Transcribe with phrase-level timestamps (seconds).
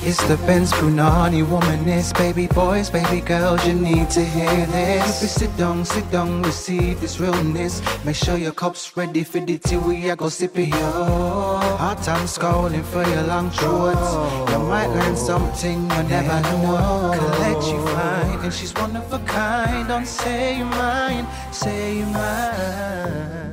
[0.00, 5.22] It's the Benz Brunani womanist, baby boys, baby girls, you need to hear this.
[5.22, 7.82] If sit down, sit down, receive this realness.
[8.04, 11.58] Make sure your cup's ready for the tea, we are go sip it, yo.
[11.78, 14.12] Hard time scrolling for your long shorts.
[14.52, 17.12] You might learn something you never know.
[17.14, 19.88] Collect you fine, and she's one of a kind.
[19.88, 23.47] Don't say you mine, say you mine.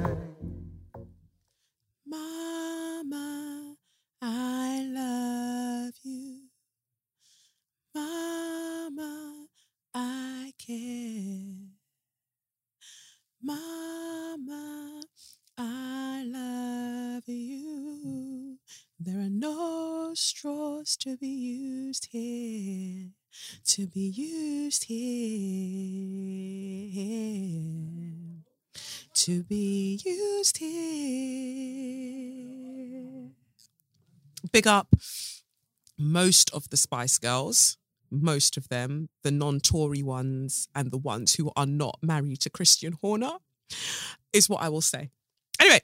[20.15, 23.09] Straws to be used here,
[23.65, 25.03] to be used here,
[29.13, 30.75] to be used here.
[34.51, 34.95] Big up
[35.97, 37.77] most of the Spice Girls,
[38.11, 42.49] most of them, the non Tory ones and the ones who are not married to
[42.49, 43.37] Christian Horner,
[44.33, 45.09] is what I will say.
[45.59, 45.81] Anyway,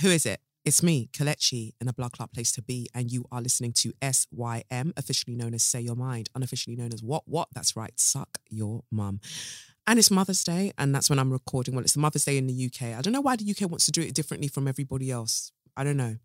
[0.00, 0.40] who is it?
[0.64, 3.92] It's me, Kelechi, in a blood clot place to be, and you are listening to
[4.00, 7.48] SYM, officially known as Say Your Mind, unofficially known as What What?
[7.54, 9.20] That's right, Suck Your Mum.
[9.86, 11.74] And it's Mother's Day, and that's when I'm recording.
[11.74, 12.96] Well, it's Mother's Day in the UK.
[12.96, 15.52] I don't know why the UK wants to do it differently from everybody else.
[15.76, 16.16] I don't know.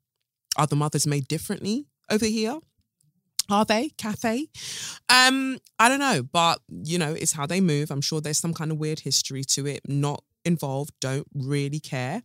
[0.55, 2.59] Are the mothers made differently over here?
[3.49, 4.47] Are they cafe?
[5.09, 7.91] Um, I don't know, but you know, it's how they move.
[7.91, 9.81] I'm sure there's some kind of weird history to it.
[9.85, 12.21] Not involved, don't really care.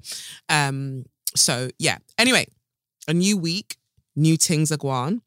[0.48, 1.05] Um,
[1.37, 1.98] so yeah.
[2.19, 2.47] Anyway,
[3.09, 3.77] a new week,
[4.17, 5.23] new things are going.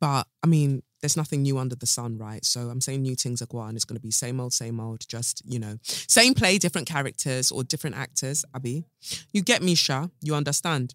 [0.00, 2.44] But I mean, there's nothing new under the sun, right?
[2.44, 3.76] So I'm saying new things are going.
[3.76, 5.06] It's going to be same old, same old.
[5.08, 8.44] Just you know, same play, different characters or different actors.
[8.54, 8.84] Abby,
[9.32, 10.08] you get me, Sha.
[10.20, 10.94] You understand?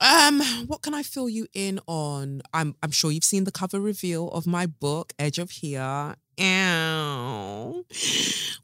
[0.00, 2.42] Um, what can I fill you in on?
[2.52, 6.16] I'm I'm sure you've seen the cover reveal of my book, Edge of Here.
[6.40, 7.84] Ow.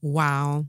[0.02, 0.66] Wow.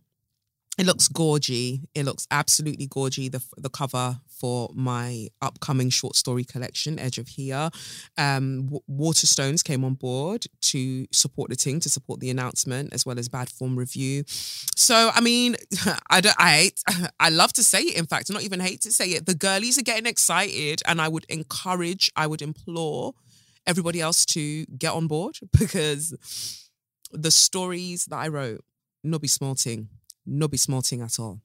[0.80, 1.81] It looks gorgy.
[1.93, 3.30] It looks absolutely gorgy.
[3.30, 7.70] The the cover for my upcoming short story collection, Edge of Here.
[8.17, 13.20] Um, Waterstones came on board to support the thing, to support the announcement, as well
[13.20, 14.23] as Bad Form Review.
[14.27, 15.58] So, I mean,
[16.09, 16.82] I don't, I hate,
[17.20, 17.98] I love to say it.
[17.98, 19.26] In fact, I not even hate to say it.
[19.26, 23.15] The girlies are getting excited, and I would encourage, I would implore
[23.67, 26.15] everybody else to get on board because
[27.11, 28.64] the stories that I wrote,
[29.03, 29.89] no be small thing,
[30.29, 31.41] no be small thing at all.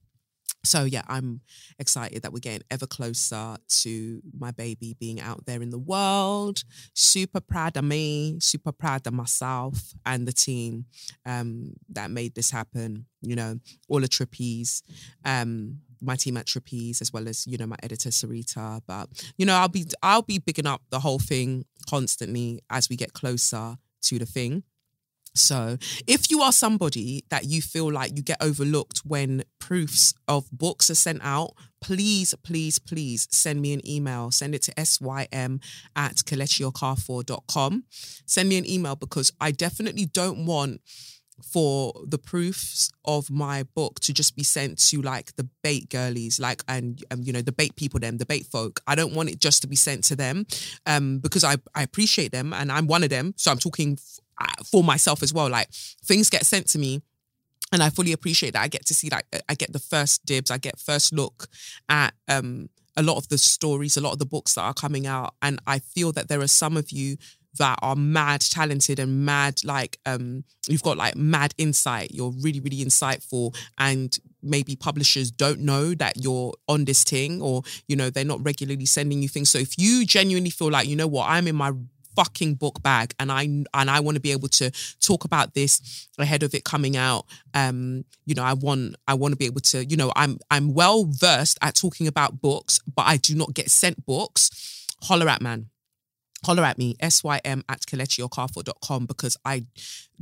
[0.64, 1.42] So yeah, I'm
[1.78, 6.64] excited that we're getting ever closer to my baby being out there in the world.
[6.94, 10.86] Super proud of me, super proud of myself and the team
[11.26, 13.06] um, that made this happen.
[13.20, 14.82] You know, all the trapeze,
[15.24, 18.80] um, my team at Trapeze, as well as you know my editor Sarita.
[18.86, 22.96] But you know, I'll be I'll be bigging up the whole thing constantly as we
[22.96, 24.62] get closer to the thing.
[25.34, 30.48] So, if you are somebody that you feel like you get overlooked when proofs of
[30.52, 34.30] books are sent out, please, please, please send me an email.
[34.30, 35.60] Send it to sym
[35.96, 37.84] at kelechiokafor.com.
[38.26, 40.80] Send me an email because I definitely don't want
[41.42, 46.38] for the proofs of my book to just be sent to like the bait girlies
[46.38, 49.28] like and um, you know the bait people them the bait folk i don't want
[49.28, 50.46] it just to be sent to them
[50.86, 53.98] um because i i appreciate them and i'm one of them so i'm talking
[54.70, 55.68] for myself as well like
[56.04, 57.02] things get sent to me
[57.74, 58.62] and I fully appreciate that.
[58.62, 61.48] I get to see like I get the first dibs, I get first look
[61.88, 65.06] at um a lot of the stories, a lot of the books that are coming
[65.06, 67.16] out, and I feel that there are some of you
[67.58, 72.12] that are mad talented and mad like um you've got like mad insight.
[72.12, 77.62] You're really really insightful and maybe publishers don't know that you're on this thing or
[77.88, 79.50] you know they're not regularly sending you things.
[79.50, 81.28] So if you genuinely feel like you know what?
[81.28, 81.72] I'm in my
[82.16, 84.70] fucking book bag and I and I want to be able to
[85.00, 87.26] talk about this ahead of it coming out.
[87.54, 90.75] Um you know I want I want to be able to you know I'm I'm
[90.75, 94.50] well versed at talking about books but I do not get sent books.
[95.02, 95.69] Holler at man
[96.44, 99.67] holler at me sym at kelechiokafor.com because I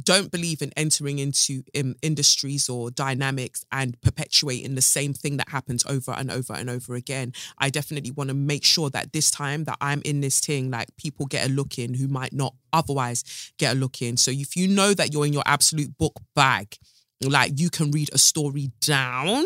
[0.03, 5.49] don't believe in entering into um, industries or dynamics and perpetuating the same thing that
[5.49, 7.33] happens over and over and over again.
[7.59, 10.89] I definitely want to make sure that this time that I'm in this thing, like
[10.97, 14.17] people get a look in who might not otherwise get a look in.
[14.17, 16.77] So if you know that you're in your absolute book bag,
[17.23, 19.45] like you can read a story down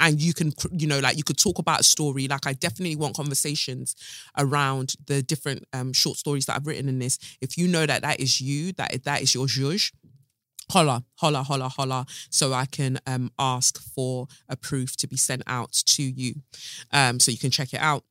[0.00, 2.26] and you can you know like you could talk about a story.
[2.26, 3.94] Like i definitely want conversations
[4.36, 7.18] around the different um, short stories that i've written in this.
[7.40, 9.92] If you know that that is you that that is your zhuzh
[10.70, 15.42] holla holla holla holla so i can um, ask for a proof to be sent
[15.48, 16.34] out to you
[16.92, 18.04] um, so you can check it out.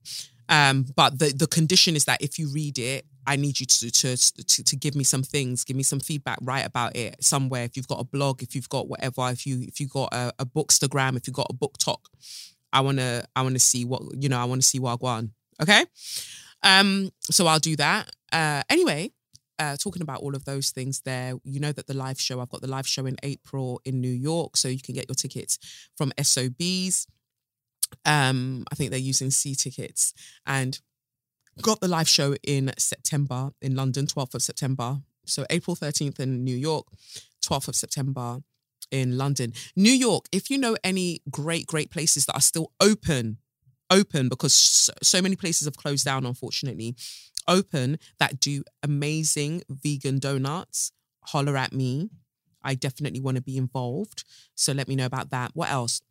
[0.49, 3.91] Um, but the the condition is that if you read it I need you to,
[3.91, 7.63] to to to give me some things, give me some feedback, write about it somewhere.
[7.63, 10.33] If you've got a blog, if you've got whatever, if you if you got a,
[10.39, 11.99] a bookstagram, if you got a BookTok,
[12.73, 14.39] I wanna I wanna see what you know.
[14.39, 15.29] I wanna see want.
[15.61, 15.85] Okay,
[16.63, 18.09] um, so I'll do that.
[18.31, 19.11] Uh, anyway,
[19.59, 22.49] uh, talking about all of those things there, you know that the live show, I've
[22.49, 24.57] got the live show in April in New York.
[24.57, 25.59] So you can get your tickets
[25.95, 27.05] from SOBs.
[28.05, 30.13] Um, I think they're using C tickets
[30.47, 30.79] and
[31.61, 34.99] got the live show in September in London, 12th of September.
[35.25, 36.87] So April 13th in New York,
[37.43, 38.39] 12th of September
[38.91, 39.53] in London.
[39.75, 43.37] New York, if you know any great, great places that are still open,
[43.89, 46.95] open because so, many places have closed down, unfortunately,
[47.47, 50.91] open that do amazing vegan donuts,
[51.25, 52.09] holler at me.
[52.63, 54.23] I definitely want to be involved.
[54.55, 55.51] So let me know about that.
[55.53, 56.01] What else?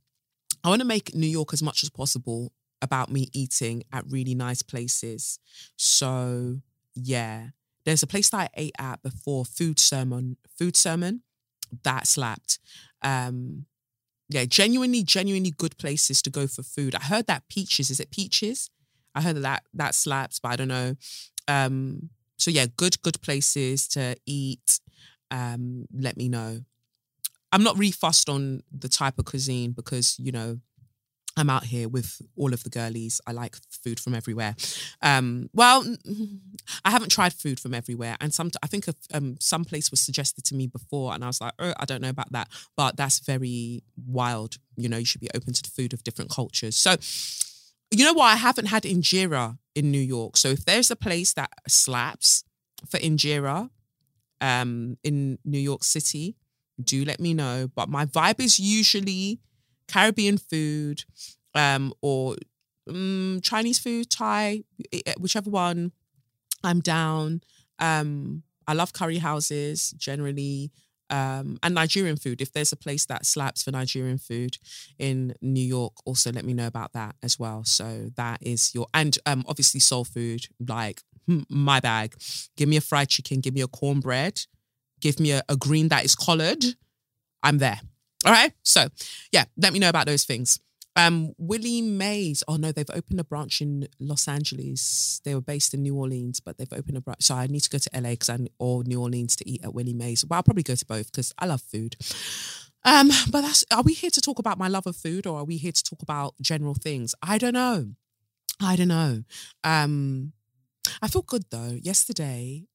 [0.64, 4.34] I want to make New York as much as possible about me eating at really
[4.34, 5.38] nice places.
[5.76, 6.60] So
[6.94, 7.48] yeah,
[7.84, 11.22] there's a place that I ate at before, Food Sermon, Food Sermon,
[11.84, 12.58] that slapped.
[13.02, 13.66] Um,
[14.28, 16.94] yeah, genuinely, genuinely good places to go for food.
[16.94, 18.70] I heard that Peaches, is it Peaches?
[19.14, 20.96] I heard that that, slaps, but I don't know.
[21.48, 24.80] Um, so yeah, good, good places to eat.
[25.30, 26.60] Um, let me know.
[27.52, 30.60] I'm not really fussed on the type of cuisine because, you know,
[31.38, 33.20] I'm out here with all of the girlies.
[33.26, 34.56] I like food from everywhere.
[35.02, 35.84] Um, well,
[36.84, 40.44] I haven't tried food from everywhere, and some I think um, some place was suggested
[40.46, 43.20] to me before, and I was like, oh, I don't know about that, but that's
[43.20, 44.56] very wild.
[44.76, 46.76] You know, you should be open to the food of different cultures.
[46.76, 46.96] So,
[47.90, 48.26] you know what?
[48.26, 50.36] I haven't had injera in New York.
[50.36, 52.44] So if there's a place that slaps
[52.88, 53.70] for injera
[54.40, 56.36] um, in New York City,
[56.82, 57.68] do let me know.
[57.74, 59.40] But my vibe is usually
[59.88, 61.04] Caribbean food,
[61.54, 62.36] um, or
[62.88, 64.62] um, Chinese food, Thai,
[65.18, 65.92] whichever one.
[66.64, 67.42] I'm down.
[67.78, 70.70] Um, I love curry houses generally.
[71.10, 72.42] Um, and Nigerian food.
[72.42, 74.58] If there's a place that slaps for Nigerian food
[74.98, 77.64] in New York, also let me know about that as well.
[77.64, 82.14] So that is your and um, obviously soul food, like hmm, my bag.
[82.58, 84.40] Give me a fried chicken, give me a cornbread,
[85.00, 86.62] give me a, a green that is collared.
[87.42, 87.80] I'm there.
[88.28, 88.52] All right.
[88.62, 88.88] So,
[89.32, 90.60] yeah, let me know about those things.
[90.96, 92.44] Um, Willie Mae's.
[92.46, 95.22] Oh no, they've opened a branch in Los Angeles.
[95.24, 97.22] They were based in New Orleans, but they've opened a branch.
[97.22, 99.72] So I need to go to LA because I or New Orleans to eat at
[99.72, 100.26] Willie Mae's.
[100.26, 101.96] Well, I'll probably go to both because I love food.
[102.84, 105.44] Um, but that's are we here to talk about my love of food or are
[105.44, 107.14] we here to talk about general things?
[107.22, 107.92] I don't know.
[108.60, 109.22] I don't know.
[109.64, 110.34] Um,
[111.00, 111.78] I feel good though.
[111.80, 112.66] Yesterday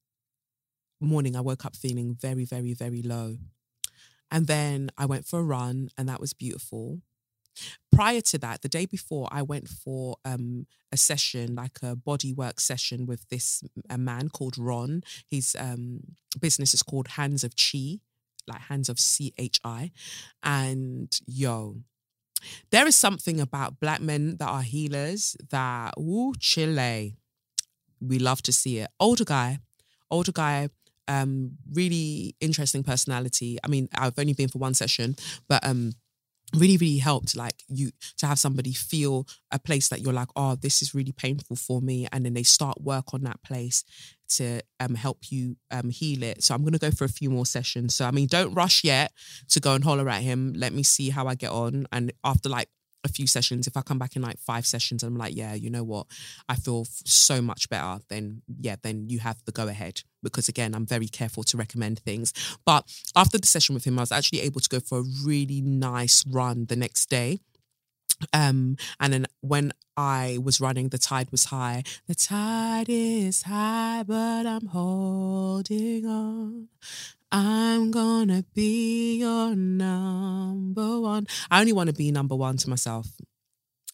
[1.00, 3.36] morning, I woke up feeling very, very, very low.
[4.34, 7.00] And then I went for a run, and that was beautiful.
[7.92, 12.32] Prior to that, the day before, I went for um, a session, like a body
[12.32, 15.02] work session with this a man called Ron.
[15.30, 16.00] His um,
[16.40, 18.00] business is called Hands of Chi,
[18.48, 19.92] like Hands of C H I.
[20.42, 21.76] And yo,
[22.72, 27.16] there is something about black men that are healers that, ooh, chile.
[28.00, 28.90] We love to see it.
[28.98, 29.60] Older guy,
[30.10, 30.70] older guy,
[31.08, 33.58] um, really interesting personality.
[33.62, 35.16] I mean, I've only been for one session,
[35.48, 35.92] but um,
[36.54, 40.54] really really helped like you to have somebody feel a place that you're like oh
[40.54, 43.84] this is really painful for me and then they start work on that place
[44.28, 46.42] to um help you um heal it.
[46.42, 47.94] So i'm going to go for a few more sessions.
[47.94, 49.12] So i mean don't rush yet
[49.48, 50.52] to go and holler at him.
[50.56, 51.86] Let me see how i get on.
[51.92, 52.68] And after like
[53.04, 55.54] a few sessions, if I come back in like five sessions and I'm like, yeah,
[55.54, 56.06] you know what,
[56.48, 60.02] I feel so much better, then yeah, then you have the go ahead.
[60.22, 62.32] Because again, I'm very careful to recommend things.
[62.64, 65.60] But after the session with him, I was actually able to go for a really
[65.60, 67.40] nice run the next day.
[68.32, 71.82] Um, and then when I was running, the tide was high.
[72.06, 76.68] The tide is high, but I'm holding on.
[77.36, 81.26] I'm gonna be your number one.
[81.50, 83.08] I only want to be number one to myself.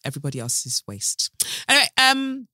[0.05, 1.31] Everybody else is waste.
[1.67, 2.47] Anyway, um,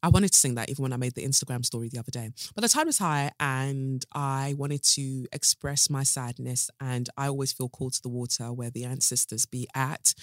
[0.00, 2.30] I wanted to sing that even when I made the Instagram story the other day.
[2.54, 6.70] But the tide was high and I wanted to express my sadness.
[6.80, 10.14] And I always feel called to the water where the ancestors be at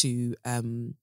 [0.00, 0.94] to um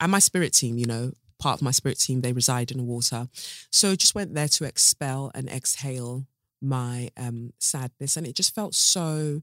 [0.00, 2.82] and my spirit team, you know, part of my spirit team, they reside in the
[2.82, 3.28] water.
[3.70, 6.26] So just went there to expel and exhale
[6.60, 9.42] my um, sadness, and it just felt so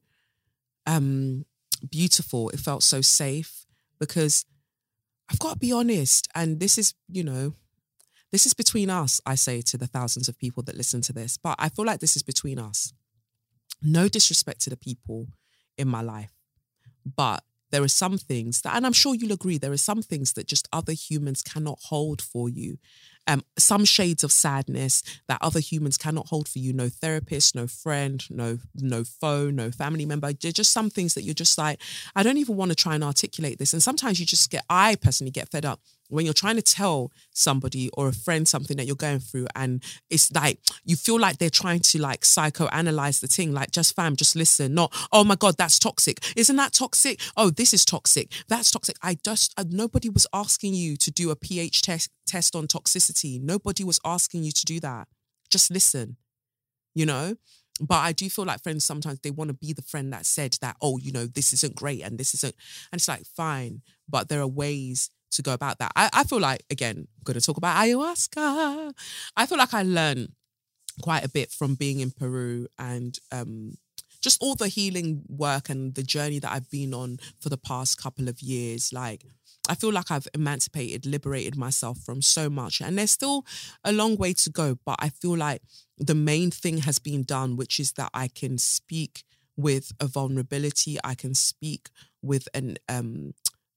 [0.86, 1.46] um,
[1.90, 2.50] beautiful.
[2.50, 3.66] It felt so safe
[4.00, 4.46] because
[5.30, 7.54] I've got to be honest, and this is, you know,
[8.32, 9.22] this is between us.
[9.26, 12.00] I say to the thousands of people that listen to this, but I feel like
[12.00, 12.94] this is between us.
[13.82, 15.28] No disrespect to the people
[15.78, 16.32] in my life,
[17.06, 20.34] but there are some things that, and I'm sure you'll agree, there are some things
[20.34, 22.78] that just other humans cannot hold for you.
[23.28, 26.74] Um, some shades of sadness that other humans cannot hold for you.
[26.74, 30.34] No therapist, no friend, no no foe, no family member.
[30.34, 31.80] Just some things that you're just like,
[32.16, 33.74] I don't even want to try and articulate this.
[33.74, 37.12] And sometimes you just get, I personally get fed up when you're trying to tell
[37.32, 41.38] somebody or a friend something that you're going through and it's like you feel like
[41.38, 45.36] they're trying to like psychoanalyze the thing like just fam just listen not oh my
[45.36, 49.64] god that's toxic isn't that toxic oh this is toxic that's toxic i just uh,
[49.70, 54.44] nobody was asking you to do a ph test test on toxicity nobody was asking
[54.44, 55.08] you to do that
[55.50, 56.18] just listen
[56.96, 57.36] you know
[57.80, 60.58] but I do feel like friends sometimes they want to be the friend that said
[60.62, 62.56] that, oh, you know, this isn't great and this isn't.
[62.92, 63.82] And it's like, fine.
[64.08, 65.92] But there are ways to go about that.
[65.96, 68.94] I, I feel like, again, I'm going to talk about ayahuasca.
[69.36, 70.34] I feel like I learned
[71.02, 73.74] quite a bit from being in Peru and um,
[74.22, 78.02] just all the healing work and the journey that I've been on for the past
[78.02, 78.94] couple of years.
[78.94, 79.26] Like,
[79.70, 82.82] I feel like I've emancipated, liberated myself from so much.
[82.82, 83.46] And there's still
[83.84, 85.62] a long way to go, but I feel like
[85.98, 89.24] the main thing has been done, which is that I can speak
[89.56, 90.98] with a vulnerability.
[91.04, 91.90] I can speak
[92.22, 93.34] with an um,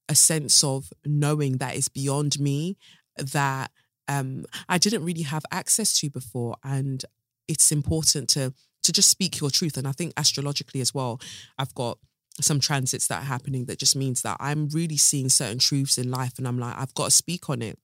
[0.09, 2.77] a sense of knowing that is beyond me
[3.17, 3.71] that
[4.09, 6.57] um, I didn't really have access to before.
[6.65, 7.05] And
[7.49, 8.53] it's important to
[8.83, 9.77] to just speak your truth.
[9.77, 11.21] And I think astrologically as well,
[11.59, 11.99] I've got
[12.41, 16.11] some transits that are happening that just means that I'm really seeing certain truths in
[16.11, 17.79] life and I'm like, I've got to speak on it.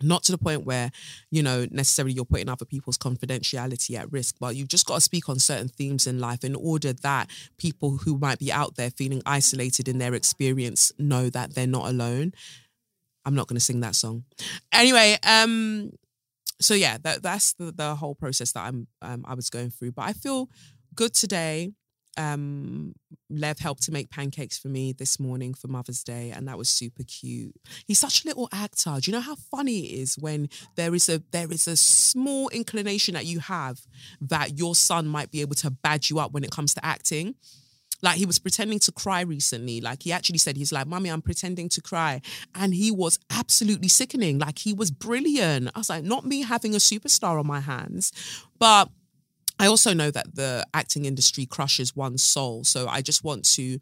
[0.00, 0.90] Not to the point where
[1.30, 5.00] you know necessarily you're putting other people's confidentiality at risk but you've just got to
[5.00, 8.90] speak on certain themes in life in order that people who might be out there
[8.90, 12.32] feeling isolated in their experience know that they're not alone.
[13.24, 14.24] I'm not going to sing that song.
[14.72, 15.92] Anyway um
[16.60, 19.92] so yeah that, that's the, the whole process that i'm um, i was going through
[19.92, 20.48] but i feel
[20.94, 21.72] good today
[22.16, 22.94] um
[23.30, 26.68] Lev helped to make pancakes for me this morning for Mother's Day, and that was
[26.68, 27.54] super cute.
[27.86, 28.96] He's such a little actor.
[29.00, 32.48] Do you know how funny it is when there is a there is a small
[32.50, 33.80] inclination that you have
[34.20, 37.34] that your son might be able to badge you up when it comes to acting?
[38.02, 39.80] Like he was pretending to cry recently.
[39.80, 42.20] Like he actually said, he's like, Mommy, I'm pretending to cry.
[42.54, 44.40] And he was absolutely sickening.
[44.40, 45.70] Like he was brilliant.
[45.74, 48.12] I was like, not me having a superstar on my hands,
[48.58, 48.88] but
[49.58, 52.64] I also know that the acting industry crushes one's soul.
[52.64, 53.78] So I just want to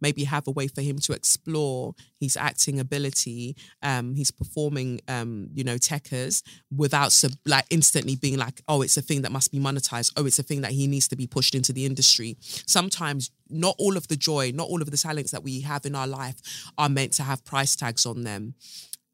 [0.00, 5.64] maybe have a way for him to explore his acting ability, um, performing, um, you
[5.64, 6.42] know, techers
[6.74, 10.12] without sub- like instantly being like, oh, it's a thing that must be monetized.
[10.16, 12.36] Oh, it's a thing that he needs to be pushed into the industry.
[12.66, 15.94] Sometimes not all of the joy, not all of the talents that we have in
[15.94, 16.36] our life
[16.76, 18.54] are meant to have price tags on them.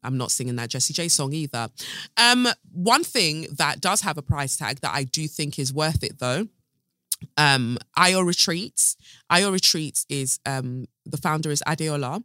[0.03, 1.69] I'm not singing that Jessie J song either.
[2.17, 6.03] Um, one thing that does have a price tag that I do think is worth
[6.03, 6.47] it though.
[7.37, 8.97] Um, Ayo Retreats.
[9.31, 12.23] Ayo Retreats is um the founder is Adeola,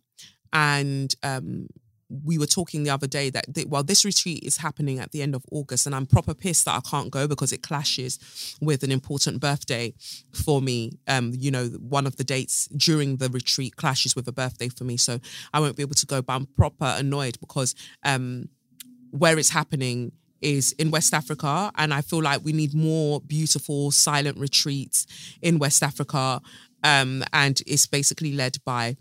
[0.53, 1.69] and um
[2.09, 5.35] we were talking the other day that well this retreat is happening at the end
[5.35, 8.93] of august and i'm proper pissed that i can't go because it clashes with an
[8.93, 9.93] important birthday
[10.33, 14.33] for me um you know one of the dates during the retreat clashes with a
[14.33, 15.19] birthday for me so
[15.53, 18.49] i won't be able to go but i'm proper annoyed because um
[19.11, 21.71] where it's happening is in West Africa.
[21.77, 25.07] And I feel like we need more beautiful silent retreats
[25.43, 26.41] in West Africa.
[26.85, 28.97] Um, and it's basically led by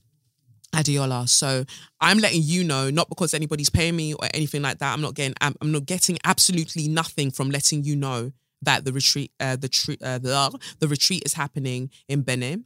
[0.76, 1.28] Adeola.
[1.28, 1.66] So
[2.02, 4.94] I'm letting you know, not because anybody's paying me or anything like that.
[4.94, 8.92] I'm not getting, I'm, I'm not getting absolutely nothing from letting you know that the
[8.92, 12.66] retreat, uh, the, tre- uh, the the retreat is happening in Benin,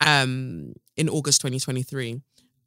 [0.00, 2.20] um, in August 2023.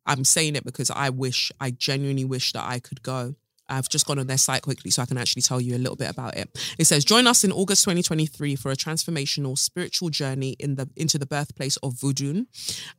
[0.05, 3.35] I'm saying it because I wish, I genuinely wish that I could go.
[3.69, 5.95] I've just gone on their site quickly so I can actually tell you a little
[5.95, 6.49] bit about it.
[6.77, 11.17] It says, join us in August 2023 for a transformational spiritual journey in the into
[11.17, 12.45] the birthplace of Vodun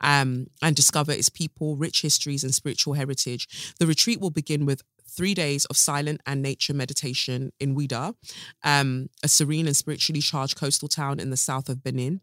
[0.00, 3.75] um, and discover its people, rich histories, and spiritual heritage.
[3.78, 8.14] The retreat will begin with three days of silent and nature meditation in Ouidah,
[8.64, 12.21] um, a serene and spiritually charged coastal town in the south of Benin.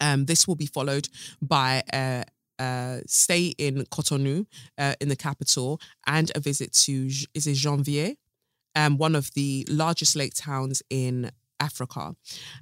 [0.00, 1.08] Um, this will be followed
[1.42, 2.24] by a,
[2.60, 4.46] uh, stay in Cotonou,
[4.78, 8.16] uh, in the capital, and a visit to is it Ganvié,
[8.76, 12.14] um, one of the largest lake towns in Africa.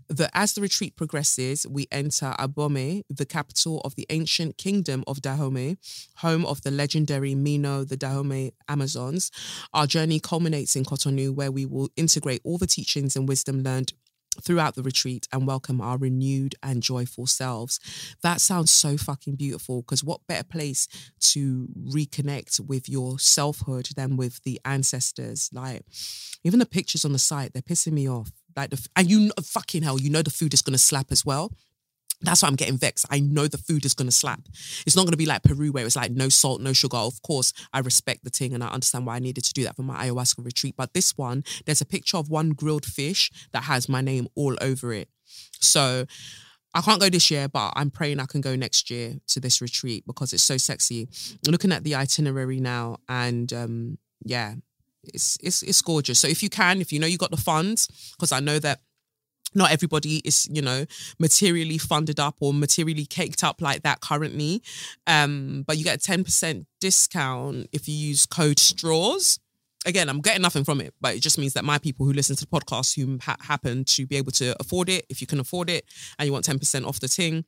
[0.08, 5.22] The, as the retreat progresses, we enter Abomey, the capital of the ancient kingdom of
[5.22, 5.78] Dahomey,
[6.16, 9.30] home of the legendary Mino, the Dahomey Amazons.
[9.72, 13.92] Our journey culminates in Cotonou, where we will integrate all the teachings and wisdom learned
[14.42, 17.80] throughout the retreat and welcome our renewed and joyful selves.
[18.22, 20.88] That sounds so fucking beautiful because what better place
[21.20, 25.50] to reconnect with your selfhood than with the ancestors?
[25.52, 25.84] Like,
[26.44, 28.30] even the pictures on the site, they're pissing me off.
[28.56, 31.52] Like, the, and you fucking hell, you know the food is to slap as well.
[32.20, 33.06] That's why I'm getting vexed.
[33.10, 34.40] I know the food is going to slap.
[34.86, 36.96] It's not going to be like Peru where it's like no salt, no sugar.
[36.96, 39.76] Of course, I respect the thing and I understand why I needed to do that
[39.76, 40.74] for my ayahuasca retreat.
[40.76, 44.56] But this one, there's a picture of one grilled fish that has my name all
[44.60, 45.08] over it.
[45.60, 46.06] So
[46.74, 49.60] I can't go this year, but I'm praying I can go next year to this
[49.60, 51.08] retreat because it's so sexy.
[51.46, 54.54] looking at the itinerary now, and um, yeah,
[55.02, 56.18] it's it's it's gorgeous.
[56.18, 58.80] So if you can, if you know you got the funds, because I know that
[59.54, 60.84] not everybody is you know
[61.18, 64.62] materially funded up or materially caked up like that currently.
[65.06, 69.38] Um but you get a 10% discount if you use code straws.
[69.86, 72.34] Again, I'm getting nothing from it, but it just means that my people who listen
[72.36, 75.38] to the podcast who ha- happen to be able to afford it, if you can
[75.38, 75.84] afford it
[76.18, 77.44] and you want 10% off the ting,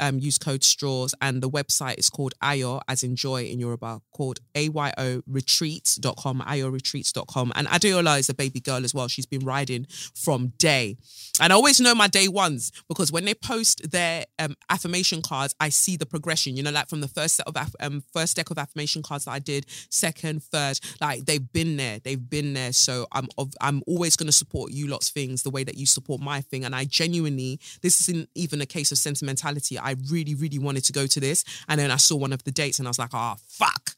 [0.00, 4.00] um, use code straws and the website is called ayo as in joy in yoruba
[4.12, 9.08] called ayo retreats.com ayo retreats.com and adeola is a baby girl as well.
[9.08, 10.96] She's been riding from day.
[11.40, 15.54] And i always know my day ones because when they post their um, affirmation cards
[15.60, 16.56] i see the progression.
[16.56, 19.32] You know like from the first set of um, first deck of affirmation cards that
[19.32, 21.98] i did second third like they've been there.
[21.98, 22.72] They've been there.
[22.72, 23.28] So i'm
[23.60, 26.64] i'm always going to support you lots things the way that you support my thing.
[26.64, 30.92] And i genuinely this isn't even a case of sentimentality I really, really wanted to
[30.92, 31.44] go to this.
[31.68, 33.90] And then I saw one of the dates and I was like, oh, fuck.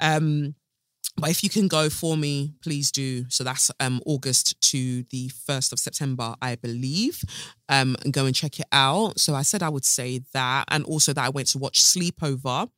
[0.00, 0.54] Um,
[1.16, 3.24] but if you can go for me, please do.
[3.28, 7.24] So that's um, August to the 1st of September, I believe.
[7.68, 9.18] Um, and go and check it out.
[9.18, 10.66] So I said I would say that.
[10.68, 12.68] And also that I went to watch Sleepover.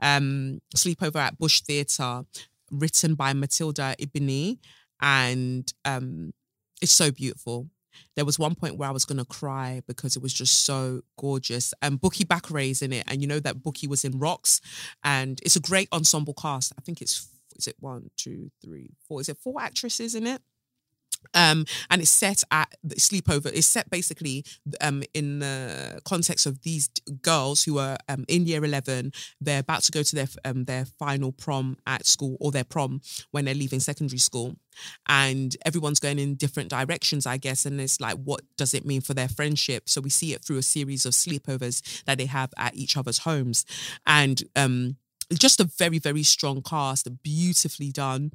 [0.00, 2.22] Um, Sleepover at Bush Theatre,
[2.70, 4.58] written by Matilda Ibini.
[5.02, 6.32] And um,
[6.80, 7.68] it's so beautiful
[8.16, 11.74] there was one point where I was gonna cry because it was just so gorgeous.
[11.82, 14.60] And Bukky Bakray's in it, and you know that Bukky was in Rocks,
[15.04, 16.72] and it's a great ensemble cast.
[16.78, 19.20] I think it's is it one, two, three, four?
[19.20, 20.40] Is it four actresses in it?
[21.34, 23.46] Um, and it's set at sleepover.
[23.46, 24.44] It's set basically
[24.80, 26.88] um, in the context of these
[27.22, 29.12] girls who are um, in year eleven.
[29.40, 33.00] They're about to go to their um, their final prom at school or their prom
[33.30, 34.56] when they're leaving secondary school,
[35.08, 37.64] and everyone's going in different directions, I guess.
[37.64, 39.88] And it's like, what does it mean for their friendship?
[39.88, 43.18] So we see it through a series of sleepovers that they have at each other's
[43.18, 43.64] homes,
[44.04, 44.96] and um,
[45.32, 48.32] just a very very strong cast, beautifully done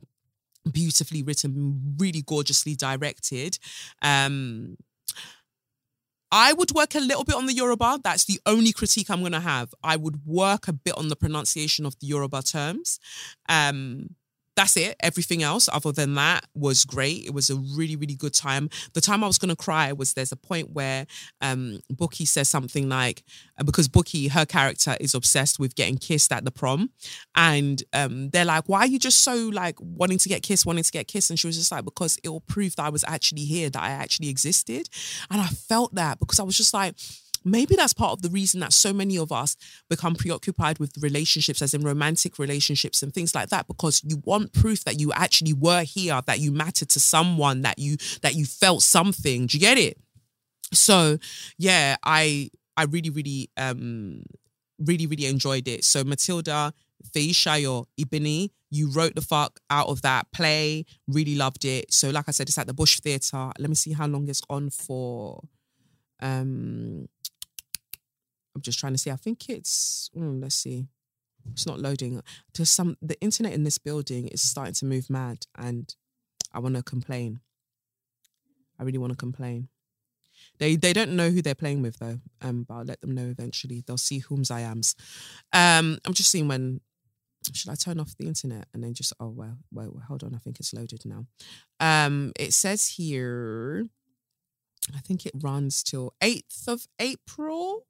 [0.72, 3.58] beautifully written, really gorgeously directed.
[4.02, 4.78] Um,
[6.32, 8.00] I would work a little bit on the Yoruba.
[8.04, 9.74] That's the only critique I'm going to have.
[9.84, 13.00] I would work a bit on the pronunciation of the Yoruba terms.
[13.48, 14.16] Um,
[14.56, 14.96] that's it.
[15.02, 17.26] Everything else, other than that, was great.
[17.26, 18.70] It was a really, really good time.
[18.94, 21.06] The time I was gonna cry was there's a point where
[21.42, 23.24] um Bukky says something like
[23.60, 26.90] uh, because Bukky, her character, is obsessed with getting kissed at the prom,
[27.36, 30.84] and um they're like, "Why are you just so like wanting to get kissed, wanting
[30.84, 33.04] to get kissed?" And she was just like, "Because it will prove that I was
[33.08, 34.90] actually here, that I actually existed,"
[35.30, 36.96] and I felt that because I was just like
[37.46, 39.56] maybe that's part of the reason that so many of us
[39.90, 44.52] become preoccupied with relationships as in romantic relationships and things like that because you want
[44.52, 48.46] proof that you actually were here that you mattered to someone that you that you
[48.46, 49.98] felt something do you get it
[50.74, 51.18] so
[51.58, 54.24] yeah i i really really um
[54.80, 56.74] really really enjoyed it so matilda
[57.12, 60.86] Feyisayo Ibini, you wrote the fuck out of that play.
[61.08, 61.94] Really loved it.
[61.94, 63.52] So, like I said, it's at the Bush Theatre.
[63.60, 65.42] Let me see how long it's on for.
[66.22, 67.08] Um,
[68.56, 69.12] I'm just trying to see.
[69.12, 70.88] I think it's mm, let's see.
[71.52, 72.22] It's not loading.
[72.54, 75.94] To some the internet in this building is starting to move mad and
[76.54, 77.42] I want to complain.
[78.80, 79.70] I really want to complain.
[80.58, 82.20] They they don't know who they're playing with though.
[82.42, 83.84] Um, but I'll let them know eventually.
[83.86, 84.96] They'll see whom's I am's.
[85.54, 86.82] Um, I'm just seeing when
[87.54, 90.40] should I turn off the internet and then just oh well, well hold on, I
[90.40, 91.26] think it's loaded now.
[91.80, 93.86] Um, it says here,
[94.96, 97.86] I think it runs till 8th of April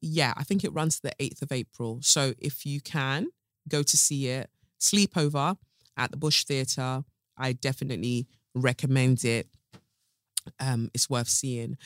[0.00, 1.98] yeah, I think it runs to the 8th of April.
[2.02, 3.28] So if you can
[3.68, 5.56] go to see it, sleepover
[5.96, 7.04] at the Bush Theatre,
[7.36, 9.48] I definitely recommend it.
[10.60, 11.76] Um, it's worth seeing.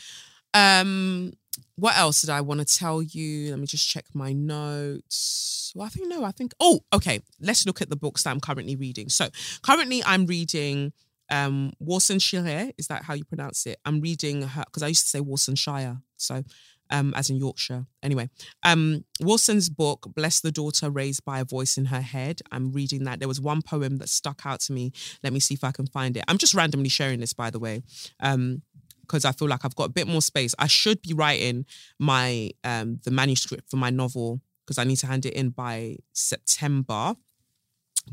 [0.55, 1.33] Um,
[1.77, 3.51] what else did I want to tell you?
[3.51, 5.73] Let me just check my notes.
[5.75, 7.21] Well, I think no, I think oh, okay.
[7.41, 9.09] Let's look at the books that I'm currently reading.
[9.09, 9.29] So
[9.63, 10.93] currently I'm reading
[11.31, 12.73] um Warsan Shire.
[12.79, 13.79] Is that how you pronounce it?
[13.85, 15.99] I'm reading her because I used to say Warsan Shire.
[16.17, 16.45] So
[16.93, 17.87] um, as in Yorkshire.
[18.03, 18.29] Anyway,
[18.63, 22.41] um, Warsan's book, Bless the Daughter Raised by a Voice in Her Head.
[22.53, 23.19] I'm reading that.
[23.19, 24.93] There was one poem that stuck out to me.
[25.25, 26.25] Let me see if I can find it.
[26.29, 27.83] I'm just randomly sharing this, by the way.
[28.21, 28.63] Um,
[29.01, 30.55] because I feel like I've got a bit more space.
[30.59, 31.67] I should be writing
[31.99, 35.97] my um the manuscript for my novel because I need to hand it in by
[36.13, 37.15] September.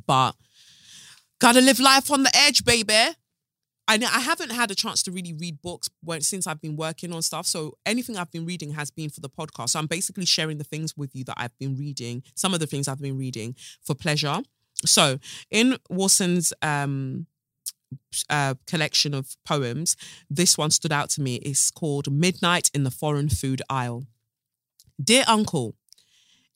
[0.08, 0.34] But
[1.40, 3.16] gotta live life on the edge, baby.
[3.90, 7.12] I I haven't had a chance to really read books when, since I've been working
[7.12, 7.48] on stuff.
[7.48, 9.70] So anything I've been reading has been for the podcast.
[9.70, 12.68] So I'm basically sharing the things with you that I've been reading, some of the
[12.68, 14.38] things I've been reading for pleasure.
[14.86, 17.26] So in Warsan's um,
[18.30, 19.98] uh, collection of poems,
[20.30, 21.36] this one stood out to me.
[21.38, 24.04] It's called Midnight in the Foreign Food Aisle.
[25.04, 25.76] Dear Uncle,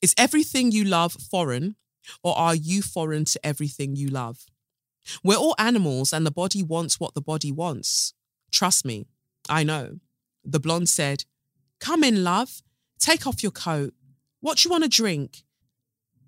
[0.00, 1.76] is everything you love foreign,
[2.22, 4.44] or are you foreign to everything you love?
[5.22, 8.14] We're all animals, and the body wants what the body wants.
[8.50, 9.06] Trust me,
[9.48, 9.98] I know.
[10.44, 11.24] The blonde said,
[11.80, 12.62] Come in, love.
[12.98, 13.94] Take off your coat.
[14.40, 15.44] What you want to drink?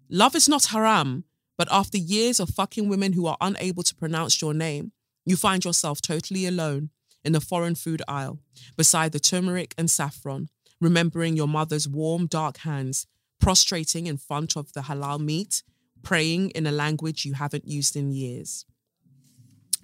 [0.08, 1.24] Love is not haram,
[1.56, 4.92] but after years of fucking women who are unable to pronounce your name,
[5.24, 6.90] you find yourself totally alone
[7.24, 8.38] in the foreign food aisle
[8.76, 10.48] beside the turmeric and saffron,
[10.80, 13.06] remembering your mother's warm, dark hands,
[13.40, 15.62] prostrating in front of the halal meat,
[16.06, 18.64] praying in a language you haven't used in years.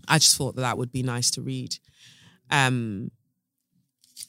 [0.07, 1.77] I just thought that that would be nice to read.
[2.49, 3.11] Um,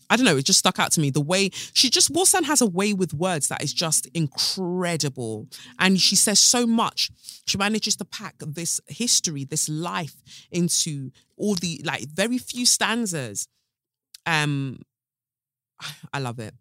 [0.10, 1.12] I don't know, it just stuck out to me.
[1.12, 5.48] The way she just, Warsan has a way with words that is just incredible.
[5.78, 7.12] And she says so much.
[7.46, 10.16] She manages to pack this history, this life
[10.50, 13.48] into all the, like, very few stanzas.
[14.26, 14.80] Um,
[16.14, 16.56] I love it.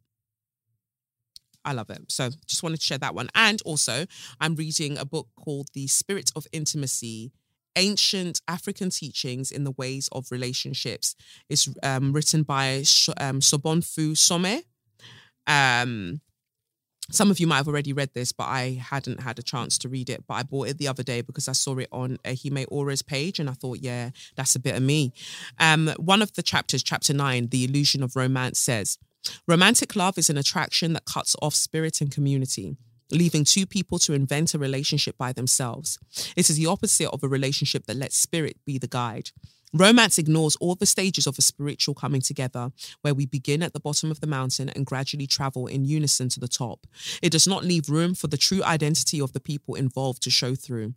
[1.65, 2.03] I love it.
[2.09, 3.29] So just wanted to share that one.
[3.35, 4.07] And also,
[4.41, 7.33] I'm reading a book called The Spirit of Intimacy
[7.77, 11.15] ancient African teachings in the ways of relationships.
[11.49, 12.85] It's um, written by
[13.19, 14.63] um, Sobonfu Some.
[15.47, 16.21] Um,
[17.11, 19.89] some of you might have already read this, but I hadn't had a chance to
[19.89, 20.25] read it.
[20.27, 23.39] But I bought it the other day because I saw it on Ehime Ora's page
[23.39, 25.13] and I thought, yeah, that's a bit of me.
[25.59, 28.99] Um, one of the chapters, chapter nine, The Illusion of Romance, says
[29.47, 32.77] Romantic love is an attraction that cuts off spirit and community
[33.13, 35.99] leaving two people to invent a relationship by themselves.
[36.37, 39.31] It is the opposite of a relationship that lets spirit be the guide.
[39.75, 43.81] Romance ignores all the stages of a spiritual coming together, where we begin at the
[43.81, 46.87] bottom of the mountain and gradually travel in unison to the top.
[47.23, 50.55] It does not leave room for the true identity of the people involved to show
[50.55, 50.95] through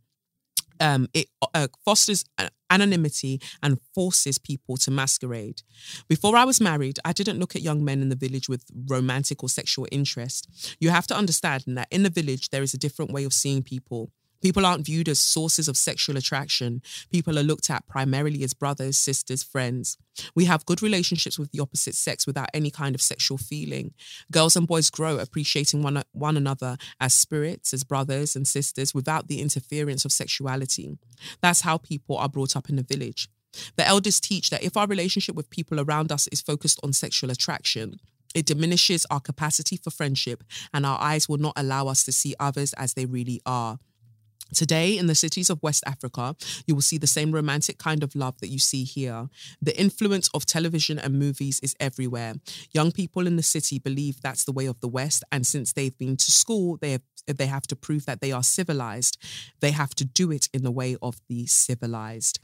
[0.79, 2.25] um, it uh, fosters
[2.69, 5.61] anonymity and forces people to masquerade.
[6.07, 9.43] Before I was married, I didn't look at young men in the village with romantic
[9.43, 10.75] or sexual interest.
[10.79, 13.63] You have to understand that in the village, there is a different way of seeing
[13.63, 14.11] people.
[14.41, 16.81] People aren't viewed as sources of sexual attraction.
[17.11, 19.97] People are looked at primarily as brothers, sisters, friends.
[20.35, 23.93] We have good relationships with the opposite sex without any kind of sexual feeling.
[24.31, 29.27] Girls and boys grow appreciating one, one another as spirits, as brothers and sisters without
[29.27, 30.97] the interference of sexuality.
[31.41, 33.29] That's how people are brought up in the village.
[33.77, 37.31] The elders teach that if our relationship with people around us is focused on sexual
[37.31, 37.99] attraction,
[38.33, 40.43] it diminishes our capacity for friendship
[40.73, 43.79] and our eyes will not allow us to see others as they really are.
[44.53, 46.35] Today, in the cities of West Africa,
[46.67, 49.27] you will see the same romantic kind of love that you see here.
[49.61, 52.35] The influence of television and movies is everywhere.
[52.71, 55.97] Young people in the city believe that's the way of the West, and since they've
[55.97, 59.17] been to school, they have, they have to prove that they are civilized.
[59.59, 62.39] They have to do it in the way of the civilized.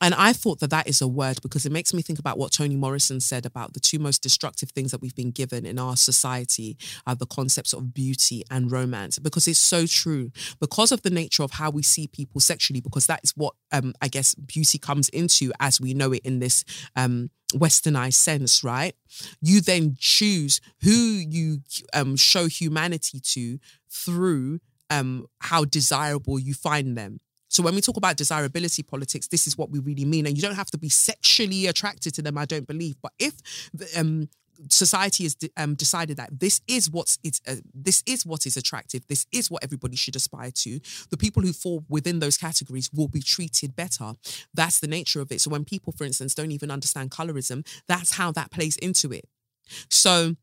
[0.00, 2.52] And I thought that that is a word because it makes me think about what
[2.52, 5.96] Toni Morrison said about the two most destructive things that we've been given in our
[5.96, 10.30] society are the concepts of beauty and romance, because it's so true.
[10.60, 13.94] Because of the nature of how we see people sexually, because that is what um,
[14.00, 16.64] I guess beauty comes into as we know it in this
[16.96, 18.94] um, westernized sense, right?
[19.40, 21.58] You then choose who you
[21.92, 23.58] um, show humanity to
[23.90, 27.20] through um, how desirable you find them.
[27.48, 30.26] So when we talk about desirability politics, this is what we really mean.
[30.26, 32.94] And you don't have to be sexually attracted to them, I don't believe.
[33.02, 33.34] But if
[33.96, 34.28] um,
[34.68, 39.06] society has um, decided that this is what's it's uh, this is what is attractive
[39.08, 43.08] this is what everybody should aspire to the people who fall within those categories will
[43.08, 44.12] be treated better.
[44.54, 45.40] That's the nature of it.
[45.40, 49.24] So when people for instance don't even understand colorism that's how that plays into it.
[49.88, 50.36] So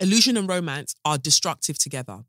[0.00, 2.24] illusion and romance are destructive together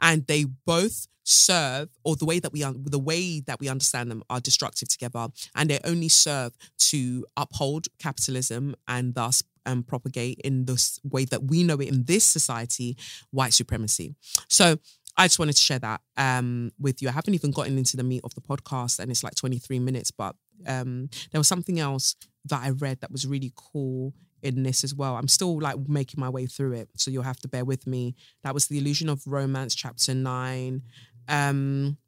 [0.00, 4.10] and they both serve or the way that we are the way that we understand
[4.10, 10.38] them are destructive together and they only serve to uphold capitalism and thus um, propagate
[10.44, 12.96] in this way that we know it in this society
[13.30, 14.14] white supremacy
[14.48, 14.76] so
[15.16, 17.08] I just wanted to share that um, with you.
[17.08, 20.10] I haven't even gotten into the meat of the podcast, and it's like 23 minutes.
[20.10, 24.84] But um, there was something else that I read that was really cool in this
[24.84, 25.16] as well.
[25.16, 28.14] I'm still like making my way through it, so you'll have to bear with me.
[28.42, 30.82] That was the illusion of romance, chapter nine.
[31.28, 31.98] Um,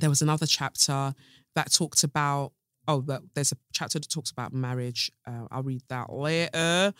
[0.00, 1.14] there was another chapter
[1.54, 2.52] that talked about.
[2.90, 5.12] Oh, there's a chapter that talks about marriage.
[5.24, 6.92] Uh, I'll read that later.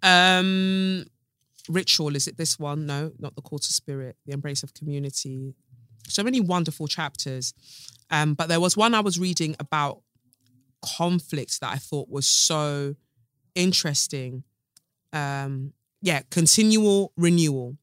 [0.00, 1.04] Um,
[1.68, 2.86] ritual is it this one?
[2.86, 4.16] No, not the call to spirit.
[4.24, 5.54] The embrace of community.
[6.06, 7.54] So many wonderful chapters.
[8.10, 10.02] Um, but there was one I was reading about
[10.80, 12.94] conflict that I thought was so
[13.56, 14.44] interesting.
[15.12, 17.78] Um, yeah, continual renewal.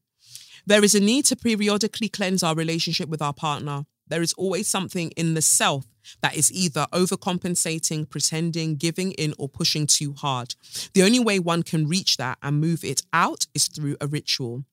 [0.66, 3.84] There is a need to periodically cleanse our relationship with our partner.
[4.08, 5.84] There is always something in the self
[6.22, 10.54] that is either overcompensating, pretending, giving in, or pushing too hard.
[10.94, 14.64] The only way one can reach that and move it out is through a ritual.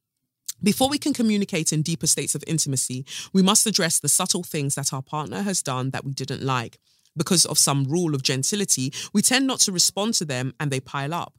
[0.62, 4.76] Before we can communicate in deeper states of intimacy, we must address the subtle things
[4.76, 6.80] that our partner has done that we didn't like
[7.18, 10.80] because of some rule of gentility, we tend not to respond to them and they
[10.80, 11.34] pile up.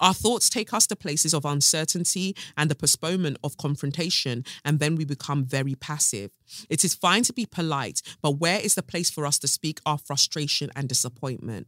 [0.00, 4.96] Our thoughts take us to places of uncertainty and the postponement of confrontation, and then
[4.96, 6.30] we become very passive.
[6.68, 9.80] It is fine to be polite, but where is the place for us to speak
[9.86, 11.66] our frustration and disappointment?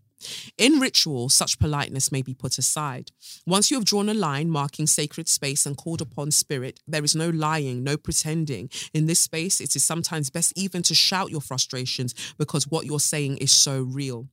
[0.57, 3.13] In ritual, such politeness may be put aside.
[3.47, 7.15] Once you have drawn a line marking sacred space and called upon spirit, there is
[7.15, 8.71] no lying, no pretending.
[8.95, 13.01] In this space, it is sometimes best even to shout your frustrations because what you're
[13.01, 14.29] saying is so real.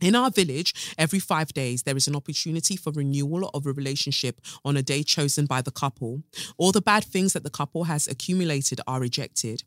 [0.00, 4.40] In our village, every five days, there is an opportunity for renewal of a relationship
[4.64, 6.22] on a day chosen by the couple.
[6.56, 9.64] All the bad things that the couple has accumulated are rejected.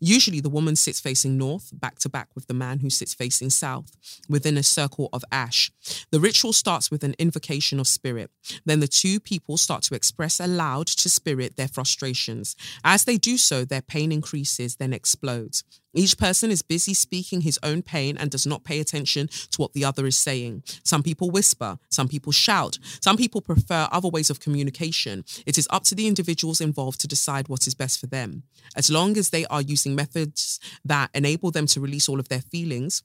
[0.00, 3.50] Usually, the woman sits facing north, back to back with the man who sits facing
[3.50, 3.96] south,
[4.28, 5.70] within a circle of ash.
[6.10, 8.30] The ritual starts with an invocation of spirit.
[8.64, 12.56] Then the two people start to express aloud to spirit their frustrations.
[12.84, 15.64] As they do so, their pain increases, then explodes.
[15.98, 19.72] Each person is busy speaking his own pain and does not pay attention to what
[19.72, 20.62] the other is saying.
[20.84, 25.24] Some people whisper, some people shout, some people prefer other ways of communication.
[25.44, 28.44] It is up to the individuals involved to decide what is best for them.
[28.76, 32.42] As long as they are using methods that enable them to release all of their
[32.42, 33.02] feelings,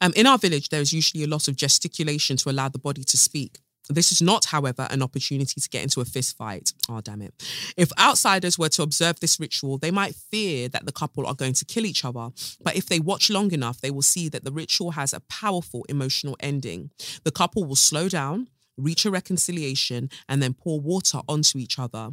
[0.00, 3.02] um, in our village, there is usually a lot of gesticulation to allow the body
[3.02, 3.58] to speak.
[3.88, 6.72] This is not, however, an opportunity to get into a fist fight.
[6.88, 7.34] Oh, damn it.
[7.76, 11.54] If outsiders were to observe this ritual, they might fear that the couple are going
[11.54, 12.30] to kill each other.
[12.62, 15.84] But if they watch long enough, they will see that the ritual has a powerful
[15.88, 16.90] emotional ending.
[17.24, 22.10] The couple will slow down, reach a reconciliation, and then pour water onto each other.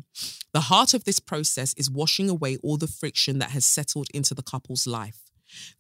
[0.53, 4.33] The heart of this process is washing away all the friction that has settled into
[4.33, 5.19] the couple's life.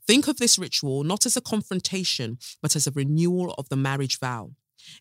[0.07, 4.19] Think of this ritual not as a confrontation, but as a renewal of the marriage
[4.19, 4.51] vow.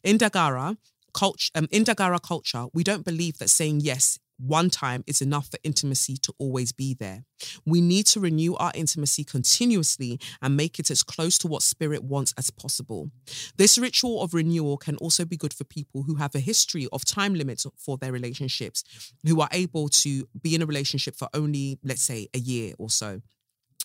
[0.02, 0.76] In Dagara,
[1.14, 5.50] culture, um, in Dagara culture, we don't believe that saying yes one time is enough
[5.50, 7.24] for intimacy to always be there.
[7.66, 12.04] We need to renew our intimacy continuously and make it as close to what spirit
[12.04, 13.10] wants as possible.
[13.56, 17.04] This ritual of renewal can also be good for people who have a history of
[17.04, 18.84] time limits for their relationships,
[19.26, 22.90] who are able to be in a relationship for only, let's say, a year or
[22.90, 23.20] so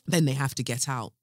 [0.08, 1.14] then they have to get out.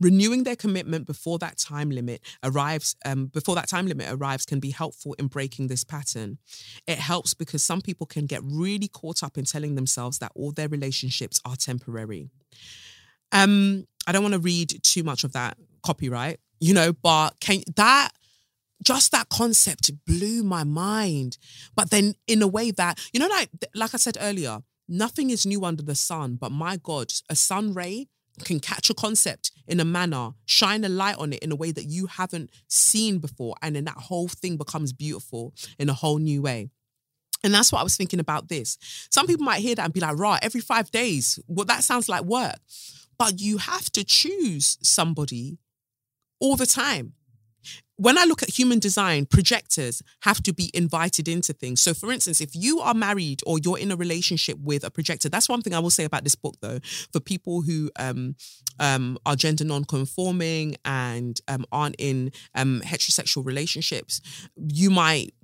[0.00, 4.60] Renewing their commitment before that time limit arrives, um, before that time limit arrives, can
[4.60, 6.38] be helpful in breaking this pattern.
[6.86, 10.52] It helps because some people can get really caught up in telling themselves that all
[10.52, 12.28] their relationships are temporary.
[13.32, 17.62] Um, I don't want to read too much of that copyright, you know, but can
[17.76, 18.10] that
[18.82, 21.38] just that concept blew my mind.
[21.76, 25.46] But then in a way that, you know, like like I said earlier, nothing is
[25.46, 28.08] new under the sun, but my God, a sun ray
[28.44, 31.72] can catch a concept in a manner, shine a light on it in a way
[31.72, 33.54] that you haven't seen before.
[33.62, 36.70] And then that whole thing becomes beautiful in a whole new way.
[37.42, 38.78] And that's what I was thinking about this.
[39.10, 42.08] Some people might hear that and be like, right, every five days, well, that sounds
[42.08, 42.58] like work.
[43.18, 45.58] But you have to choose somebody
[46.38, 47.14] all the time
[48.00, 51.82] when I look at human design, projectors have to be invited into things.
[51.82, 55.28] So, for instance, if you are married or you're in a relationship with a projector,
[55.28, 56.78] that's one thing I will say about this book, though,
[57.12, 58.36] for people who um,
[58.78, 64.22] um, are gender non-conforming and um, aren't in um, heterosexual relationships,
[64.56, 65.34] you might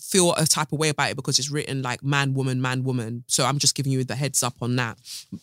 [0.00, 3.22] feel a type of way about it because it's written like man woman man woman.
[3.28, 4.96] So i'm just giving you the heads up on that.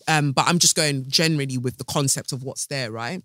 [0.08, 3.22] Um, but i'm just going generally with the concept of what's there right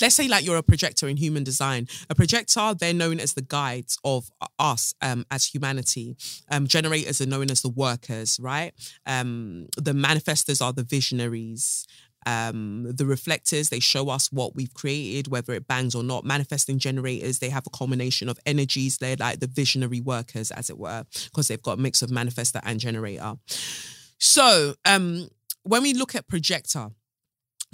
[0.00, 1.88] let's say like you're a projector in human design.
[2.10, 6.16] A projector they're known as the guides of us um, as humanity.
[6.50, 8.72] Um, generators are known as the workers right?
[9.06, 11.86] Um, the manifestors are the visionaries.
[12.26, 16.24] Um, the reflectors they show us what we've created whether it bangs or not.
[16.24, 18.98] Manifesting generators they have a combination of energies.
[18.98, 22.60] They're like the visionary workers as it were because they've got a mix of manifestor
[22.64, 23.36] and generator.
[24.18, 25.28] So um
[25.62, 26.90] when we look at projector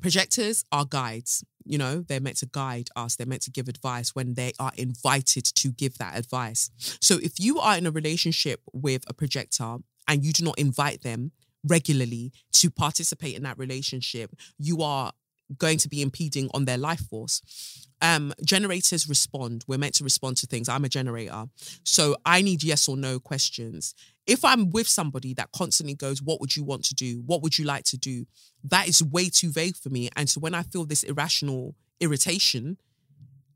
[0.00, 4.14] projectors are guides you know they're meant to guide us they're meant to give advice
[4.14, 6.70] when they are invited to give that advice.
[7.00, 9.76] So if you are in a relationship with a projector
[10.07, 11.33] and you do not invite them
[11.66, 15.12] regularly to participate in that relationship you are
[15.59, 20.37] going to be impeding on their life force um generators respond we're meant to respond
[20.37, 21.44] to things i'm a generator
[21.85, 23.94] so i need yes or no questions
[24.26, 27.22] if I'm with somebody that constantly goes, What would you want to do?
[27.26, 28.26] What would you like to do?
[28.64, 30.09] That is way too vague for me.
[30.16, 32.78] And so when I feel this irrational irritation,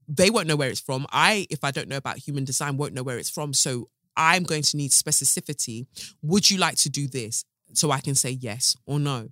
[0.07, 1.07] they won't know where it's from.
[1.11, 3.53] I, if I don't know about human design, won't know where it's from.
[3.53, 5.87] So I'm going to need specificity.
[6.23, 7.45] Would you like to do this?
[7.75, 9.29] So I can say yes or no.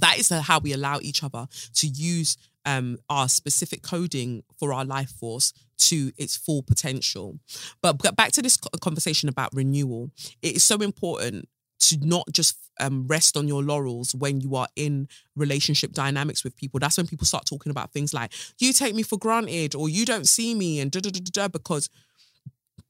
[0.00, 4.84] That is how we allow each other to use um, our specific coding for our
[4.84, 7.38] life force to its full potential.
[7.80, 10.10] But, back to this conversation about renewal,
[10.42, 11.48] it is so important
[11.80, 16.56] to not just um, rest on your laurels when you are in relationship dynamics with
[16.56, 16.80] people.
[16.80, 20.04] That's when people start talking about things like you take me for granted or you
[20.04, 21.88] don't see me and da da da da because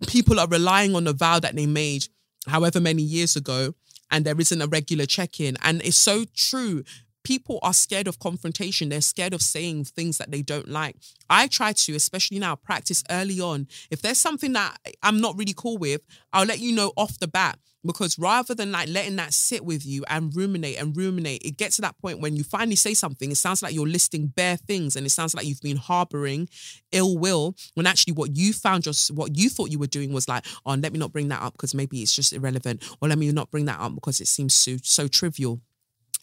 [0.06, 2.06] people are relying on a vow that they made
[2.46, 3.74] however many years ago
[4.10, 6.84] and there isn't a regular check-in and it's so true
[7.24, 8.88] people are scared of confrontation.
[8.88, 10.96] They're scared of saying things that they don't like.
[11.28, 13.66] I try to, especially now, practice early on.
[13.90, 16.00] If there's something that I'm not really cool with,
[16.32, 17.58] I'll let you know off the bat.
[17.84, 21.76] Because rather than like letting that sit with you and ruminate and ruminate, it gets
[21.76, 24.96] to that point when you finally say something, it sounds like you're listing bare things
[24.96, 26.48] and it sounds like you've been harboring
[26.92, 30.28] ill will when actually what you found just what you thought you were doing was
[30.28, 33.18] like, oh, let me not bring that up because maybe it's just irrelevant, or let
[33.18, 35.60] me not bring that up because it seems so so trivial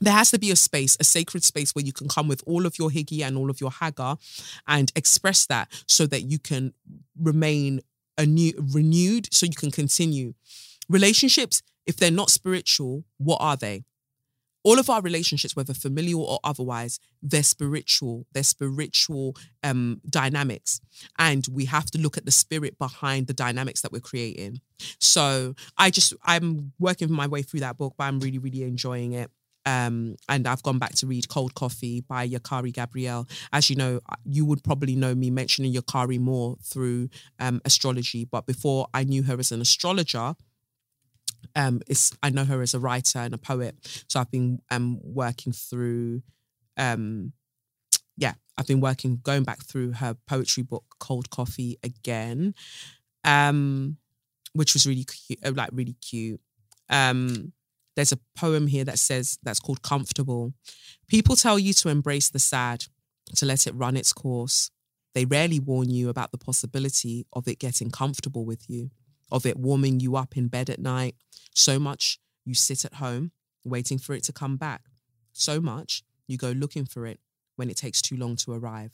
[0.02, 2.65] there has to be a space, a sacred space where you can come with all
[2.65, 4.18] of your higgy and all of your haga
[4.68, 6.74] and express that so that you can
[7.20, 7.80] remain
[8.18, 10.34] a new, renewed, so you can continue.
[10.89, 13.84] Relationships, if they're not spiritual, what are they?
[14.63, 18.26] All of our relationships, whether familial or otherwise, they're spiritual.
[18.34, 20.82] They're spiritual um, dynamics.
[21.19, 24.62] And we have to look at the spirit behind the dynamics that we're creating.
[25.00, 29.13] So I just, I'm working my way through that book, but I'm really, really enjoying
[29.13, 29.30] it.
[29.67, 33.28] Um, and I've gone back to read Cold Coffee by Yakari Gabrielle.
[33.52, 38.45] As you know, you would probably know me mentioning Yakari more through um, astrology, but
[38.45, 40.36] before I knew her as an astrologer,
[41.55, 43.75] um, it's I know her as a writer and a poet.
[44.08, 46.21] So I've been um working through,
[46.77, 47.34] um,
[48.17, 52.53] yeah, I've been working going back through her poetry book Cold Coffee again,
[53.23, 53.97] um,
[54.53, 56.39] which was really cute, uh, like really cute.
[56.89, 57.53] Um,
[57.95, 60.53] there's a poem here that says that's called Comfortable.
[61.08, 62.86] People tell you to embrace the sad,
[63.36, 64.69] to let it run its course.
[65.13, 68.91] They rarely warn you about the possibility of it getting comfortable with you,
[69.31, 71.15] of it warming you up in bed at night,
[71.53, 73.31] so much you sit at home
[73.63, 74.83] waiting for it to come back,
[75.33, 77.19] so much you go looking for it
[77.55, 78.91] when it takes too long to arrive.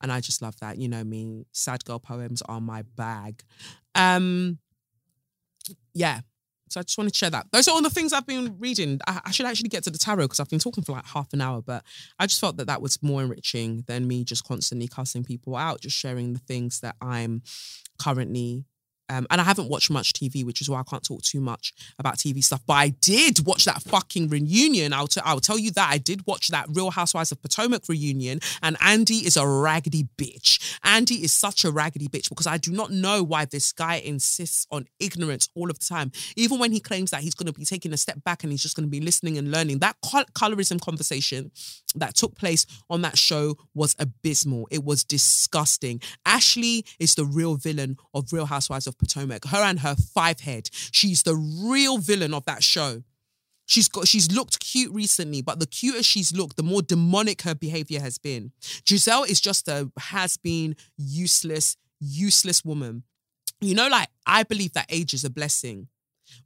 [0.00, 0.78] And I just love that.
[0.78, 3.42] You know me, sad girl poems are my bag.
[3.96, 4.58] Um,
[5.92, 6.20] yeah,
[6.70, 7.46] so I just wanted to share that.
[7.50, 9.00] Those are all the things I've been reading.
[9.06, 11.32] I, I should actually get to the tarot because I've been talking for like half
[11.32, 11.82] an hour, but
[12.18, 15.80] I just felt that that was more enriching than me just constantly cussing people out,
[15.80, 17.42] just sharing the things that I'm
[17.98, 18.64] currently
[19.08, 21.72] um, and I haven't watched much TV, which is why I can't talk too much
[21.98, 22.62] about TV stuff.
[22.66, 24.92] But I did watch that fucking reunion.
[24.92, 25.88] I'll, t- I'll tell you that.
[25.90, 28.40] I did watch that Real Housewives of Potomac reunion.
[28.62, 30.78] And Andy is a raggedy bitch.
[30.84, 34.66] Andy is such a raggedy bitch because I do not know why this guy insists
[34.70, 36.12] on ignorance all of the time.
[36.36, 38.62] Even when he claims that he's going to be taking a step back and he's
[38.62, 39.78] just going to be listening and learning.
[39.78, 41.50] That colorism conversation
[41.94, 44.68] that took place on that show was abysmal.
[44.70, 46.02] It was disgusting.
[46.26, 49.46] Ashley is the real villain of Real Housewives of Potomac.
[49.46, 50.68] Her and her five head.
[50.72, 53.02] She's the real villain of that show.
[53.66, 57.54] She's got she's looked cute recently, but the cuter she's looked, the more demonic her
[57.54, 58.52] behavior has been.
[58.84, 63.02] Gizelle is just a has been useless, useless woman.
[63.60, 65.88] You know, like I believe that age is a blessing.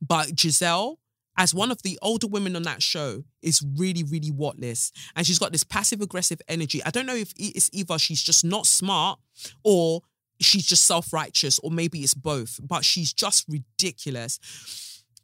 [0.01, 0.97] But Gizelle,
[1.37, 4.91] as one of the older women on that show, is really, really whatless.
[5.15, 6.83] And she's got this passive aggressive energy.
[6.85, 9.21] I don't know if it's either she's just not smart
[9.63, 10.03] or
[10.45, 14.39] she's just self righteous, or maybe it's both, but she's just ridiculous.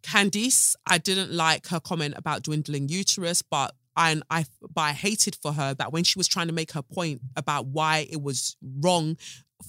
[0.02, 5.36] Candiace, I didn't like her comment about dwindling uterus, but and I but I hated
[5.42, 8.56] for her that when she was trying to make her point about why it was
[8.80, 9.16] wrong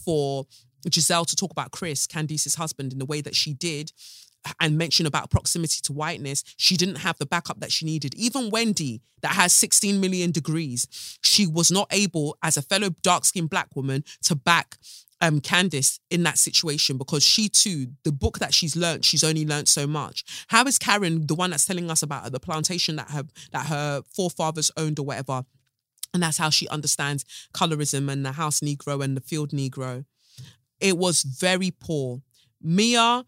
[0.05, 0.45] for
[0.88, 3.91] Gizelle to talk about Chris, Candiace's husband, in the way that she did,
[4.60, 8.13] and mention about proximity to whiteness, she didn't have the backup that she needed.
[8.15, 10.88] Even Wendy, that has 16 million degrees,
[11.21, 14.78] she was not able, as a fellow dark skinned black woman, to back
[15.21, 19.45] um Candiace in that situation because she too, the book that she's learned, she's only
[19.45, 20.23] learned so much.
[20.47, 24.01] How is Karen the one that's telling us about the plantation that her that her
[24.13, 25.43] forefathers owned or whatever?
[26.13, 30.05] And that's how she understands colorism and the house Negro and the field Negro.
[30.80, 32.22] It was very poor.
[32.61, 33.26] Mia,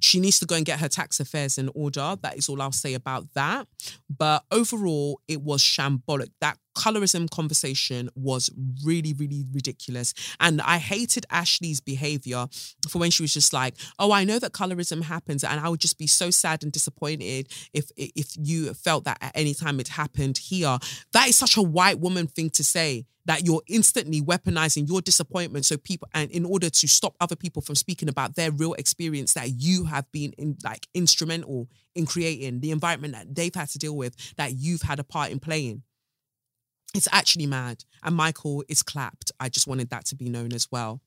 [0.00, 2.16] she needs to go and get her tax affairs in order.
[2.22, 3.66] That is all I'll say about that.
[4.08, 6.30] But overall, it was shambolic.
[6.40, 8.50] That colorism conversation was
[8.84, 10.14] really, really ridiculous.
[10.38, 12.46] And I hated Ashley's behavior
[12.88, 15.80] for when she was just like, "Oh, I know that colorism happens, and I would
[15.80, 19.88] just be so sad and disappointed if if you felt that at any time it
[19.88, 20.78] happened here."
[21.12, 25.66] That is such a white woman thing to say that you're instantly weaponizing your disappointment
[25.66, 29.34] so people and in order to stop other people from speaking about their real experience
[29.34, 33.78] that you have been in like instrumental in creating the environment that they've had to
[33.78, 35.82] deal with that you've had a part in playing
[36.94, 40.68] it's actually mad and michael is clapped i just wanted that to be known as
[40.70, 41.00] well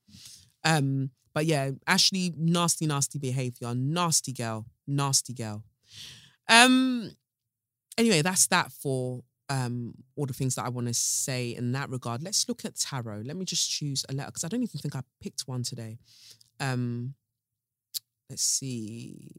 [0.63, 5.63] um but yeah ashley nasty nasty behavior nasty girl nasty girl
[6.49, 7.09] um
[7.97, 11.89] anyway that's that for um, all the things that I want to say in that
[11.89, 12.23] regard.
[12.23, 13.23] Let's look at tarot.
[13.25, 15.97] Let me just choose a letter because I don't even think I picked one today.
[16.59, 17.15] Um,
[18.29, 19.31] let's see.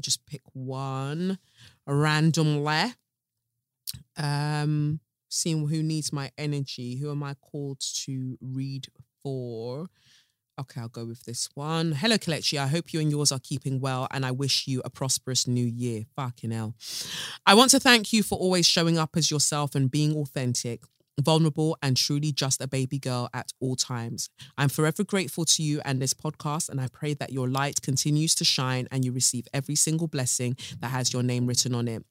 [0.00, 1.38] Just pick one
[1.86, 2.94] randomly.
[4.16, 4.98] Um,
[5.32, 6.96] seeing who needs my energy.
[6.96, 8.88] Who am I called to read
[9.22, 9.88] for?
[10.60, 11.92] Okay, I'll go with this one.
[11.92, 12.58] Hello, Kelechi.
[12.58, 15.64] I hope you and yours are keeping well, and I wish you a prosperous new
[15.64, 16.04] year.
[16.14, 16.74] Fucking hell.
[17.46, 20.82] I want to thank you for always showing up as yourself and being authentic,
[21.18, 24.28] vulnerable, and truly just a baby girl at all times.
[24.58, 28.34] I'm forever grateful to you and this podcast, and I pray that your light continues
[28.34, 32.04] to shine and you receive every single blessing that has your name written on it.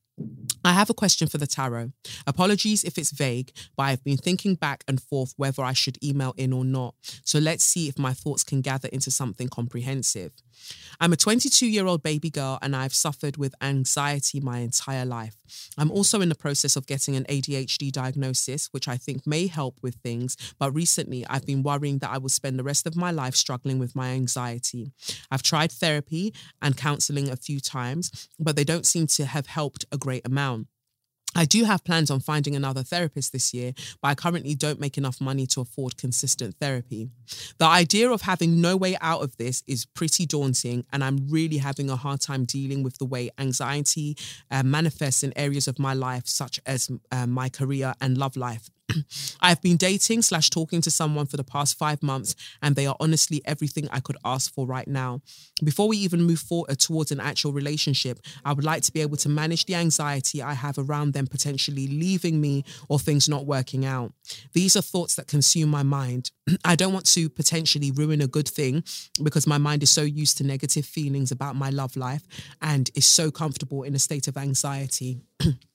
[0.63, 1.91] I have a question for the tarot.
[2.27, 6.33] Apologies if it's vague, but I've been thinking back and forth whether I should email
[6.37, 6.93] in or not.
[7.25, 10.33] So let's see if my thoughts can gather into something comprehensive.
[10.99, 15.35] I'm a 22 year old baby girl and I've suffered with anxiety my entire life.
[15.77, 19.77] I'm also in the process of getting an ADHD diagnosis, which I think may help
[19.81, 23.11] with things, but recently I've been worrying that I will spend the rest of my
[23.11, 24.91] life struggling with my anxiety.
[25.31, 29.85] I've tried therapy and counseling a few times, but they don't seem to have helped
[29.91, 30.67] a great amount.
[31.33, 34.97] I do have plans on finding another therapist this year, but I currently don't make
[34.97, 37.09] enough money to afford consistent therapy.
[37.57, 41.57] The idea of having no way out of this is pretty daunting, and I'm really
[41.57, 44.17] having a hard time dealing with the way anxiety
[44.49, 48.69] uh, manifests in areas of my life, such as uh, my career and love life.
[49.41, 52.95] I've been dating slash talking to someone for the past five months, and they are
[52.99, 55.21] honestly everything I could ask for right now.
[55.63, 59.01] Before we even move forward uh, towards an actual relationship, I would like to be
[59.01, 63.45] able to manage the anxiety I have around them potentially leaving me or things not
[63.45, 64.13] working out.
[64.53, 66.31] These are thoughts that consume my mind.
[66.65, 68.83] I don't want to potentially ruin a good thing
[69.21, 72.23] because my mind is so used to negative feelings about my love life
[72.61, 75.21] and is so comfortable in a state of anxiety.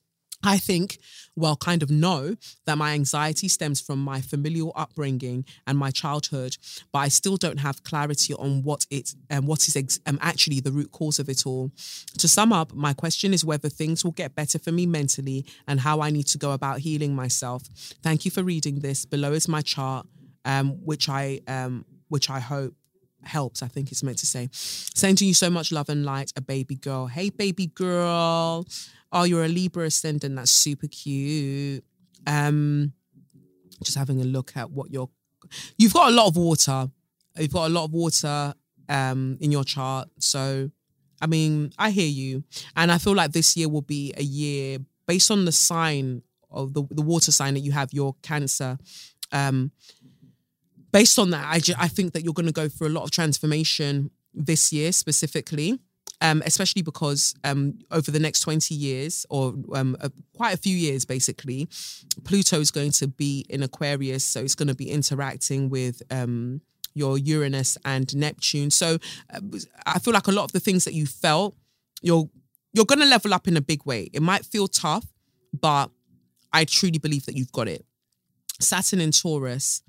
[0.46, 0.98] I think,
[1.34, 2.36] well, kind of know
[2.66, 6.56] that my anxiety stems from my familial upbringing and my childhood,
[6.92, 10.18] but I still don't have clarity on what it and um, what is ex- um,
[10.22, 11.72] actually the root cause of it all.
[12.18, 15.80] To sum up, my question is whether things will get better for me mentally and
[15.80, 17.64] how I need to go about healing myself.
[18.02, 19.04] Thank you for reading this.
[19.04, 20.06] Below is my chart,
[20.44, 22.74] um, which I um, which I hope
[23.24, 23.62] helps.
[23.62, 24.48] I think it's meant to say.
[24.52, 27.08] Sending you so much love and light, a baby girl.
[27.08, 28.64] Hey, baby girl
[29.16, 30.36] oh, you're a Libra ascendant.
[30.36, 31.84] That's super cute.
[32.26, 32.92] Um,
[33.82, 35.08] just having a look at what you're.
[35.78, 36.90] You've got a lot of water.
[37.36, 38.54] You've got a lot of water
[38.88, 40.08] um in your chart.
[40.20, 40.70] So,
[41.20, 42.44] I mean, I hear you,
[42.76, 46.74] and I feel like this year will be a year based on the sign of
[46.74, 48.78] the the water sign that you have, your Cancer.
[49.32, 49.72] Um,
[50.92, 53.04] based on that, I just, I think that you're going to go through a lot
[53.04, 55.80] of transformation this year specifically
[56.20, 60.76] um, especially because um, over the next 20 years, or um, uh, quite a few
[60.76, 61.68] years basically,
[62.24, 64.24] Pluto is going to be in Aquarius.
[64.24, 66.60] So it's going to be interacting with um,
[66.94, 68.70] your Uranus and Neptune.
[68.70, 68.98] So
[69.32, 69.40] uh,
[69.84, 71.54] I feel like a lot of the things that you felt,
[72.02, 72.28] you're
[72.72, 74.10] you're going to level up in a big way.
[74.12, 75.06] It might feel tough,
[75.58, 75.90] but
[76.52, 77.86] I truly believe that you've got it.
[78.60, 79.82] Saturn in Taurus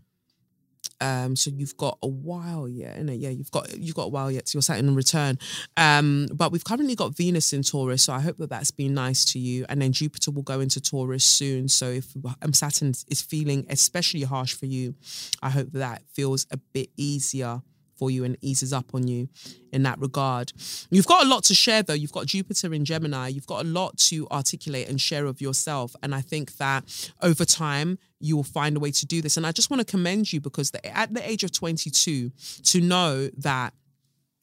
[0.99, 3.21] um, so you've got a while yet, in innit?
[3.21, 5.37] Yeah, you've got you've got a while yet to your Saturn in return.
[5.75, 9.25] Um, but we've currently got Venus in Taurus, so I hope that that's been nice
[9.25, 9.65] to you.
[9.69, 11.67] And then Jupiter will go into Taurus soon.
[11.67, 14.95] So if um, Saturn is feeling especially harsh for you,
[15.41, 17.61] I hope that feels a bit easier
[17.97, 19.27] for you and eases up on you
[19.73, 20.53] in that regard.
[20.89, 21.93] You've got a lot to share though.
[21.93, 23.29] You've got Jupiter in Gemini.
[23.29, 25.95] You've got a lot to articulate and share of yourself.
[26.03, 29.37] And I think that over time, you will find a way to do this.
[29.37, 32.31] And I just want to commend you because the, at the age of 22,
[32.63, 33.73] to know that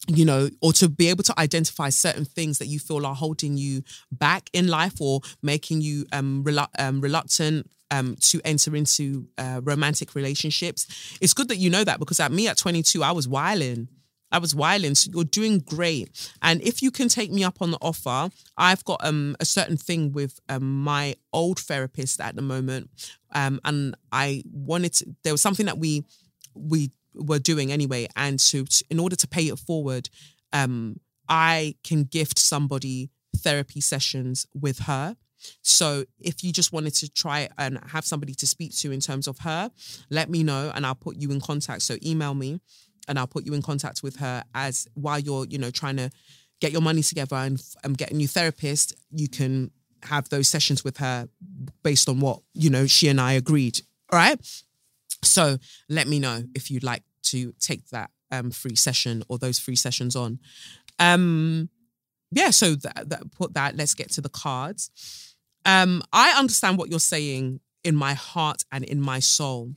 [0.07, 3.57] you know, or to be able to identify certain things that you feel are holding
[3.57, 9.29] you back in life or making you um, relu- um reluctant um, to enter into
[9.39, 11.17] uh, romantic relationships.
[11.21, 13.89] It's good that you know that because at me at 22, I was wiling.
[14.35, 14.97] I was wilding.
[14.97, 16.11] So you're doing great.
[16.43, 19.77] And if you can take me up on the offer, I've got um a certain
[19.77, 22.91] thing with um my old therapist at the moment.
[23.33, 26.05] Um and I wanted to there was something that we
[26.53, 28.09] we were doing anyway.
[28.17, 30.11] And so t- in order to pay it forward,
[30.53, 35.17] um I can gift somebody therapy sessions with her.
[35.63, 39.29] So if you just wanted to try and have somebody to speak to in terms
[39.29, 39.71] of her,
[40.11, 41.83] let me know and I'll put you in contact.
[41.83, 42.61] So email me
[43.09, 46.11] and I'll put you in contact with her as while you're, you know, trying to
[46.61, 47.61] get your money together and
[47.97, 49.71] get a new therapist, you can
[50.05, 51.29] have those sessions with her
[51.83, 53.81] based on what, you know, she and I agreed.
[54.11, 54.39] All right.
[55.23, 59.59] So let me know if you'd like to take that um, free session or those
[59.59, 60.39] free sessions on.
[60.99, 61.69] Um,
[62.31, 63.77] yeah, so that, that put that.
[63.77, 65.35] Let's get to the cards.
[65.65, 69.75] Um, I understand what you're saying in my heart and in my soul.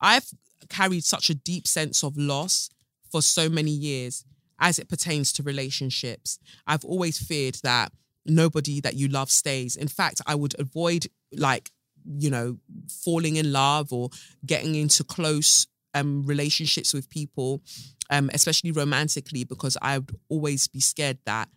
[0.00, 0.26] I've
[0.68, 2.70] carried such a deep sense of loss
[3.10, 4.24] for so many years
[4.58, 6.38] as it pertains to relationships.
[6.66, 7.92] I've always feared that
[8.24, 9.76] nobody that you love stays.
[9.76, 11.70] In fact, I would avoid like,
[12.04, 12.58] you know,
[12.88, 14.10] falling in love or
[14.44, 17.62] getting into close um relationships with people,
[18.10, 21.48] um, especially romantically, because I would always be scared that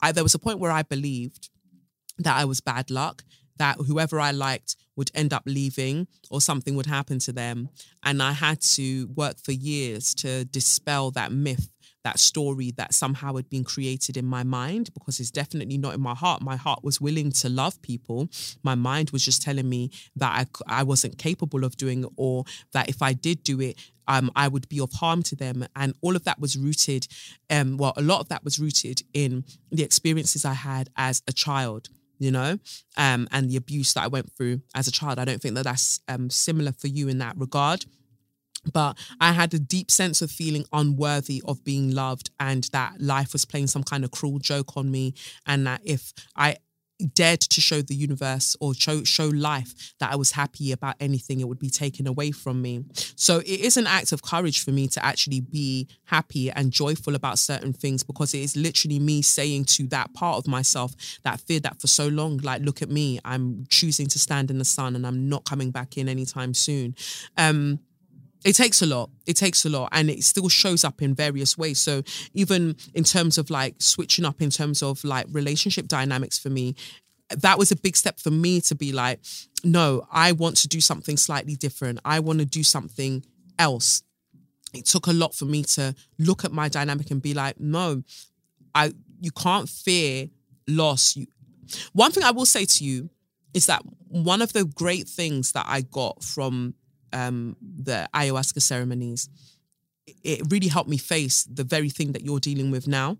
[0.00, 1.50] I there was a point where I believed
[2.18, 3.24] that I was bad luck,
[3.58, 7.68] that whoever I liked would end up leaving or something would happen to them.
[8.04, 11.68] And I had to work for years to dispel that myth,
[12.04, 16.00] that story that somehow had been created in my mind because it's definitely not in
[16.00, 16.42] my heart.
[16.42, 18.28] My heart was willing to love people.
[18.62, 22.44] My mind was just telling me that I, I wasn't capable of doing it or
[22.72, 25.66] that if I did do it, um, I would be of harm to them.
[25.74, 27.08] And all of that was rooted,
[27.48, 31.32] um, well, a lot of that was rooted in the experiences I had as a
[31.32, 31.88] child
[32.24, 32.58] you know,
[32.96, 35.18] um, and the abuse that I went through as a child.
[35.18, 37.84] I don't think that that's um, similar for you in that regard.
[38.72, 43.34] But I had a deep sense of feeling unworthy of being loved, and that life
[43.34, 45.12] was playing some kind of cruel joke on me,
[45.46, 46.56] and that if I
[47.14, 51.40] dared to show the universe or show show life that I was happy about anything,
[51.40, 52.84] it would be taken away from me.
[53.16, 57.14] So it is an act of courage for me to actually be happy and joyful
[57.14, 60.92] about certain things because it is literally me saying to that part of myself
[61.24, 64.58] that fear that for so long, like, look at me, I'm choosing to stand in
[64.58, 66.94] the sun and I'm not coming back in anytime soon.
[67.36, 67.80] Um,
[68.44, 69.10] it takes a lot.
[69.26, 69.88] It takes a lot.
[69.92, 71.80] And it still shows up in various ways.
[71.80, 72.02] So
[72.34, 76.76] even in terms of like switching up in terms of like relationship dynamics for me,
[77.30, 79.20] that was a big step for me to be like,
[79.64, 82.00] no, I want to do something slightly different.
[82.04, 83.24] I want to do something
[83.58, 84.02] else.
[84.74, 88.02] It took a lot for me to look at my dynamic and be like, no,
[88.74, 90.28] I you can't fear
[90.68, 91.16] loss.
[91.16, 91.26] You
[91.92, 93.08] one thing I will say to you
[93.54, 96.74] is that one of the great things that I got from
[97.14, 99.28] um, the ayahuasca ceremonies,
[100.22, 103.16] it really helped me face the very thing that you're dealing with now.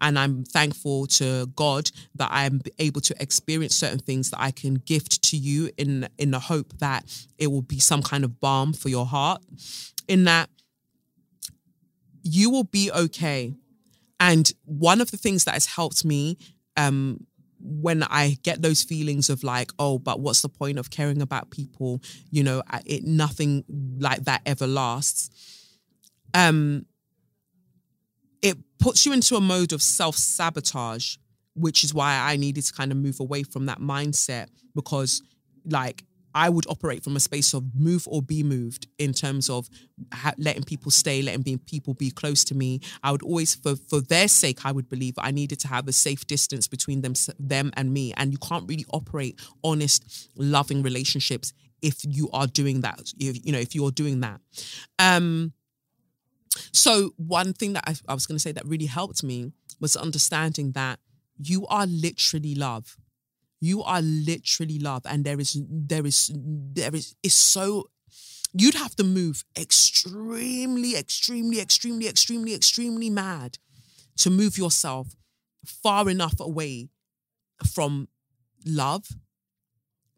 [0.00, 4.74] And I'm thankful to God that I'm able to experience certain things that I can
[4.74, 7.04] gift to you in in the hope that
[7.38, 9.42] it will be some kind of balm for your heart.
[10.08, 10.48] In that
[12.22, 13.54] you will be okay.
[14.18, 16.38] And one of the things that has helped me
[16.76, 17.25] um,
[17.60, 21.50] when I get those feelings of like, oh, but what's the point of caring about
[21.50, 22.02] people?
[22.30, 23.64] You know, it nothing
[23.98, 25.30] like that ever lasts.
[26.34, 26.86] Um,
[28.42, 31.16] it puts you into a mode of self sabotage,
[31.54, 35.22] which is why I needed to kind of move away from that mindset because,
[35.64, 36.04] like,
[36.36, 39.70] I would operate from a space of move or be moved in terms of
[40.12, 42.80] ha- letting people stay, letting be, people be close to me.
[43.02, 45.92] I would always, for for their sake, I would believe I needed to have a
[45.92, 48.12] safe distance between them, them and me.
[48.18, 53.00] And you can't really operate honest, loving relationships if you are doing that.
[53.18, 54.38] If, you know, if you're doing that.
[54.98, 55.54] Um,
[56.70, 59.96] so one thing that I, I was going to say that really helped me was
[59.96, 61.00] understanding that
[61.38, 62.98] you are literally love
[63.66, 67.90] you are literally love, and there is there is there is is so
[68.52, 73.58] you'd have to move extremely, extremely, extremely, extremely, extremely mad
[74.18, 75.08] to move yourself
[75.66, 76.88] far enough away
[77.74, 78.08] from
[78.64, 79.08] love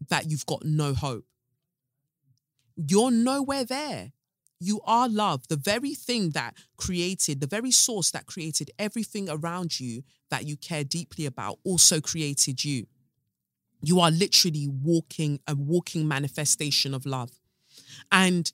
[0.09, 1.25] that you've got no hope.
[2.77, 4.13] You're nowhere there.
[4.61, 9.79] You are love, the very thing that created, the very source that created everything around
[9.79, 12.87] you that you care deeply about, also created you
[13.81, 17.31] you are literally walking a walking manifestation of love.
[18.11, 18.51] And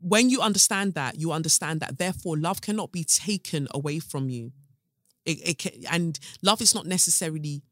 [0.00, 4.52] when you understand that, you understand that therefore love cannot be taken away from you.
[5.24, 7.62] It, it can, and love is not necessarily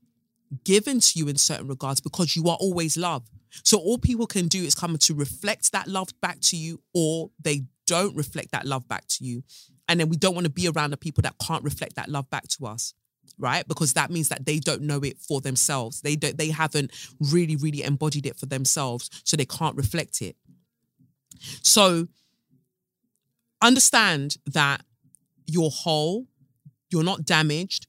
[0.65, 3.29] given to you in certain regards because you are always love.
[3.63, 7.31] So all people can do is come to reflect that love back to you, or
[7.41, 9.43] they don't reflect that love back to you.
[9.89, 12.29] And then we don't want to be around the people that can't reflect that love
[12.29, 12.93] back to us.
[13.39, 16.01] Right, because that means that they don't know it for themselves.
[16.01, 16.39] They don't.
[16.39, 20.37] They haven't really, really embodied it for themselves, so they can't reflect it.
[21.63, 22.09] So,
[23.61, 24.83] understand that
[25.47, 26.27] you're whole,
[26.91, 27.89] you're not damaged,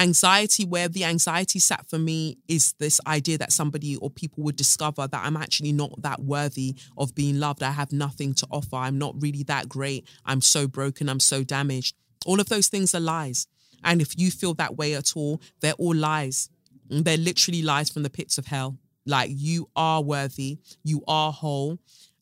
[0.00, 4.56] anxiety where the anxiety sat for me is this idea that somebody or people would
[4.56, 7.62] discover that I'm actually not that worthy of being loved.
[7.62, 8.76] I have nothing to offer.
[8.76, 10.08] I'm not really that great.
[10.24, 11.08] I'm so broken.
[11.08, 11.94] I'm so damaged.
[12.24, 13.46] All of those things are lies.
[13.84, 16.50] And if you feel that way at all, they're all lies.
[16.90, 18.78] Mm, they're literally lies from the pits of hell.
[19.06, 21.78] Like you are worthy, you are whole,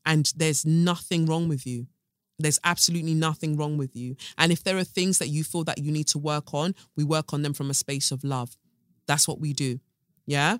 [0.06, 1.86] and there's nothing wrong with you.
[2.38, 4.16] There's absolutely nothing wrong with you.
[4.36, 7.02] And if there are things that you feel that you need to work on, we
[7.02, 8.56] work on them from a space of love.
[9.08, 9.80] That's what we do.
[10.24, 10.58] Yeah.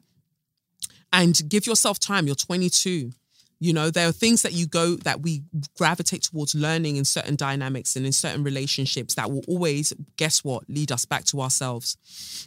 [1.12, 2.26] And give yourself time.
[2.26, 3.12] You're 22.
[3.61, 5.42] You know, there are things that you go that we
[5.76, 10.62] gravitate towards learning in certain dynamics and in certain relationships that will always, guess what,
[10.68, 11.96] lead us back to ourselves.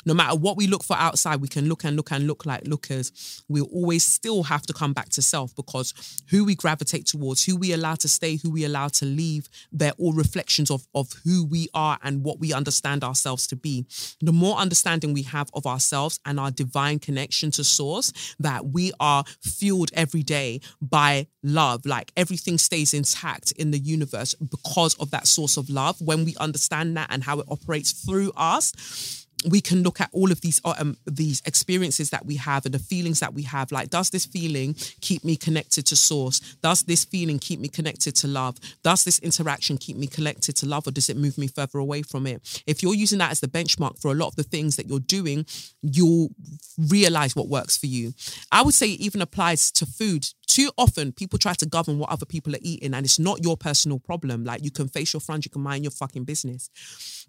[0.05, 2.65] No matter what we look for outside, we can look and look and look like
[2.65, 3.43] lookers.
[3.49, 5.93] We'll always still have to come back to self because
[6.29, 9.93] who we gravitate towards, who we allow to stay, who we allow to leave, they're
[9.97, 13.85] all reflections of, of who we are and what we understand ourselves to be.
[14.21, 18.91] The more understanding we have of ourselves and our divine connection to source, that we
[18.99, 21.83] are fueled every day by by love.
[21.85, 25.99] Like everything stays intact in the universe because of that source of love.
[25.99, 30.31] When we understand that and how it operates through us, we can look at all
[30.31, 33.71] of these uh, um, these experiences that we have and the feelings that we have.
[33.71, 36.39] Like does this feeling keep me connected to source?
[36.61, 38.57] Does this feeling keep me connected to love?
[38.83, 42.01] Does this interaction keep me connected to love or does it move me further away
[42.01, 42.63] from it?
[42.67, 44.99] If you're using that as the benchmark for a lot of the things that you're
[44.99, 45.45] doing
[45.81, 46.29] you'll
[46.77, 48.13] realize what works for you.
[48.51, 50.27] I would say it even applies to food.
[50.47, 53.57] Too often people try to govern what other people are eating and it's not your
[53.57, 54.43] personal problem.
[54.43, 56.69] Like you can face your front you can mind your fucking business.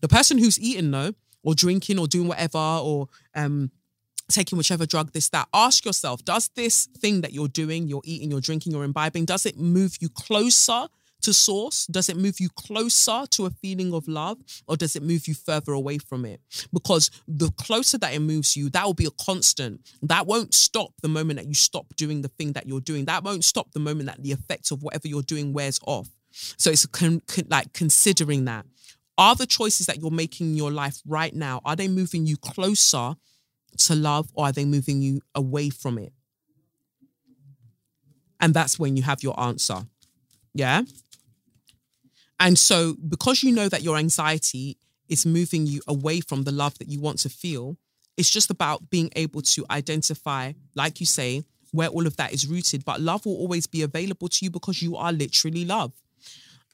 [0.00, 3.70] The person who's eating though or drinking or doing whatever or um
[4.30, 5.48] taking whichever drug this that.
[5.52, 9.46] Ask yourself does this thing that you're doing you're eating you're drinking you're imbibing does
[9.46, 10.86] it move you closer
[11.22, 11.86] to source?
[11.86, 14.38] Does it move you closer to a feeling of love?
[14.68, 16.40] Or does it move you further away from it?
[16.72, 19.80] Because the closer that it moves you that will be a constant.
[20.02, 23.06] That won't stop the moment that you stop doing the thing that you're doing.
[23.06, 26.08] That won't stop the moment that the effects of whatever you're doing wears off.
[26.32, 28.66] So it's con- con- like considering that
[29.18, 32.36] are the choices that you're making in your life right now, are they moving you
[32.36, 33.14] closer
[33.78, 36.12] to love or are they moving you away from it?
[38.40, 39.82] And that's when you have your answer.
[40.54, 40.82] Yeah.
[42.40, 46.76] And so, because you know that your anxiety is moving you away from the love
[46.78, 47.76] that you want to feel,
[48.16, 52.46] it's just about being able to identify, like you say, where all of that is
[52.46, 52.84] rooted.
[52.84, 55.92] But love will always be available to you because you are literally love.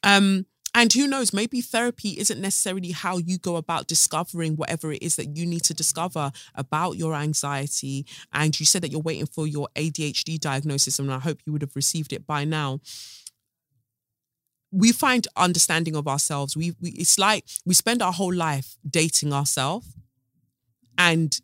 [0.03, 0.47] Um,
[0.78, 5.16] and who knows, maybe therapy isn't necessarily how you go about discovering whatever it is
[5.16, 8.06] that you need to discover about your anxiety.
[8.32, 11.62] And you said that you're waiting for your ADHD diagnosis, and I hope you would
[11.62, 12.78] have received it by now.
[14.70, 16.56] We find understanding of ourselves.
[16.56, 19.88] We, we it's like we spend our whole life dating ourselves.
[20.96, 21.36] And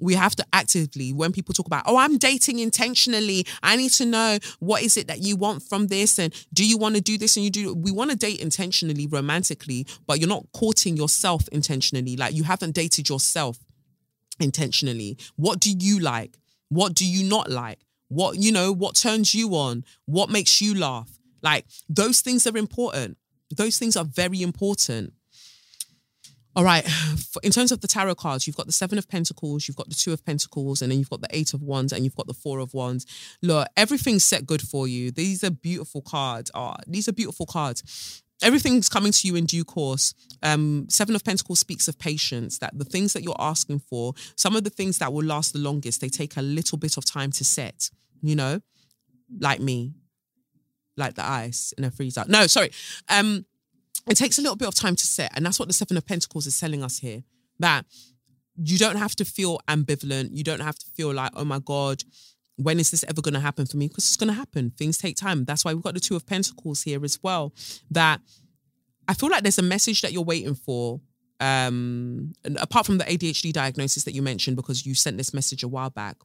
[0.00, 3.46] we have to actively when people talk about oh i'm dating intentionally.
[3.62, 6.78] I need to know what is it that you want from this and do you
[6.78, 10.28] want to do this and you do we want to date intentionally romantically but you're
[10.28, 12.16] not courting yourself intentionally.
[12.16, 13.58] Like you haven't dated yourself
[14.38, 15.18] intentionally.
[15.36, 16.38] What do you like?
[16.68, 17.80] What do you not like?
[18.08, 19.84] What you know what turns you on?
[20.06, 21.10] What makes you laugh?
[21.42, 23.16] Like those things are important.
[23.56, 25.12] Those things are very important
[26.56, 26.86] all right.
[27.42, 29.94] In terms of the tarot cards, you've got the Seven of Pentacles, you've got the
[29.94, 32.34] Two of Pentacles, and then you've got the Eight of Wands, and you've got the
[32.34, 33.06] Four of Wands.
[33.42, 35.10] Look, everything's set good for you.
[35.10, 36.50] These are beautiful cards.
[36.54, 38.22] Oh, these are beautiful cards.
[38.42, 40.14] Everything's coming to you in due course.
[40.42, 44.56] Um, Seven of Pentacles speaks of patience, that the things that you're asking for, some
[44.56, 47.30] of the things that will last the longest, they take a little bit of time
[47.32, 47.90] to set,
[48.22, 48.60] you know,
[49.38, 49.92] like me,
[50.96, 52.24] like the ice in a freezer.
[52.28, 52.70] No, sorry.
[53.08, 53.44] Um,
[54.08, 55.32] it takes a little bit of time to set.
[55.36, 57.22] And that's what the Seven of Pentacles is telling us here
[57.58, 57.84] that
[58.56, 60.30] you don't have to feel ambivalent.
[60.32, 62.02] You don't have to feel like, oh my God,
[62.56, 63.88] when is this ever going to happen for me?
[63.88, 64.72] Because it's going to happen.
[64.76, 65.44] Things take time.
[65.44, 67.54] That's why we've got the Two of Pentacles here as well.
[67.90, 68.20] That
[69.08, 71.00] I feel like there's a message that you're waiting for
[71.40, 75.68] um apart from the ADHD diagnosis that you mentioned because you sent this message a
[75.68, 76.16] while back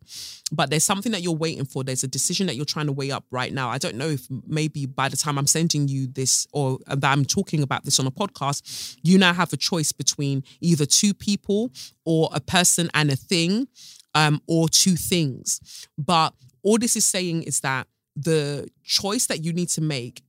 [0.52, 1.84] but there's something that you're waiting for.
[1.84, 3.70] There's a decision that you're trying to weigh up right now.
[3.70, 7.26] I don't know if maybe by the time I'm sending you this or that I'm
[7.26, 11.72] talking about this on a podcast you now have a choice between either two people
[12.06, 13.68] or a person and a thing
[14.14, 15.88] um or two things.
[15.98, 20.24] But all this is saying is that the choice that you need to make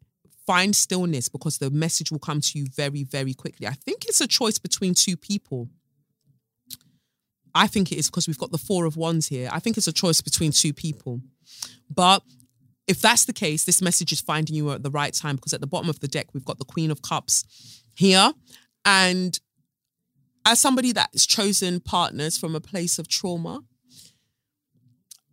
[0.47, 3.67] find stillness because the message will come to you very, very quickly.
[3.67, 5.69] I think it's a choice between two people.
[7.55, 9.49] I think it is because we've got the four of wands here.
[9.51, 11.21] I think it's a choice between two people.
[11.91, 12.23] But
[12.87, 15.61] if that's the case, this message is finding you at the right time because at
[15.61, 18.33] the bottom of the deck, we've got the Queen of Cups here.
[18.85, 19.39] And
[20.45, 23.63] as somebody that's chosen partners from a place of trauma,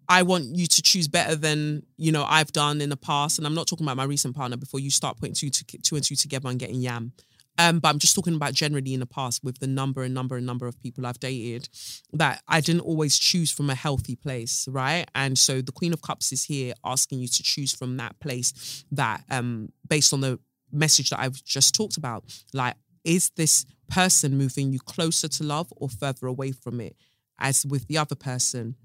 [0.09, 3.47] I want you to choose better than you know I've done in the past, and
[3.47, 4.57] I'm not talking about my recent partner.
[4.57, 7.13] Before you start putting two, to, two and two together and getting yam,
[7.57, 10.35] um, but I'm just talking about generally in the past with the number and number
[10.37, 11.69] and number of people I've dated
[12.13, 15.05] that I didn't always choose from a healthy place, right?
[15.13, 18.83] And so the Queen of Cups is here asking you to choose from that place
[18.91, 20.39] that, um, based on the
[20.71, 22.23] message that I've just talked about,
[22.53, 26.95] like, is this person moving you closer to love or further away from it?
[27.37, 28.75] As with the other person.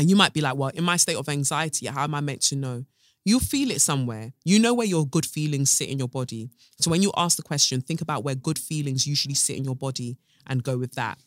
[0.00, 2.40] And you might be like, well, in my state of anxiety, how am I meant
[2.44, 2.86] to know?
[3.24, 4.32] you feel it somewhere.
[4.44, 6.48] You know where your good feelings sit in your body.
[6.80, 9.76] So when you ask the question, think about where good feelings usually sit in your
[9.76, 11.18] body and go with that.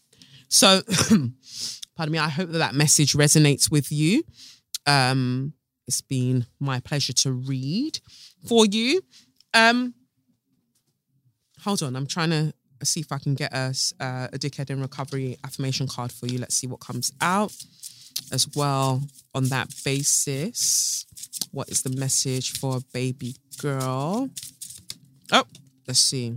[0.50, 0.82] So,
[1.96, 4.24] pardon me, I hope that that message resonates with you.
[4.86, 5.54] Um,
[5.88, 8.00] it's been my pleasure to read
[8.48, 9.02] for you.
[9.54, 9.94] Um,
[11.62, 12.54] hold on, I'm trying to
[12.84, 16.38] see if I can get us uh, a dickhead in recovery affirmation card for you.
[16.38, 17.54] Let's see what comes out
[18.32, 19.02] as well
[19.34, 21.06] on that basis.
[21.52, 24.30] What is the message for a baby girl?
[25.32, 25.44] Oh,
[25.88, 26.36] let's see.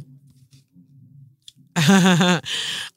[1.79, 2.41] I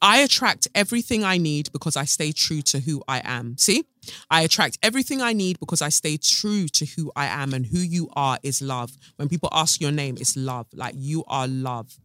[0.00, 3.58] attract everything I need because I stay true to who I am.
[3.58, 3.84] See?
[4.30, 7.78] I attract everything I need because I stay true to who I am and who
[7.78, 8.90] you are is love.
[9.16, 10.66] When people ask your name, it's love.
[10.72, 11.98] Like you are love.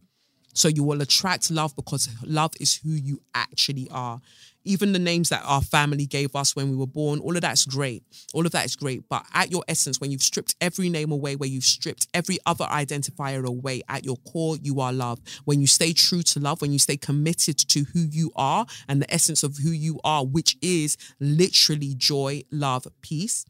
[0.52, 4.20] So you will attract love because love is who you actually are
[4.66, 7.64] even the names that our family gave us when we were born, all of that's
[7.64, 8.02] great.
[8.34, 9.08] All of that is great.
[9.08, 12.64] But at your essence, when you've stripped every name away, where you've stripped every other
[12.66, 15.20] identifier away, at your core, you are love.
[15.44, 19.00] When you stay true to love, when you stay committed to who you are and
[19.00, 23.44] the essence of who you are, which is literally joy, love, peace,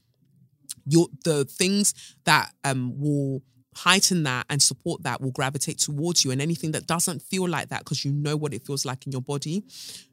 [0.86, 1.94] your the things
[2.24, 3.42] that um will
[3.76, 7.68] heighten that and support that will gravitate towards you and anything that doesn't feel like
[7.68, 9.62] that because you know what it feels like in your body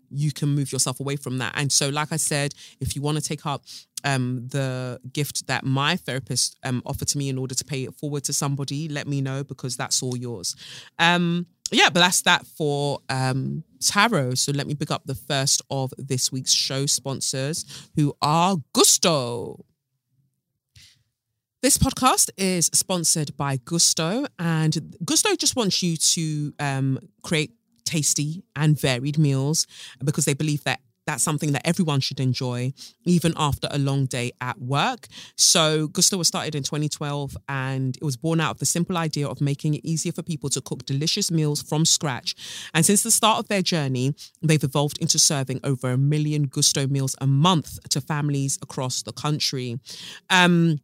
[0.09, 1.53] you can move yourself away from that.
[1.55, 3.63] And so, like I said, if you want to take up
[4.03, 7.93] um, the gift that my therapist um, offered to me in order to pay it
[7.95, 10.55] forward to somebody, let me know because that's all yours.
[10.99, 14.35] Um, yeah, but that's that for um, tarot.
[14.35, 19.63] So let me pick up the first of this week's show sponsors, who are Gousto.
[21.61, 24.73] This podcast is sponsored by Gousto, and
[25.05, 27.53] Gousto just wants you to um, create
[27.93, 29.67] tasty and varied meals
[30.03, 32.71] because they believe that that's something that everyone should enjoy,
[33.05, 35.07] even after a long day at work.
[35.35, 39.27] So, Gousto was started in 2012 and it was born out of the simple idea
[39.27, 42.35] of making it easier for people to cook delicious meals from scratch.
[42.73, 46.89] And since the start of their journey, they've evolved into serving over a million Gousto
[46.89, 49.79] meals a month to families across the country.
[50.29, 50.79] Um,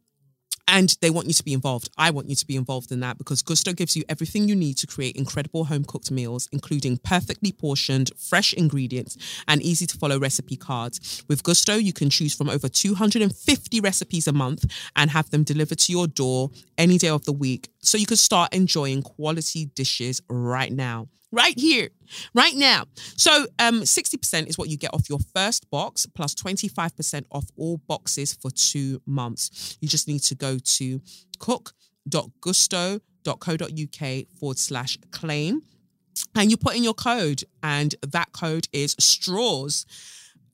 [0.70, 1.90] and they want you to be involved.
[1.98, 4.76] I want you to be involved in that because Gousto gives you everything you need
[4.78, 9.18] to create incredible home cooked meals, including perfectly portioned, fresh ingredients
[9.48, 11.24] and easy to follow recipe cards.
[11.28, 14.64] With Gousto, you can choose from over 250 recipes a month
[14.94, 18.16] and have them delivered to your door any day of the week so you can
[18.16, 21.88] start enjoying quality dishes right now right here,
[22.34, 22.84] right now.
[23.16, 27.78] So um, 60% is what you get off your first box, plus 25% off all
[27.88, 29.78] boxes for two months.
[29.80, 31.00] You just need to go to
[31.38, 35.62] cook.gousto.co.uk forward slash claim
[36.34, 39.86] and you put in your code, and that code is straws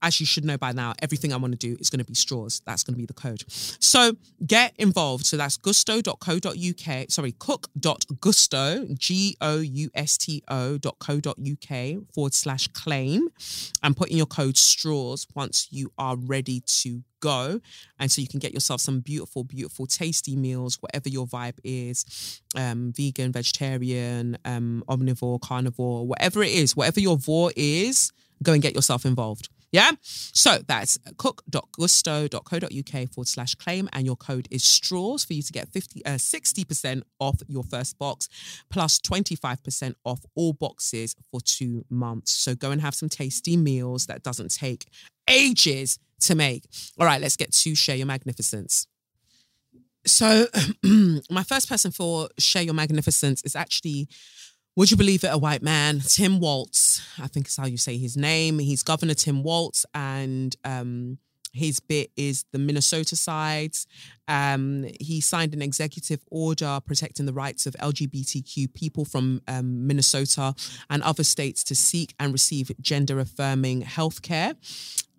[0.03, 2.15] as you should know by now, everything I want to do is going to be
[2.15, 2.63] straws.
[2.67, 3.45] That's going to be the code.
[3.49, 4.13] So
[4.47, 5.27] get involved.
[5.27, 13.29] So that's gousto.co.uk, sorry, cook.gousto, G O U S T O.co.uk forward slash claim
[13.83, 17.61] and put in your code straws once you are ready to go.
[17.99, 22.41] And so you can get yourself some beautiful, beautiful, tasty meals, whatever your vibe is
[22.55, 28.63] um, vegan, vegetarian, um, omnivore, carnivore, whatever it is, whatever your vor is, go and
[28.63, 29.49] get yourself involved.
[29.73, 29.93] Yeah.
[30.03, 33.89] So that's cook.gousto.co.uk forward slash claim.
[33.93, 37.99] And your code is straws for you to get 50, uh, 60% off your first
[37.99, 38.29] box
[38.71, 42.33] plus 25% off all boxes for two months.
[42.33, 44.87] So go and have some tasty meals that doesn't take
[45.29, 46.65] ages to make.
[46.99, 48.87] All right, let's get to share your magnificence.
[50.07, 50.47] So,
[51.31, 54.09] my first person for share your magnificence is actually
[54.77, 55.29] would you believe it?
[55.29, 58.59] A white man, Tim Walz, I think is how you say his name.
[58.59, 61.19] He's Governor Tim Walz, and um,
[61.57, 63.75] his bit is the Minnesota side.
[64.29, 70.55] Um, he signed an executive order protecting the rights of LGBTQ people from um, Minnesota
[70.91, 74.57] and other states to seek and receive gender affirming healthcare.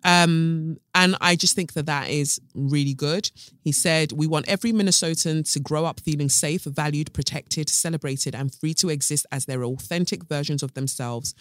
[0.04, 3.30] Um, and I just think that that is really good.
[3.60, 8.54] He said, We want every Minnesotan to grow up feeling safe, valued, protected, celebrated, and
[8.54, 11.34] free to exist as their authentic versions of themselves.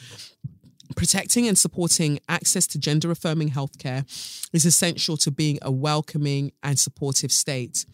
[0.95, 4.05] Protecting and supporting access to gender affirming healthcare
[4.53, 7.85] is essential to being a welcoming and supportive state.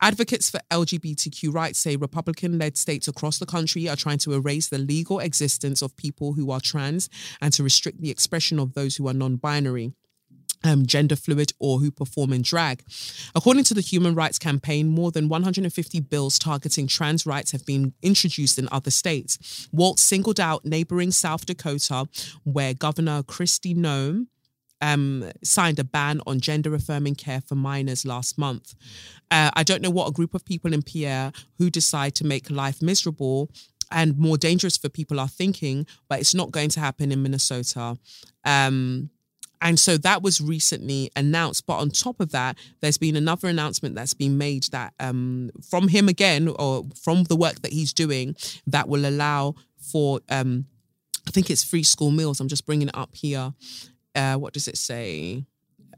[0.00, 4.68] Advocates for LGBTQ rights say Republican led states across the country are trying to erase
[4.68, 7.08] the legal existence of people who are trans
[7.40, 9.92] and to restrict the expression of those who are non binary.
[10.66, 12.82] Um, gender fluid or who perform in drag.
[13.34, 17.92] According to the Human Rights Campaign, more than 150 bills targeting trans rights have been
[18.00, 19.68] introduced in other states.
[19.72, 22.08] Walz singled out neighboring South Dakota,
[22.44, 24.28] where Governor Kristi Noem
[24.84, 28.74] um, signed a ban on gender affirming care for minors last month.
[29.30, 32.50] Uh, I don't know what a group of people in Pierre who decide to make
[32.50, 33.50] life miserable
[33.90, 37.96] and more dangerous for people are thinking, but it's not going to happen in Minnesota.
[38.44, 39.08] Um,
[39.62, 41.66] and so that was recently announced.
[41.66, 45.88] But on top of that, there's been another announcement that's been made that um, from
[45.88, 50.66] him again, or from the work that he's doing, that will allow for, um,
[51.26, 52.40] I think it's free school meals.
[52.40, 53.54] I'm just bringing it up here.
[54.14, 55.44] Uh, what does it say?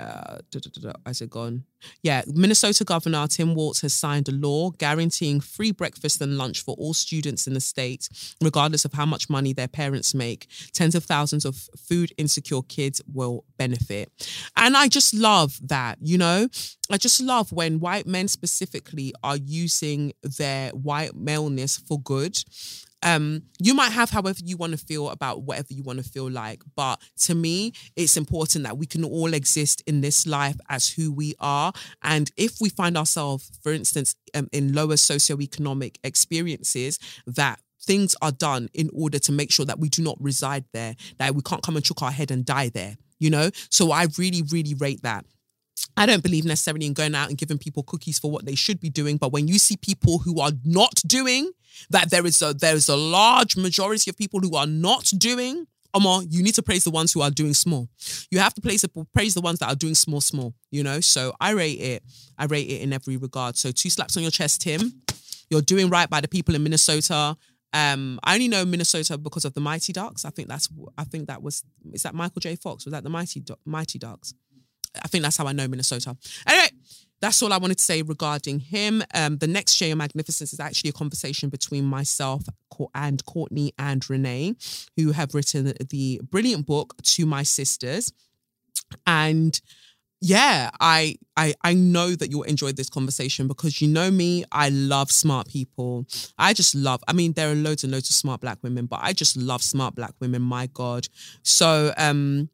[0.01, 1.65] uh, da, da, da, has it gone?
[2.03, 6.75] Yeah, Minnesota Governor Tim Walz has signed a law guaranteeing free breakfast and lunch for
[6.79, 8.09] all students in the state,
[8.43, 10.49] regardless of how much money their parents make.
[10.73, 14.11] Tens of thousands of food insecure kids will benefit.
[14.57, 16.49] And I just love that, you know?
[16.91, 22.39] I just love when white men specifically are using their white maleness for good
[23.07, 26.29] um, you might have however you want to feel about whatever you want to feel
[26.29, 26.63] like.
[26.75, 31.13] But to me, it's important that we can all exist in this life as who
[31.13, 31.73] we are.
[32.03, 36.99] And if we find ourselves, for instance, um, in lower socioeconomic experiences,
[37.29, 40.97] that things are done in order to make sure that we do not reside there,
[41.19, 43.51] that we can't come and chuck our head and die there, you know?
[43.71, 45.25] So I really, really rate that.
[45.97, 48.81] I don't believe necessarily in going out and giving people cookies for what they should
[48.81, 49.17] be doing.
[49.17, 51.51] But when you see people who are not doing
[51.91, 55.67] that, there is a there is a large majority of people who are not doing.
[55.95, 57.89] Omar, you need to praise the ones who are doing small.
[58.31, 60.53] You have to praise the, praise the ones that are doing small, small.
[60.71, 62.03] You know, so I rate it.
[62.37, 63.57] I rate it in every regard.
[63.57, 65.03] So two slaps on your chest, Tim.
[65.49, 67.37] You're doing right by the people in Minnesota.
[67.73, 70.25] Um, I only know Minnesota because of the Mighty Ducks.
[70.25, 70.69] I think that's.
[70.99, 71.63] I think that was.
[71.93, 72.57] Is that Michael J.
[72.57, 72.85] Fox?
[72.85, 74.35] Was that the Mighty Mighty Ducks?
[75.05, 76.17] I think that's how I know Minnesota.
[76.47, 76.69] Anyway,
[77.21, 79.03] that's all I wanted to say regarding him.
[79.15, 82.45] Um, the next Shea Magnificence is actually a conversation between myself
[82.95, 84.55] and Courtney and Renee,
[84.97, 88.13] who have written the brilliant book To My Sisters.
[89.07, 89.59] And
[90.21, 94.71] yeah, I I I know that you'll enjoy this conversation because you know me, I
[94.71, 96.07] love smart people.
[96.39, 99.01] I just love, I mean, there are loads and loads of smart black women, but
[99.03, 101.09] I just love smart black women, my God.
[101.43, 102.49] So um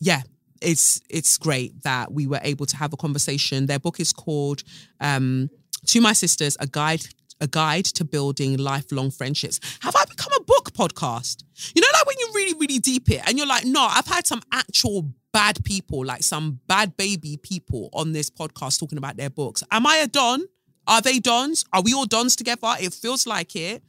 [0.00, 0.22] yeah,
[0.60, 3.66] it's it's great that we were able to have a conversation.
[3.66, 4.62] Their book is called
[5.00, 5.50] um,
[5.86, 7.06] "To My Sisters: A Guide."
[7.38, 9.60] A guide to building lifelong friendships.
[9.80, 11.44] Have I become a book podcast?
[11.74, 14.26] You know, like when you really, really deep it and you're like, no, I've had
[14.26, 19.28] some actual bad people, like some bad baby people on this podcast talking about their
[19.28, 19.62] books.
[19.70, 20.44] Am I a don?
[20.86, 21.66] Are they dons?
[21.74, 22.74] Are we all dons together?
[22.80, 23.82] It feels like it.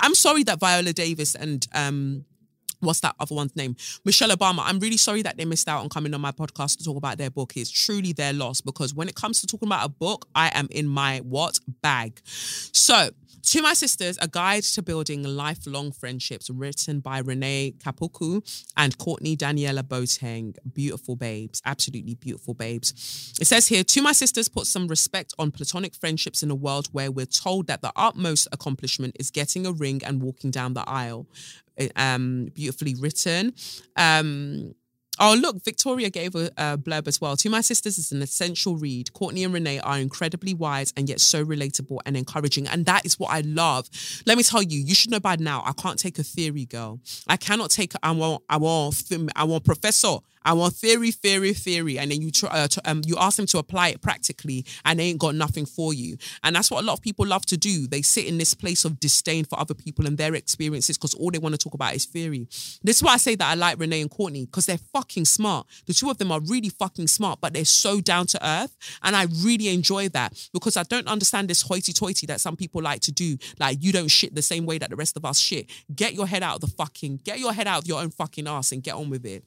[0.00, 2.24] I'm sorry that Viola Davis and um,
[2.80, 3.76] what's that other one's name?
[4.04, 4.62] Michelle Obama.
[4.64, 7.18] I'm really sorry that they missed out on coming on my podcast to talk about
[7.18, 7.52] their book.
[7.56, 10.68] It's truly their loss because when it comes to talking about a book, I am
[10.70, 12.20] in my what bag.
[12.24, 13.10] So,
[13.50, 18.42] to My Sisters, a guide to building lifelong friendships, written by Renee Kapuku
[18.76, 20.54] and Courtney Daniella Boateng.
[20.74, 23.32] Beautiful babes, absolutely beautiful babes.
[23.40, 26.88] It says here, To My Sisters put some respect on platonic friendships in a world
[26.92, 30.84] where we're told that the utmost accomplishment is getting a ring and walking down the
[30.86, 31.26] aisle
[31.96, 33.54] um, beautifully written.
[33.96, 34.74] Um,
[35.20, 37.36] Oh, look, Victoria gave a, a, blurb as well.
[37.36, 39.12] To My Sisters is an essential read.
[39.14, 42.68] Courtney and Renee are incredibly wise and yet so relatable and encouraging.
[42.68, 43.88] And that is what I love.
[44.26, 47.00] Let me tell you, you should know by now, I can't take a theory, girl.
[47.26, 49.02] I cannot take, I want, I want,
[49.34, 50.18] I want professor.
[50.44, 53.46] I want theory, theory, theory, and then you try, uh, to, um, you ask them
[53.46, 56.16] to apply it practically, and they ain't got nothing for you.
[56.42, 57.86] And that's what a lot of people love to do.
[57.86, 61.30] They sit in this place of disdain for other people and their experiences because all
[61.30, 62.46] they want to talk about is theory.
[62.82, 65.66] This is why I say that I like Renee and Courtney because they're fucking smart.
[65.86, 69.14] The two of them are really fucking smart, but they're so down to earth, and
[69.16, 73.12] I really enjoy that because I don't understand this hoity-toity that some people like to
[73.12, 73.36] do.
[73.58, 75.70] Like you don't shit the same way that the rest of us shit.
[75.94, 78.46] Get your head out of the fucking, get your head out of your own fucking
[78.46, 79.44] ass and get on with it.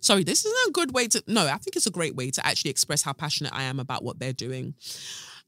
[0.00, 1.22] Sorry, this isn't a good way to.
[1.26, 4.02] No, I think it's a great way to actually express how passionate I am about
[4.04, 4.74] what they're doing.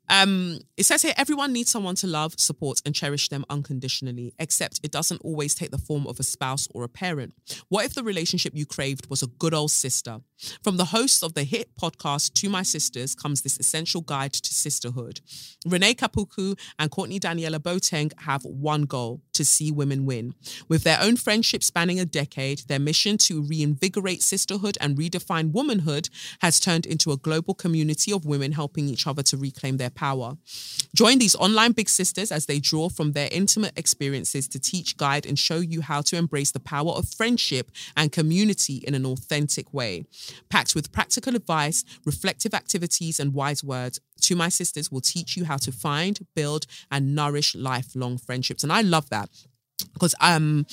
[0.09, 4.80] Um, it says here everyone needs someone to love, support, and cherish them unconditionally, except
[4.82, 7.32] it doesn't always take the form of a spouse or a parent.
[7.68, 10.20] What if the relationship you craved was a good old sister?
[10.62, 14.55] From the hosts of the hit podcast To My Sisters comes this essential guide to
[14.55, 15.20] sisterhood.
[15.66, 20.34] Renee Kapuku and Courtney Daniella Boateng have one goal to see women win.
[20.68, 26.09] With their own friendship spanning a decade, their mission to reinvigorate sisterhood and redefine womanhood
[26.41, 30.36] has turned into a global community of women helping each other to reclaim their power.
[30.95, 35.26] Join these online big sisters as they draw from their intimate experiences to teach, guide,
[35.26, 39.72] and show you how to embrace the power of friendship and community in an authentic
[39.72, 40.05] way.
[40.49, 45.45] Packed with practical advice, reflective activities, and wise words, To My Sisters will teach you
[45.45, 48.62] how to find, build, and nourish lifelong friendships.
[48.62, 49.28] And I love that
[49.95, 50.66] because um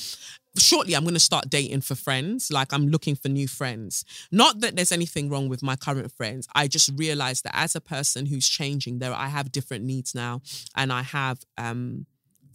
[0.57, 2.51] shortly I'm going to start dating for friends.
[2.51, 4.03] Like I'm looking for new friends.
[4.31, 6.47] Not that there's anything wrong with my current friends.
[6.55, 10.41] I just realized that as a person who's changing, there I have different needs now,
[10.75, 12.05] and I have um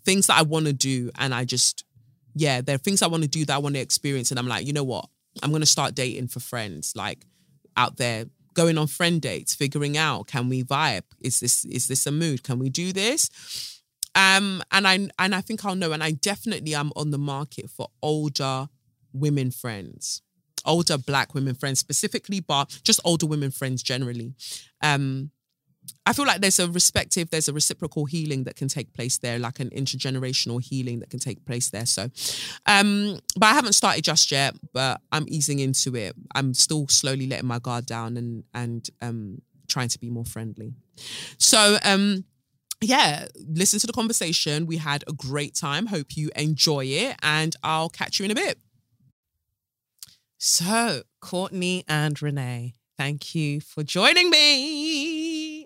[0.05, 1.85] things that I want to do, and I just
[2.35, 4.49] yeah, there are things I want to do that I want to experience, and I'm
[4.49, 5.09] like, you know what?
[5.43, 7.27] I'm going to start dating for friends, like
[7.77, 8.27] out there.
[8.55, 11.05] Going on friend dates, figuring out can we vibe?
[11.23, 12.43] Is this is this a mood?
[12.43, 13.31] Can we do this?
[14.15, 15.93] Um, and I and I think I'll know.
[15.93, 18.69] And I definitely am on the market for older
[19.15, 20.21] women friends,
[20.67, 24.35] older black women friends specifically, but just older women friends generally.
[24.83, 25.31] Um,
[26.05, 29.39] I feel like there's a respective, there's a reciprocal healing that can take place there,
[29.39, 31.87] like an intergenerational healing that can take place there.
[31.87, 32.11] So,
[32.67, 36.15] um, but I haven't started just yet, but I'm easing into it.
[36.35, 40.75] I'm still slowly letting my guard down and and um trying to be more friendly.
[41.39, 42.25] So, um,
[42.81, 44.67] yeah, listen to the conversation.
[44.67, 45.87] We had a great time.
[45.87, 48.59] Hope you enjoy it, and I'll catch you in a bit.
[50.39, 54.82] So, Courtney and Renee, thank you for joining me.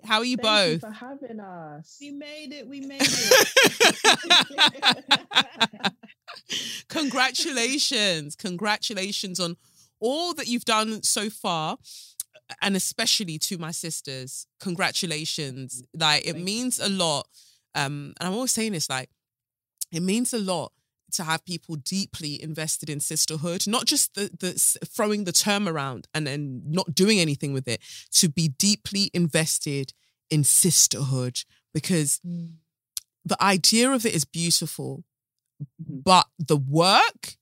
[0.07, 0.81] How are you Thank you both?
[0.81, 1.97] for having us.
[1.99, 2.65] We made it.
[2.65, 4.33] We made it.
[6.87, 8.37] Congratulations.
[8.37, 9.57] Congratulations on
[9.99, 11.77] all that you've done so far.
[12.61, 15.83] And especially to my sisters, congratulations.
[15.93, 17.27] Like it Thank means a lot.
[17.75, 19.09] Um, and I'm always saying this, like,
[19.91, 20.71] it means a lot
[21.13, 24.53] to have people deeply invested in sisterhood, not just the the
[24.85, 27.81] throwing the term around and then not doing anything with it,
[28.11, 29.93] to be deeply invested
[30.29, 31.43] in sisterhood
[31.73, 35.03] because the idea of it is beautiful,
[35.61, 36.03] Mhm.
[36.03, 37.37] but the work.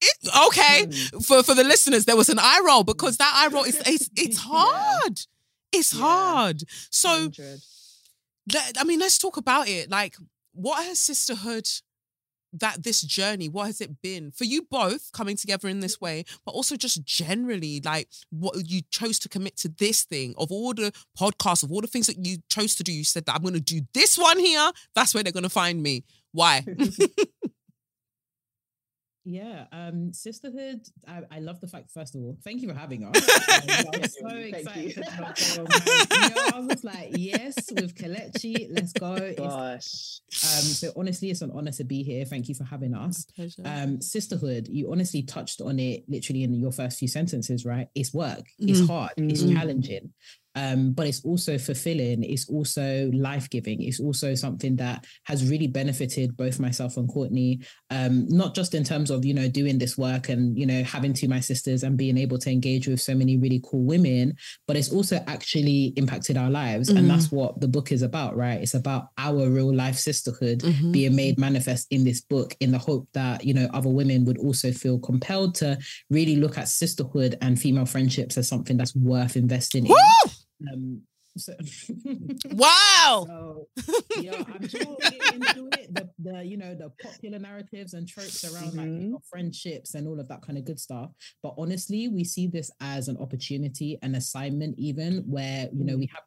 [0.00, 0.16] It,
[0.48, 1.24] okay, Mm.
[1.24, 4.10] for for the listeners, there was an eye roll because that eye roll is it's
[4.16, 4.42] it's Yeah.
[4.50, 5.20] hard.
[5.72, 6.00] It's Yeah.
[6.00, 6.64] hard.
[6.90, 7.30] So
[8.52, 9.88] let, I mean, let's talk about it.
[9.90, 10.16] Like,
[10.52, 11.68] what has sisterhood,
[12.52, 16.04] that this journey, what has it been for you both coming together in this mm-hmm.
[16.04, 20.50] way, but also just generally, like, what you chose to commit to this thing of
[20.50, 22.92] all the podcasts, of all the things that you chose to do.
[22.92, 24.70] You said that I'm going to do this one here.
[24.94, 26.04] That's where they're going to find me.
[26.32, 26.64] Why?
[29.24, 29.66] yeah.
[29.72, 30.80] Um, sisterhood.
[31.06, 31.90] I, I love the fact.
[31.92, 33.14] First of all, thank you for having us.
[33.16, 34.96] I was so excited.
[34.96, 35.02] you.
[35.02, 36.08] about the romance.
[36.22, 39.14] You know, I was like, yes, with Kelechi, let's go.
[39.14, 39.84] It's, um, Gosh.
[40.78, 42.24] so honestly, it's an honor to be here.
[42.24, 43.26] Thank you for having us.
[43.64, 48.12] Um sisterhood you honestly touched on it literally in your first few sentences right it's
[48.14, 48.86] work it's Mhm.
[48.88, 49.54] hard it's Mhm.
[49.54, 50.12] challenging
[50.54, 56.36] um but it's also fulfilling it's also life-giving it's also something that has really benefited
[56.36, 57.58] both myself and courtney
[57.90, 61.12] um not just in terms of you know doing this work and you know having
[61.12, 64.34] two my sisters and being able to engage with so many really cool women
[64.66, 66.98] but it's also actually impacted our lives Mhm.
[66.98, 70.92] and that's what the book is about right it's about our real life sisterhood Mhm.
[70.92, 74.38] being made manifest in this book in the hope that you know other women would
[74.38, 75.78] also feel compelled to
[76.10, 79.94] really look at sisterhood and female friendships as something that's worth investing Woo!
[80.24, 80.30] in
[80.72, 81.02] um
[81.38, 81.54] so,
[82.52, 83.24] Wow.
[83.26, 83.68] so
[84.20, 84.98] yeah i'm sure
[85.32, 89.10] into it the, the you know the popular narratives and tropes around like you Mhm.
[89.12, 91.10] know, friendships and all of that kind of good stuff
[91.42, 96.06] but honestly we see this as an opportunity an assignment even where you know we
[96.12, 96.22] have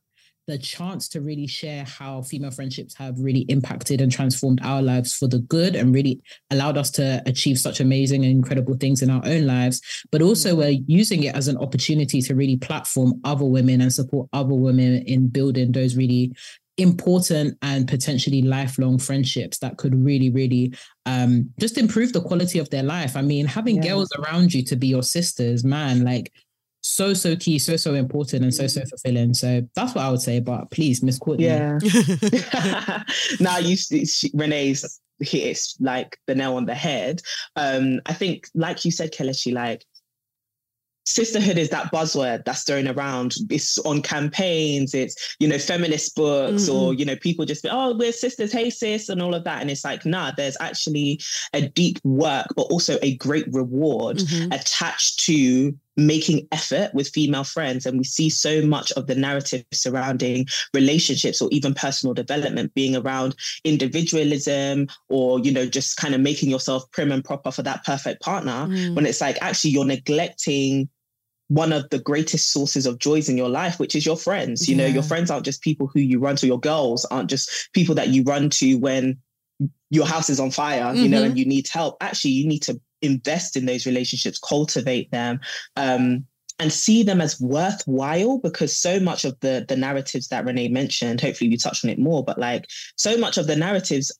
[0.48, 5.14] the chance to really share how female friendships have really impacted and transformed our lives
[5.14, 6.22] for the good and really
[6.52, 9.82] allowed us to achieve such amazing and incredible things in our own lives.
[10.12, 14.30] But also, we're using it as an opportunity to really platform other women and support
[14.34, 16.34] other women in building those really
[16.78, 20.74] important and potentially lifelong friendships that could really really
[21.06, 23.92] um just improve the quality of their life i mean having Yeah.
[23.92, 26.34] girls around you to be your sisters man like
[26.88, 30.22] so so key so so important and so so fulfilling so that's what i would
[30.22, 31.80] say but please miss courtney Yeah.
[33.40, 37.22] now you see she, Renee's hits like the nail on the head.
[37.56, 39.86] Um, I think, like you said, Kelechi, like
[41.06, 43.36] sisterhood is that buzzword that's thrown around.
[43.50, 46.76] It's on campaigns, it's, you know, feminist books mm-hmm.
[46.76, 49.62] or, you know, people just, oh, we're sisters, hey sis, and all of that.
[49.62, 51.22] And it's like, nah, there's actually
[51.54, 54.52] a deep work, but also a great reward mm-hmm.
[54.52, 57.86] attached to making effort with female friends.
[57.86, 62.96] And we see so much of the narrative surrounding relationships or even personal development being
[62.96, 67.86] around individualism or, you know, just kind of making yourself prim and proper for that
[67.86, 68.96] perfect partner mm.
[68.96, 70.90] when it's like actually you're neglecting
[71.48, 74.68] one of the greatest sources of joys in your life, which is your friends.
[74.68, 74.84] You yeah.
[74.84, 77.94] know, your friends aren't just people who you run to, your girls aren't just people
[77.96, 79.18] that you run to when
[79.90, 81.04] your house is on fire, mm-hmm.
[81.04, 81.30] you know, mm-hmm.
[81.30, 81.98] and you need help.
[82.02, 85.40] Actually, you need to invest in those relationships, cultivate them,
[85.76, 86.26] um,
[86.60, 91.22] and see them as worthwhile because so much of the the narratives that Renee mentioned,
[91.22, 94.18] hopefully we touched on it more, but like so much of the narratives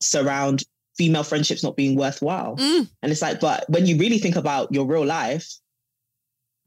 [0.00, 0.62] surround
[0.96, 2.56] female friendships not being worthwhile.
[2.56, 2.88] Mm.
[3.02, 5.48] And it's like, but when you really think about your real life,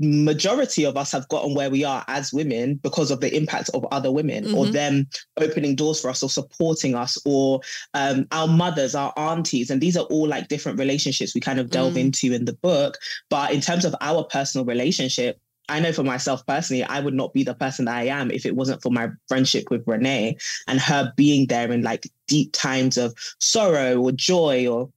[0.01, 3.85] majority of us have gotten where we are as women because of the impact of
[3.91, 4.57] other women mm-hmm.
[4.57, 7.61] or them opening doors for us or supporting us or
[7.93, 11.69] um, our mothers our aunties and these are all like different relationships we kind of
[11.69, 12.01] delve mm.
[12.01, 12.97] into in the book
[13.29, 15.39] but in terms of our personal relationship
[15.69, 18.45] I know for myself personally, I would not be the person that I am if
[18.45, 20.35] it wasn't for my friendship with Renee
[20.67, 24.89] and her being there in like deep times of sorrow or joy or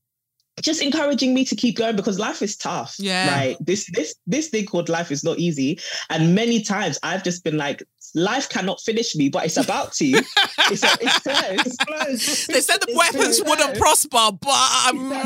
[0.62, 2.96] just encouraging me to keep going because life is tough.
[2.98, 3.34] Yeah.
[3.34, 3.56] Right.
[3.60, 5.78] This this this thing called life is not easy.
[6.10, 7.82] And many times I've just been like,
[8.14, 10.06] life cannot finish me, but it's about to.
[10.70, 11.66] it's, it's close.
[11.66, 12.46] It's close.
[12.46, 15.16] They said the it's weapons wouldn't prosper, but um, the,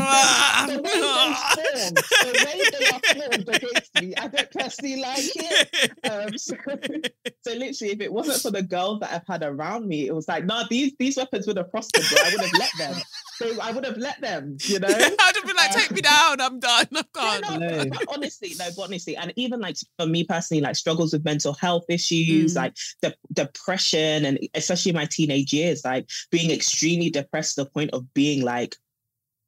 [2.95, 5.93] are formed against me, I don't personally like it.
[6.11, 6.57] Um, so,
[7.43, 10.29] so literally, if it wasn't for the girls that I've had around me, it was
[10.29, 13.03] like, no, nah, these these weapons would have prospered, but I would have let them.
[13.37, 14.89] So I would have let them, you know.
[15.21, 16.41] I'd have been like, take me down.
[16.41, 16.87] I'm done.
[16.95, 17.45] I can't.
[17.45, 17.99] Yeah, no, no.
[18.09, 21.85] honestly, no, but honestly, and even like for me personally, like struggles with mental health
[21.89, 22.57] issues, mm.
[22.57, 27.91] like de- depression, and especially my teenage years, like being extremely depressed to the point
[27.93, 28.77] of being like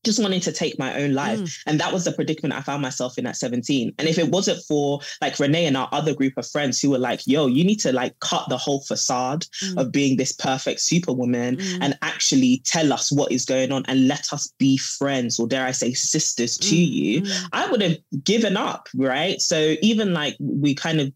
[0.04, 1.38] just wanting to take my own life.
[1.38, 1.58] Mm.
[1.66, 3.94] And that was the predicament I found myself in at 17.
[3.98, 6.98] And if it wasn't for like Renee and our other group of friends who were
[6.98, 9.78] like, yo, you need to like cut the whole facade mm.
[9.78, 11.78] of being this perfect superwoman mm.
[11.80, 15.66] and actually tell us what is going on and let us be friends, or dare
[15.66, 16.90] I say, sisters to mm.
[16.90, 17.48] you, mm.
[17.52, 18.88] I would have given up.
[18.94, 19.40] Right.
[19.40, 21.12] So even like we kind of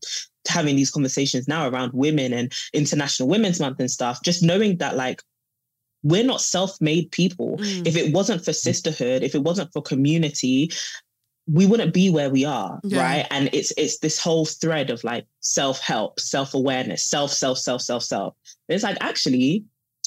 [0.49, 4.97] having these conversations now around women and International Women's Month and stuff, just knowing that
[4.97, 5.23] like
[6.05, 7.57] we're not self-made people.
[7.57, 7.87] Mm.
[7.87, 10.71] If it wasn't for sisterhood, if it wasn't for community,
[11.47, 13.03] we wouldn't be where we are, yeah.
[13.03, 13.27] right?
[13.31, 18.35] And it's it's this whole thread of like self-help, self-awareness, self, self, self, self, self.
[18.69, 19.65] It's like actually,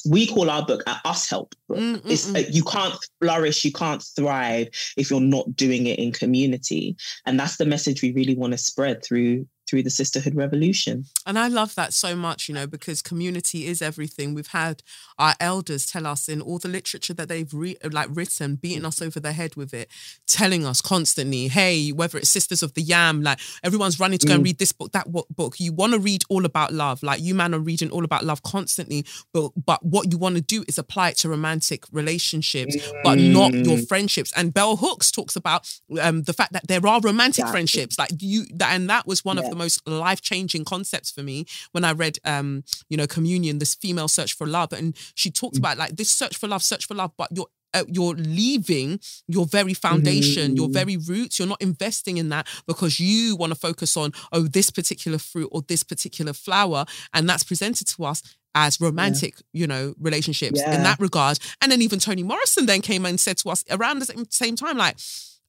[0.08, 1.78] we call our book a us help book.
[1.78, 2.54] Mm, mm, it's mm.
[2.54, 6.96] you can't flourish, you can't thrive if you're not doing it in community,
[7.26, 11.04] and that's the message we really want to spread through through the sisterhood revolution.
[11.26, 14.34] And I love that so much, you know, because community is everything.
[14.34, 14.82] We've had
[15.18, 19.02] our elders tell us in all the literature that they've re- like written, beating us
[19.02, 19.90] over the head with it,
[20.26, 24.32] telling us constantly, hey, whether it's Sisters of the Yam, like everyone's running to go
[24.32, 24.36] mm.
[24.36, 25.60] and read this book, that book.
[25.60, 28.42] You want to read all about love, like you man are reading all about love
[28.42, 33.02] constantly, but but what you want to do is apply it to romantic relationships, mm.
[33.02, 33.88] but not your mm.
[33.88, 34.32] friendships.
[34.36, 35.68] And Bell Hooks talks about
[36.00, 39.44] um, the fact that there are romantic friendships, like you, and that was one yeah.
[39.44, 43.58] of the most life changing concepts for me when I read, um, you know, Communion,
[43.58, 45.58] this female search for love, and she talked mm.
[45.58, 49.46] about like this search for love, search for love, but you're uh, you're leaving your
[49.46, 50.56] very foundation, mm-hmm.
[50.56, 51.38] your very roots.
[51.38, 55.48] You're not investing in that because you want to focus on, oh, this particular fruit
[55.52, 56.86] or this particular flower.
[57.12, 58.22] And that's presented to us
[58.54, 59.60] as romantic, yeah.
[59.60, 60.74] you know, relationships yeah.
[60.74, 61.38] in that regard.
[61.60, 64.78] And then even Toni Morrison then came and said to us around the same time,
[64.78, 64.96] like,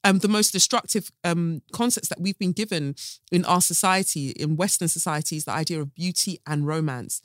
[0.04, 2.96] um, the most destructive um, concepts that we've been given
[3.32, 7.22] in our society, in Western societies, the idea of beauty and romance.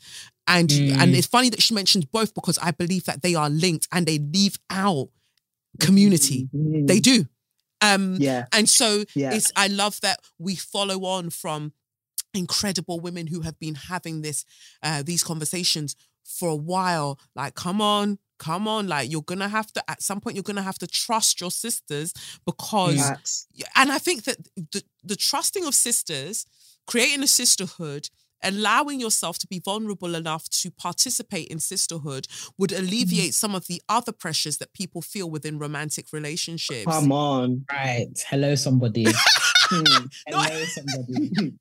[0.46, 0.96] And mm.
[0.98, 4.06] and it's funny that she mentioned both because I believe that they are linked and
[4.06, 5.08] they leave out
[5.80, 6.48] community.
[6.54, 6.86] Mm.
[6.86, 7.26] They do.
[7.80, 8.46] Um, yeah.
[8.52, 9.32] And so yeah.
[9.32, 11.72] it's I love that we follow on from
[12.32, 14.44] incredible women who have been having this
[14.82, 17.18] uh, these conversations for a while.
[17.34, 20.62] Like, come on, come on like you're gonna have to at some point you're gonna
[20.62, 22.12] have to trust your sisters
[22.44, 23.46] because yes.
[23.76, 26.44] and i think that the, the trusting of sisters
[26.86, 28.08] creating a sisterhood
[28.42, 32.26] allowing yourself to be vulnerable enough to participate in sisterhood
[32.58, 32.84] would mm-hmm.
[32.84, 33.30] alleviate mm-hmm.
[33.30, 38.54] some of the other pressures that people feel within romantic relationships come on right hello
[38.54, 39.06] somebody
[39.70, 40.06] hmm.
[40.26, 41.54] hello somebody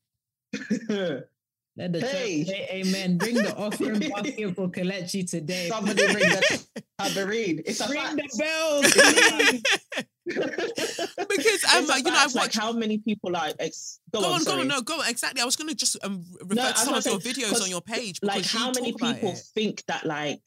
[1.76, 2.44] Let the hey.
[2.44, 3.18] church say amen.
[3.18, 5.70] Bring the offering basket for Kelechi today.
[5.70, 6.68] Somebody bring the
[7.00, 7.64] tambourine.
[7.66, 8.16] It's a bring fact.
[8.16, 9.64] the bells.
[10.26, 14.28] because um, It's you know, I about, like how many people are ex- go, Go
[14.28, 15.10] on, on, go on, no, go on.
[15.10, 15.42] Exactly.
[15.42, 17.70] I was going to just um, refer No, to some not of your videos on
[17.70, 18.20] your page.
[18.22, 20.40] like how many people think that like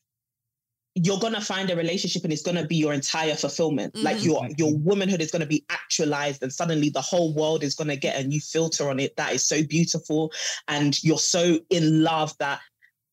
[1.05, 3.95] you're gonna find a relationship and it's gonna be your entire fulfillment.
[4.03, 4.25] Like Mhm.
[4.25, 8.19] your your womanhood is gonna be actualized, and suddenly the whole world is gonna get
[8.19, 10.33] a new filter on it that is so beautiful,
[10.69, 12.61] and you're so in love that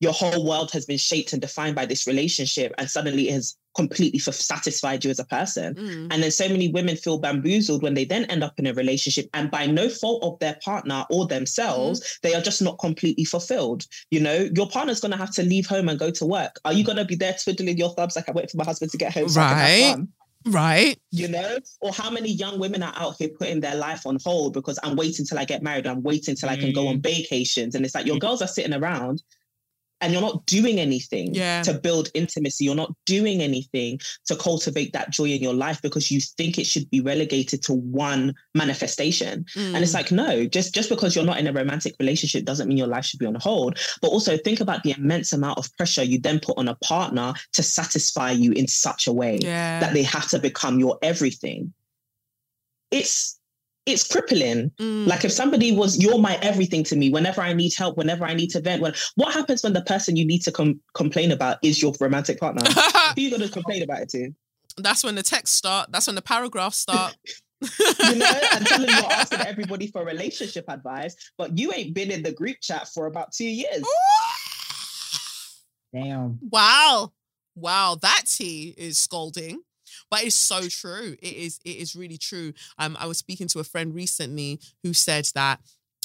[0.04, 3.56] your whole world has been shaped and defined by this relationship, and suddenly it has
[3.74, 5.74] completely f- satisfied you as a person.
[5.74, 6.08] Mm.
[6.12, 9.26] And then so many women feel bamboozled when they then end up in a relationship
[9.34, 12.18] and by no fault of their partner or themselves, Mm-hmm.
[12.22, 13.80] they are just not completely fulfilled.
[14.10, 16.60] You know, your partner's gonna have to leave home and go to work.
[16.64, 18.98] Are you gonna be there twiddling your thumbs like I wait for my husband to
[18.98, 20.06] get home so I can have Right.
[20.46, 20.98] Right.
[21.10, 24.52] You know, or how many young women are out here putting their life on hold
[24.52, 27.74] because I'm waiting till I get married, I'm waiting till I can go on vacations.
[27.74, 29.22] And it's like your girls are sitting around
[30.00, 31.62] and you're not doing anything Yeah.
[31.62, 32.64] to build intimacy.
[32.64, 36.66] You're not doing anything to cultivate that joy in your life because you think it
[36.66, 39.46] should be relegated to one manifestation.
[39.56, 39.94] And it's Mm.
[39.94, 43.06] like, no, just just because you're not in a romantic relationship doesn't mean your life
[43.06, 43.78] should be on hold.
[44.02, 47.32] But also think about the immense amount of pressure you then put on a partner
[47.52, 49.80] to satisfy you in such a way yeah.
[49.80, 51.72] that they have to become your everything.
[52.90, 53.38] It's
[53.86, 54.70] it's crippling.
[54.78, 55.06] Mm.
[55.06, 57.10] Like if somebody was, you're my everything to me.
[57.10, 60.16] Whenever I need help, whenever I need to vent, when what happens when the person
[60.16, 62.62] you need to com- complain about is your romantic partner?
[62.70, 64.30] Who are you gonna complain about it to?
[64.76, 65.90] that's when the texts start.
[65.92, 67.16] That's when the paragraphs start.
[67.80, 72.10] You know, and tell them you're asking everybody for relationship advice, but you ain't been
[72.10, 73.82] in the group chat for about two years.
[75.94, 76.38] Damn.
[76.50, 77.12] wow.
[77.54, 77.96] Wow.
[78.02, 79.62] That tea is scolding.
[80.14, 81.16] But it's so true.
[81.20, 82.52] It is, it is really true.
[82.78, 85.58] Um, I was speaking to a friend recently who said that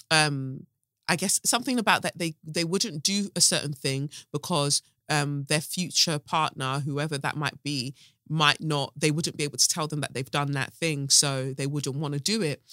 [0.09, 0.65] um
[1.07, 5.61] I guess something about that they they wouldn't do a certain thing because um their
[5.61, 7.93] future partner, whoever that might be,
[8.27, 11.09] might not, they wouldn't be able to tell them that they've done that thing.
[11.09, 12.63] So they wouldn't want to do it.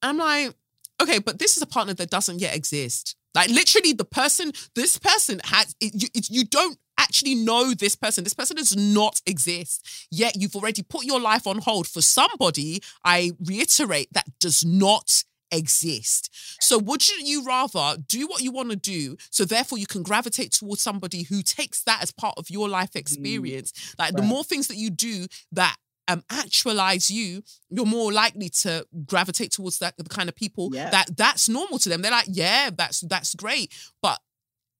[0.00, 0.54] I'm like,
[1.02, 3.16] okay, but this is a partner that doesn't yet exist.
[3.34, 8.24] Like literally, the person, this person has, you, you don't actually know this person.
[8.24, 9.76] This person does not exist.
[10.10, 15.08] Yet you've already put your life on hold for somebody, I reiterate, that does not
[15.50, 16.30] exist.
[16.60, 20.50] So wouldn't you rather do what you want to do so therefore you can gravitate
[20.52, 23.94] towards somebody who takes that as part of your life experience?
[23.98, 25.76] Like the more things that you do that
[26.08, 30.90] um actualize you, you're more likely to gravitate towards that the kind of people Yeah.
[30.90, 32.02] that that's normal to them.
[32.02, 33.72] They're like, yeah, that's that's great.
[34.02, 34.18] But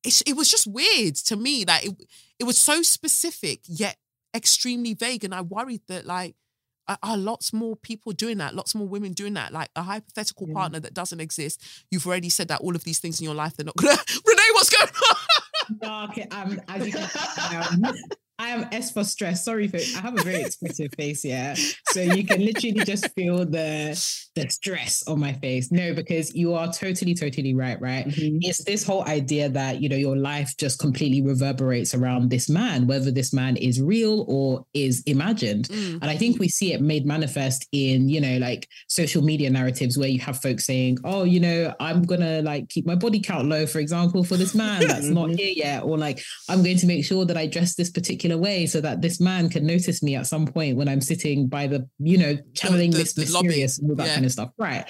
[0.05, 1.94] it's, it was just weird to me that it
[2.39, 3.97] it was so specific yet
[4.35, 6.35] extremely vague, and I worried that like
[7.02, 10.55] are, lots more people doing that, lots more women doing that, like a hypothetical Yeah.
[10.55, 11.62] partner that doesn't exist.
[11.90, 13.97] You've already said that all of these things in your life they're not gonna.
[14.26, 15.16] Renee, what's going on?
[15.81, 17.09] No, okay, I'm as you can
[17.86, 17.94] um,
[18.39, 19.44] I am S for stress.
[19.44, 21.55] Sorry for I have a very expressive face, yeah.
[21.90, 23.94] So you can literally just feel the
[24.35, 25.70] the stress on my face.
[25.70, 28.05] No, because you are totally, totally right, right?
[28.09, 32.89] It's this whole idea that you know your life just completely reverberates around this man,
[32.89, 35.69] whether this man is real or is imagined.
[35.69, 36.01] Mm.
[36.02, 39.97] And I think we see it made manifest in, you know, like social media narratives
[39.97, 43.20] where you have folks saying, oh, you know, I'm going to like keep my body
[43.20, 45.39] count low, for example, for this man that's not Mhm.
[45.39, 45.85] here yet.
[45.85, 49.02] Or like, I'm going to make sure that I dress this particular way so that
[49.02, 52.36] this man can notice me at some point when I'm sitting by the, you know,
[52.55, 53.48] channeling the- this the lobby.
[53.48, 54.14] mysterious and all that Yeah.
[54.14, 54.51] kind of stuff.
[54.59, 54.84] Right.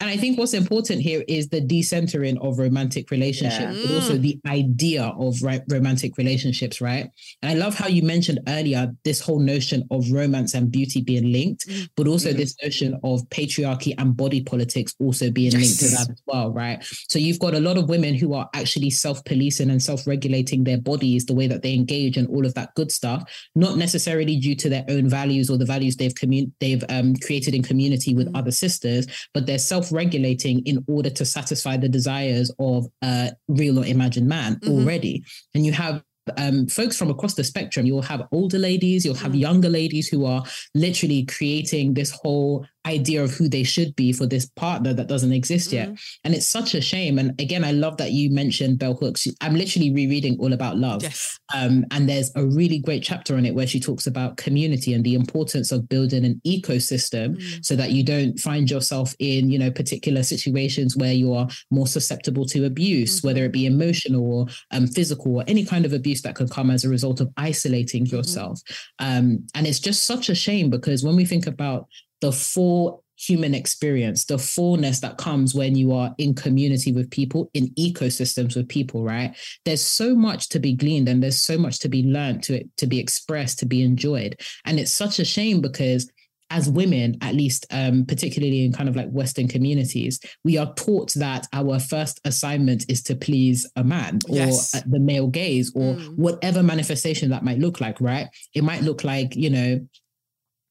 [0.00, 3.82] And I think what's important here is the decentering of romantic relationships, Yeah.
[3.86, 4.22] but also Mm.
[4.22, 7.08] the idea of right, romantic relationships, right?
[7.42, 11.32] And I love how you mentioned earlier this whole notion of romance and beauty being
[11.32, 11.88] linked, Mm.
[11.96, 12.36] but also Mhm.
[12.36, 16.82] this notion of patriarchy and body politics also being linked to that as well, right?
[17.08, 21.24] So you've got a lot of women who are actually self-policing and self-regulating their bodies,
[21.26, 23.20] the way that they engage and all of that good stuff,
[23.64, 27.52] not necessarily due to their own values or the values they've commun- they've um, created
[27.58, 28.38] in community with Mm.
[28.38, 33.86] other sisters, but they're self-regulating in order to satisfy the desires of a real or
[33.96, 34.70] imagined man Mhm.
[34.72, 35.14] already.
[35.54, 35.96] And you have
[36.36, 37.86] um, folks from across the spectrum.
[37.86, 39.40] You'll have older ladies, you'll have Mm.
[39.48, 40.42] younger ladies who are
[40.74, 45.32] literally creating this whole idea of who they should be for this partner that doesn't
[45.40, 45.88] exist yet.
[45.88, 46.00] Mm.
[46.24, 47.18] And it's such a shame.
[47.18, 49.26] And again, I love that you mentioned Bell Hooks.
[49.40, 51.02] I'm literally rereading All About Love.
[51.02, 51.38] Yes.
[51.54, 55.04] Um, and there's a really great chapter on it where she talks about community and
[55.04, 57.64] the importance of building an ecosystem Mm.
[57.64, 61.86] so that you don't find yourself in you know particular situations where you are more
[61.86, 63.24] susceptible to abuse Mhm.
[63.24, 66.70] whether it be emotional or um, physical or any kind of abuse that can come
[66.70, 68.60] as a result of isolating yourself
[68.98, 71.86] um, and it's just such a shame because when we think about
[72.20, 77.50] the full human experience the fullness that comes when you are in community with people
[77.52, 81.80] in ecosystems with people right there's so much to be gleaned and there's so much
[81.80, 85.60] to be learned to to be expressed to be enjoyed and it's such a shame
[85.60, 86.08] because
[86.50, 91.12] as women, at least, um, particularly in kind of like Western communities, we are taught
[91.14, 94.74] that our first assignment is to please a man yes.
[94.74, 96.16] or the male gaze or mm.
[96.16, 98.28] whatever manifestation that might look like, right?
[98.54, 99.86] It might look like, you know,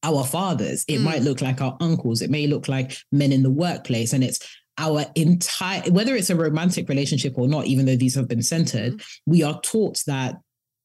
[0.02, 1.04] our fathers, it mm.
[1.04, 4.12] might look like our uncles, it may look like men in the workplace.
[4.12, 4.38] And it's
[4.78, 8.94] our entire, whether it's a romantic relationship or not, even though these have been centered,
[8.94, 9.04] mm.
[9.26, 10.36] we are taught that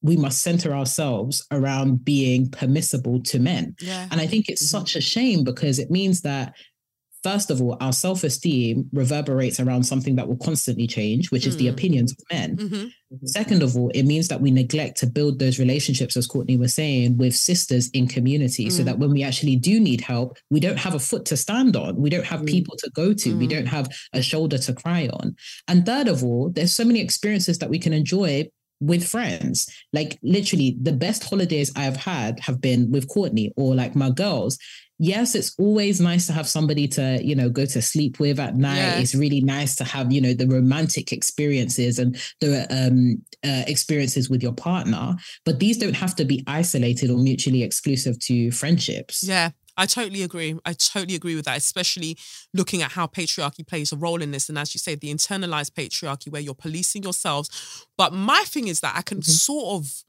[0.02, 3.73] we must center ourselves around being permissible to men.
[3.80, 4.07] Yeah.
[4.11, 4.80] And I think it's mm-hmm.
[4.80, 6.53] such a shame because it means that
[7.24, 11.48] first of all, our self esteem reverberates around something that will constantly change, which mm.
[11.48, 11.72] is the mm.
[11.72, 12.58] opinions of men.
[12.58, 12.76] Mm-hmm.
[12.76, 13.26] mm-hmm.
[13.26, 16.74] Second of all, it means that we neglect to build those relationships, as Courtney was
[16.74, 18.72] saying, with sisters in community, mm.
[18.72, 21.76] so that when we actually do need help, we don't have a foot to stand
[21.76, 21.95] on.
[21.95, 22.48] We don't have mm.
[22.48, 23.38] people to go to.
[23.38, 23.52] We mm.
[23.52, 25.36] don't have a shoulder to cry on.
[25.68, 28.50] And third of all, there's so many experiences that we can enjoy
[28.84, 29.72] with friends.
[29.93, 34.57] Like literally the best holidays I've had have been with Courtney or like my girls.
[34.99, 38.55] Yes, it's always nice to have somebody to, you know, go to sleep with at
[38.55, 38.99] night.
[38.99, 44.30] It's really nice to have, you know, the romantic experiences and the um, uh, experiences
[44.30, 45.15] with your partner.
[45.45, 49.23] But these don't have to be isolated or mutually exclusive to friendships.
[49.27, 50.58] Yeah, I totally agree.
[50.66, 52.18] I totally agree with that, especially
[52.54, 54.50] looking at how patriarchy plays a role in this.
[54.50, 57.86] And as you say, the internalized patriarchy where you're policing yourselves.
[57.98, 59.32] But my thing is that I can mm-hmm.
[59.32, 60.04] sort of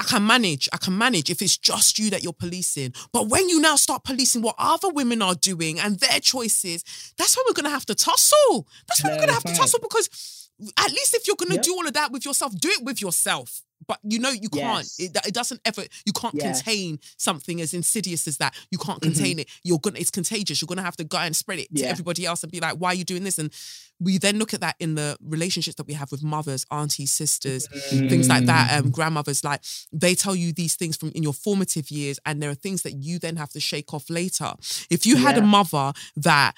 [0.00, 0.68] I can manage.
[0.72, 2.94] I can manage if it's just you that you're policing.
[3.12, 6.84] But when you now start policing what other women are doing and their choices,
[7.16, 8.68] that's when we're gonna have to tussle.
[8.86, 11.64] That's when yeah, we're gonna have to tussle because at least if you're gonna yep.
[11.64, 14.86] do all of that with yourself, do it with yourself but you know you can't
[14.98, 16.62] it, it, doesn't ever you can't yes.
[16.62, 19.12] contain something as insidious as that you can't mm-hmm.
[19.12, 19.40] contain mm-hmm.
[19.40, 21.86] it you're gonna it's contagious you're gonna have to go and spread it yeah.
[21.86, 23.52] to everybody else and be like why are you doing this and
[24.00, 27.66] we then look at that in the relationships that we have with mothers aunties sisters
[27.68, 28.08] mm.
[28.08, 29.60] things like that um, grandmothers like
[29.92, 32.92] they tell you these things from in your formative years and there are things that
[32.92, 34.52] you then have to shake off later
[34.90, 35.42] if you had yeah.
[35.42, 36.54] a mother that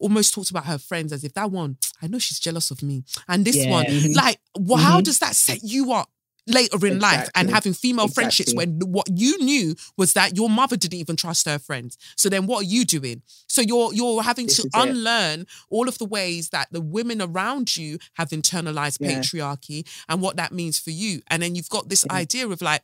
[0.00, 3.02] almost talked about her friends as if that one i know she's jealous of me
[3.28, 3.70] and this yeah.
[3.70, 4.12] one mm-hmm.
[4.12, 4.86] like well, mm-hmm.
[4.86, 6.08] how does that set you up
[6.46, 7.18] later in exactly.
[7.18, 8.22] life and having female exactly.
[8.22, 12.28] friendships when what you knew was that your mother didn't even trust her friends so
[12.28, 15.48] then what are you doing so you're you're having this to unlearn it.
[15.70, 19.12] all of the ways that the women around you have internalized yeah.
[19.12, 22.16] patriarchy and what that means for you and then you've got this mm-hmm.
[22.16, 22.82] idea of like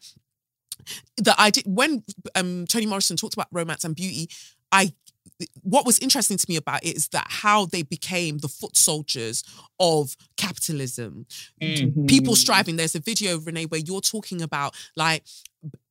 [1.17, 2.05] the idea when
[2.37, 4.29] um, Toni Morrison talked about romance and beauty
[4.71, 4.93] I
[5.63, 9.45] what was interesting to me about it is that how they became the foot soldiers
[9.79, 11.27] of capitalism.
[11.63, 12.07] Mm-hmm.
[12.07, 12.77] People striving.
[12.77, 15.25] There's a video, Renee, where you're talking about like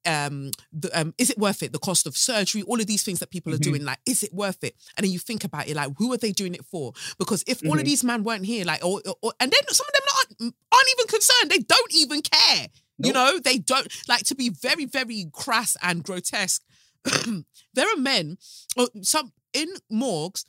[0.05, 1.73] um, the, um, is it worth it?
[1.73, 3.61] The cost of surgery, all of these things that people mm-hmm.
[3.61, 4.75] are doing, like, is it worth it?
[4.95, 6.93] And then you think about it, like, who are they doing it for?
[7.19, 7.67] Because if mm-hmm.
[7.67, 7.85] all of mm-hmm.
[7.85, 11.07] these men weren't here, like, or, or, and then some of them aren't, aren't even
[11.07, 12.67] concerned, they don't even care.
[12.99, 13.07] Nope.
[13.07, 16.63] You know, they don't like to be very, very crass and grotesque.
[17.73, 18.37] there are men,
[18.77, 20.45] or some in morgues,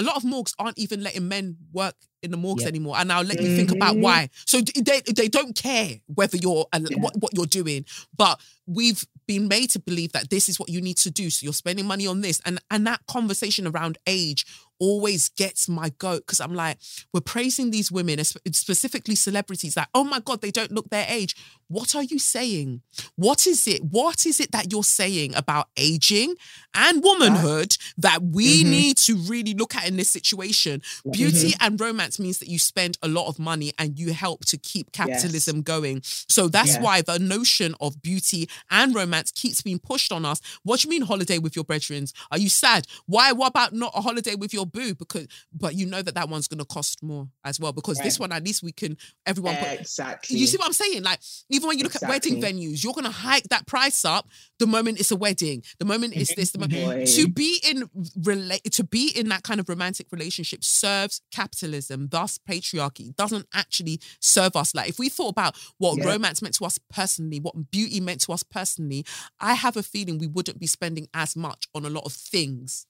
[0.00, 2.70] a lot of morgues aren't even letting men work in the morgues yep.
[2.70, 2.96] anymore.
[2.98, 3.46] And I'll let mm-hmm.
[3.46, 4.02] you think about mm-hmm.
[4.02, 4.30] why.
[4.46, 6.96] So they they don't care whether you're yeah.
[6.98, 7.84] what, what you're doing,
[8.16, 11.30] but we've been made to believe that this is what you need to do.
[11.30, 14.46] So you're spending money on this, and and that conversation around age
[14.80, 16.78] always gets my goat because I'm like,
[17.12, 21.36] we're praising these women, specifically celebrities, like, oh my God, they don't look their age.
[21.68, 22.80] What are you saying?
[23.14, 23.84] What is it?
[23.84, 26.34] What is it that you're saying about aging
[26.74, 28.70] and womanhood that we mm-hmm.
[28.70, 30.80] need to really look at in this situation?
[30.80, 31.10] Mm-hmm.
[31.10, 34.56] Beauty and romance means that you spend a lot of money and you help to
[34.56, 35.64] keep capitalism yes.
[35.64, 36.00] going.
[36.04, 36.82] So that's yeah.
[36.82, 40.40] why the notion of beauty and romance keeps being pushed on us.
[40.62, 42.06] What do you mean holiday with your brethren?
[42.30, 42.86] Are you sad?
[43.06, 43.32] Why?
[43.32, 44.94] What about not a holiday with your boo?
[44.94, 47.72] Because, but you know that that one's going to cost more as well.
[47.72, 48.04] Because right.
[48.04, 48.96] this one, at least we can
[49.26, 50.36] everyone put, exactly.
[50.36, 51.02] You see what I'm saying?
[51.02, 52.14] Like even when you look exactly.
[52.14, 55.62] at wedding venues, you're going to hike that price up the moment it's a wedding.
[55.78, 56.52] The moment it's this.
[56.52, 57.88] The moment to be in
[58.22, 63.16] relate to be in that kind of romantic relationship serves capitalism, thus patriarchy.
[63.16, 64.74] Doesn't actually serve us.
[64.74, 66.04] Like if we thought about what yeah.
[66.04, 69.06] romance meant to us personally, what beauty meant to us personally,
[69.40, 72.86] I have a feeling we wouldn't be spending as much on a lot of things.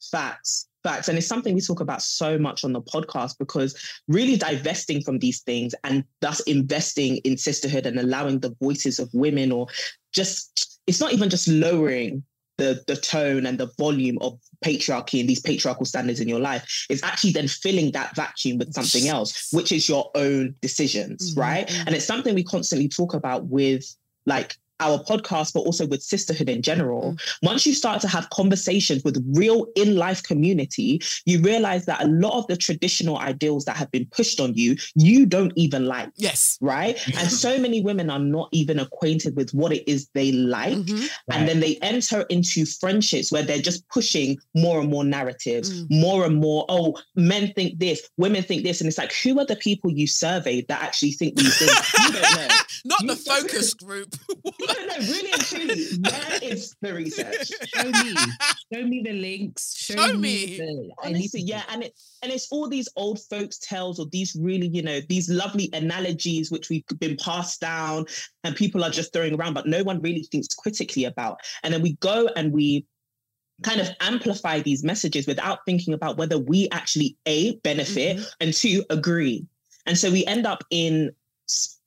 [0.00, 1.08] Facts, facts.
[1.08, 5.18] And it's something we talk about so much on the podcast because really divesting from
[5.18, 9.66] these things and thus investing in sisterhood and allowing the voices of women or
[10.12, 12.22] just, it's not even just lowering
[12.58, 16.86] the, the tone and the volume of patriarchy and these patriarchal standards in your life
[16.90, 21.40] is actually then filling that vacuum with something else, which is your own decisions, mm-hmm.
[21.40, 21.86] right?
[21.86, 23.84] And it's something we constantly talk about with
[24.26, 27.38] like our podcast, but also with sisterhood in general, mm.
[27.42, 32.08] once you start to have conversations with real in life community, you realize that a
[32.08, 36.10] lot of the traditional ideals that have been pushed on you, you don't even like.
[36.16, 36.58] Yes.
[36.60, 36.98] Right.
[37.18, 40.74] and so many women are not even acquainted with what it is they like.
[40.74, 40.94] Mm-hmm.
[40.96, 41.46] And right.
[41.46, 45.86] then they enter into friendships where they're just pushing more and more narratives, mm.
[45.90, 48.80] more and more, oh, men think this, women think this.
[48.80, 51.92] And it's like, who are the people you surveyed that actually think these things?
[51.98, 52.48] you don't know.
[52.84, 54.14] Not you the focus group.
[54.68, 57.50] no, no, really and truly, where is the research?
[57.74, 58.14] Show me,
[58.72, 59.74] show me the links.
[59.76, 60.18] Show, show me.
[60.18, 60.56] me.
[60.58, 64.68] The, Honestly, yeah, and it and it's all these old folks tales or these really,
[64.68, 68.04] you know, these lovely analogies which we've been passed down
[68.44, 71.40] and people are just throwing around, but no one really thinks critically about.
[71.62, 72.86] And then we go and we
[73.62, 78.28] kind of amplify these messages without thinking about whether we actually a benefit mm-hmm.
[78.40, 79.44] and two agree
[79.88, 81.10] and so we end up in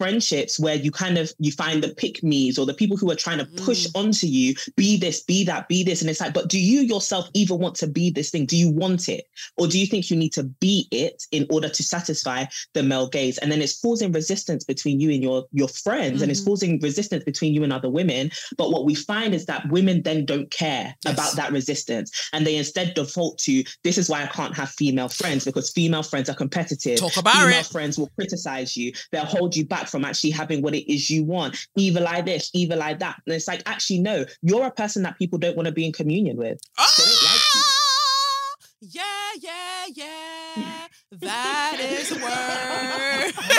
[0.01, 3.15] friendships where you kind of you find the pick me's or the people who are
[3.15, 3.99] trying to push mm.
[3.99, 7.29] onto you be this be that be this and it's like but do you yourself
[7.35, 9.25] even want to be this thing do you want it
[9.57, 13.07] or do you think you need to be it in order to satisfy the male
[13.07, 16.23] gaze and then it's causing resistance between you and your your friends mm-hmm.
[16.23, 16.47] and it's mm.
[16.47, 20.25] causing resistance between you and other women but what we find is that women then
[20.25, 21.13] don't care yes.
[21.13, 25.09] about that resistance and they instead default to this is why I can't have female
[25.09, 29.25] friends because female friends are competitive talk about female it friends will criticize you they'll
[29.25, 31.67] hold you back from actually having what it is you want.
[31.75, 33.21] Evil eye this, evil eye that.
[33.25, 35.91] And it's like, actually, no, you're a person that people don't want to be in
[35.91, 36.59] communion with.
[36.79, 38.55] Oh, like ah!
[38.81, 39.05] yeah,
[39.39, 39.85] yeah,
[40.57, 40.87] yeah.
[41.11, 43.57] That is a word.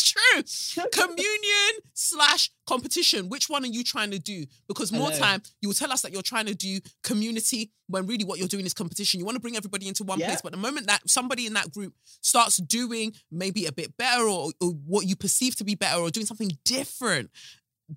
[0.00, 0.84] It's true.
[0.92, 3.28] Communion slash competition.
[3.28, 4.44] Which one are you trying to do?
[4.68, 8.24] Because more time you will tell us that you're trying to do community when really
[8.24, 9.18] what you're doing is competition.
[9.18, 10.28] You want to bring everybody into one yeah.
[10.28, 14.22] place, but the moment that somebody in that group starts doing maybe a bit better
[14.22, 17.30] or, or what you perceive to be better or doing something different,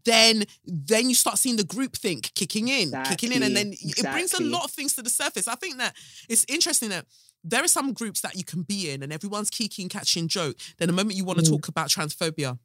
[0.06, 3.16] then then you start seeing the group think kicking in, exactly.
[3.16, 4.10] kicking in, and then exactly.
[4.10, 5.48] it brings a lot of things to the surface.
[5.48, 5.96] I think that
[6.30, 7.06] it's interesting that
[7.44, 10.56] there are some groups that you can be in and everyone's kiki and catching joke.
[10.78, 11.50] Then the moment you want to mm.
[11.50, 12.58] talk about transphobia,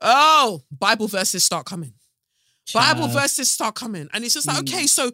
[0.00, 1.94] oh, Bible verses start coming.
[2.64, 2.96] Child.
[2.96, 4.08] Bible verses start coming.
[4.12, 4.68] And it's just like, mm.
[4.72, 5.10] okay, so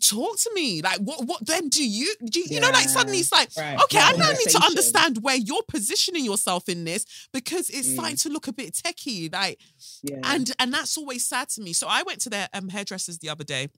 [0.00, 0.80] talk to me.
[0.80, 2.54] Like, what what then do you do you, yeah.
[2.54, 3.80] you know, like suddenly it's like, right.
[3.82, 7.94] okay, I now need to understand where you're positioning yourself in this because it's mm.
[7.94, 9.32] starting to look a bit techie.
[9.32, 9.58] Like,
[10.02, 10.18] yeah.
[10.22, 11.72] and and that's always sad to me.
[11.72, 13.70] So I went to their um, hairdressers the other day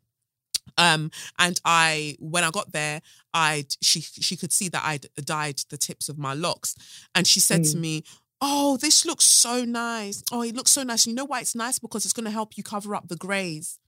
[0.79, 3.01] um and i when i got there
[3.35, 6.75] i she she could see that i'd dyed the tips of my locks
[7.15, 7.73] and she said mm.
[7.73, 8.03] to me
[8.41, 11.79] oh this looks so nice oh it looks so nice you know why it's nice
[11.79, 13.79] because it's going to help you cover up the grays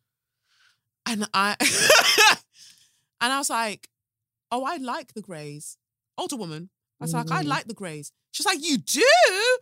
[1.06, 1.56] and i
[3.20, 3.88] and i was like
[4.50, 5.76] oh i like the grays
[6.16, 7.18] older woman i was mm.
[7.18, 7.48] like i mm-hmm.
[7.48, 9.56] like the grays she's like you do Mm.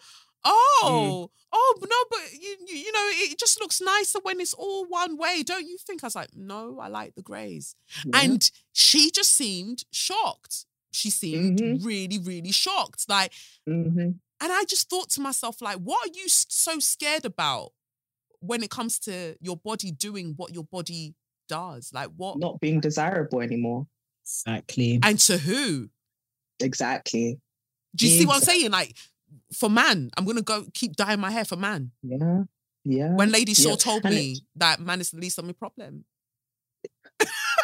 [0.49, 1.43] Oh, mm.
[1.53, 5.43] oh no, but you, you know, it just looks nicer when it's all one way,
[5.43, 6.05] don't you think?
[6.05, 7.75] I was like, no, I like the grays,
[8.05, 8.23] yeah.
[8.23, 10.67] and she just seemed shocked.
[10.93, 11.85] She seemed mm-hmm.
[11.85, 13.33] really, really shocked, like,
[13.69, 13.99] mm-hmm.
[13.99, 17.73] and I just thought to myself, like, what are you so scared about
[18.41, 21.15] when it comes to your body doing what your body
[21.49, 21.91] does?
[21.93, 22.39] Like, what?
[22.39, 23.87] Not being desirable anymore.
[24.23, 25.01] Exactly.
[25.03, 25.91] And to who?
[26.61, 27.41] Exactly.
[27.95, 28.71] Do you see what I'm saying?
[28.71, 28.97] Like
[29.55, 30.11] for man.
[30.17, 31.93] I'm gonna go keep dyeing my hair for man.
[32.03, 32.43] Yeah.
[32.85, 33.15] Yeah.
[33.15, 33.77] When Lady Saw yeah.
[33.77, 36.05] told and me it, that man is the least of my problem.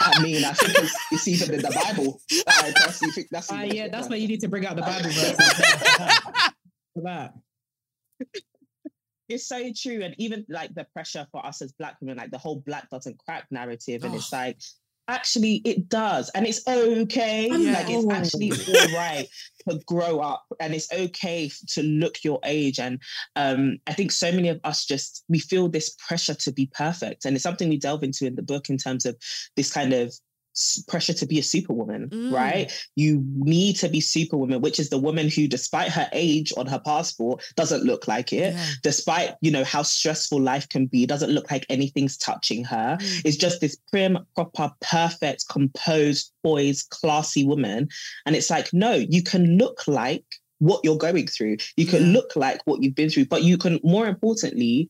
[0.01, 2.21] I mean, I think it's, it's even in the Bible.
[2.49, 3.53] I personally think that's.
[3.53, 5.37] Uh, yeah, that's why you need to bring out the Bible verse
[6.95, 7.35] for that.
[9.29, 12.39] It's so true, and even like the pressure for us as Black women, like the
[12.39, 14.17] whole Black doesn't crack narrative, and oh.
[14.17, 14.61] it's like
[15.13, 17.73] actually it does and it's okay yeah.
[17.73, 19.29] like it's actually all right
[19.69, 22.99] to grow up and it's okay to look your age and
[23.37, 27.25] um, i think so many of us just we feel this pressure to be perfect
[27.25, 29.17] and it's something we delve into in the book in terms of
[29.55, 30.13] this kind of
[30.89, 32.33] pressure to be a superwoman, mm.
[32.33, 32.73] right?
[32.97, 36.79] You need to be superwoman, which is the woman who, despite her age on her
[36.79, 38.55] passport, doesn't look like it.
[38.55, 38.67] Yeah.
[38.83, 42.99] Despite, you know, how stressful life can be, doesn't look like anything's touching her.
[43.01, 43.23] Mm.
[43.25, 47.89] It's just this prim, proper, perfect, composed, poised, classy woman.
[48.27, 50.25] And it's like, no, you can look like
[50.59, 51.57] what you're going through.
[51.77, 52.13] You can yeah.
[52.13, 54.89] look like what you've been through, but you can, more importantly,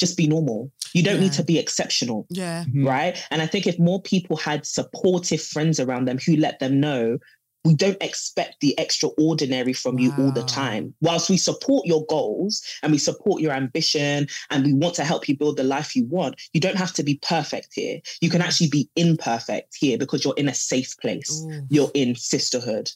[0.00, 0.72] just be normal.
[0.94, 1.20] You don't yeah.
[1.20, 2.26] need to be exceptional.
[2.30, 2.64] Yeah.
[2.64, 2.88] Mm-hmm.
[2.88, 3.26] Right.
[3.30, 7.18] And I think if more people had supportive friends around them who let them know,
[7.64, 10.00] we don't expect the extraordinary from wow.
[10.02, 10.94] you all the time.
[11.02, 15.28] Whilst we support your goals and we support your ambition and we want to help
[15.28, 18.00] you build the life you want, you don't have to be perfect here.
[18.22, 21.44] You can actually be imperfect here because you're in a safe place.
[21.44, 21.66] Ooh.
[21.68, 22.90] You're in sisterhood.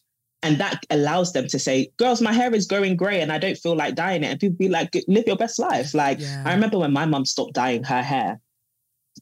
[0.45, 3.57] And that allows them to say, girls, my hair is going grey and I don't
[3.59, 4.27] feel like dyeing it.
[4.27, 5.95] And people be like, live your best life.
[5.95, 6.43] Like, Yeah.
[6.47, 8.41] I remember when my mum stopped dyeing her hair.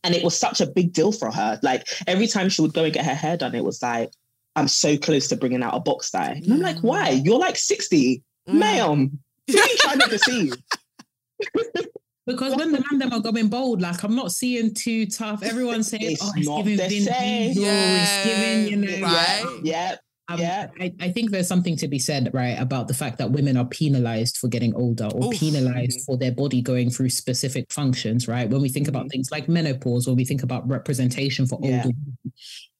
[0.04, 1.60] And it was such a big deal for her.
[1.62, 4.10] Like every time she would go and get her hair done, it was like,
[4.56, 6.40] I'm so close to bringing out a box dye.
[6.42, 7.10] And I'm like, why?
[7.10, 8.22] You're like 60.
[8.48, 8.54] Mm.
[8.54, 10.54] Ma'am, who are you trying to deceive?
[12.24, 15.42] Because when the man them are going bold, like I'm not seeing too tough.
[15.42, 17.48] Everyone's saying, It's "Oh, it's giving the Vin same.
[17.54, 19.06] Diesel, it's giving," you know.
[19.06, 19.60] right.
[19.64, 19.96] Yeah.
[20.28, 20.68] Um, Yeah.
[20.80, 23.66] I, I think there's something to be said, right, about the fact that women are
[23.66, 25.38] penalized for getting older or Oof.
[25.40, 26.04] penalized Mhm.
[26.04, 28.48] for their body going through specific functions, right?
[28.48, 29.10] When we think about Mhm.
[29.10, 31.78] things like menopause, when we think about representation for Yeah.
[31.84, 32.32] older women,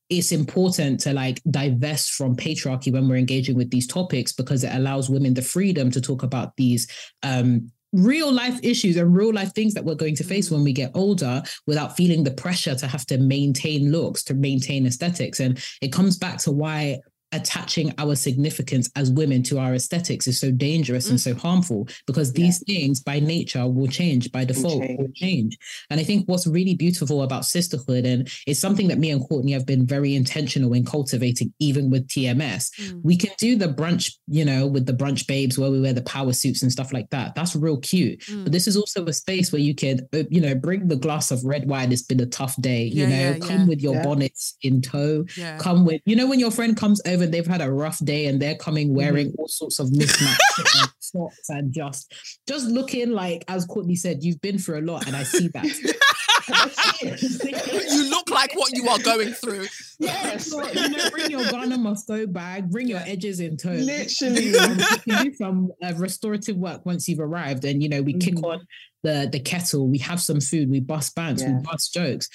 [0.09, 4.70] it's important to like divest from patriarchy when we're engaging with these topics because it
[4.74, 6.86] allows women the freedom to talk about these
[7.23, 10.52] um real life issues and real life things that we're going to face Mm.
[10.52, 14.86] when we get older without feeling the pressure to have to maintain looks to maintain
[14.86, 16.98] aesthetics and it comes back to why
[17.32, 22.28] attaching our significance as women to our aesthetics is so dangerous and so harmful because
[22.28, 22.44] Yeah.
[22.44, 25.16] these things by nature will change by default will change.
[25.16, 25.59] change
[25.90, 29.52] and i think what's really beautiful about sisterhood and it's something that me and courtney
[29.52, 33.00] have been very intentional in cultivating even with tms Mm.
[33.02, 36.02] we can do the brunch, you know, with the brunch babes where we wear the
[36.02, 37.34] power suits and stuff like that.
[37.34, 38.20] That's real cute.
[38.20, 38.44] Mm.
[38.44, 41.30] But this is also a space where you can, uh, you know, bring the glass
[41.30, 41.92] of red wine.
[41.92, 45.24] It's been a tough day, you Yeah, know, yeah, come with your bonnets in tow.
[45.59, 48.26] Come with, you know, when your friend comes over and they've had a rough day
[48.26, 50.40] and they're coming wearing all sorts of mismatched
[51.00, 52.12] socks and just,
[52.48, 55.64] just looking like, as Courtney said, you've been through a lot, and I see that.
[57.02, 59.66] you look like what you are going through.
[60.02, 60.50] Yes.
[60.50, 63.70] So, you know, bring your Ghana must go bag, bring your edges in tow.
[63.70, 64.56] Literally.
[64.58, 68.14] Um, you can do some uh, restorative work once you've arrived, and you know we
[68.14, 68.44] kick Mhm.
[68.44, 68.66] on
[69.04, 69.86] the the kettle.
[69.86, 70.70] We have some food.
[70.70, 71.40] We bust bands.
[71.40, 71.56] Yeah.
[71.58, 72.28] We bust jokes.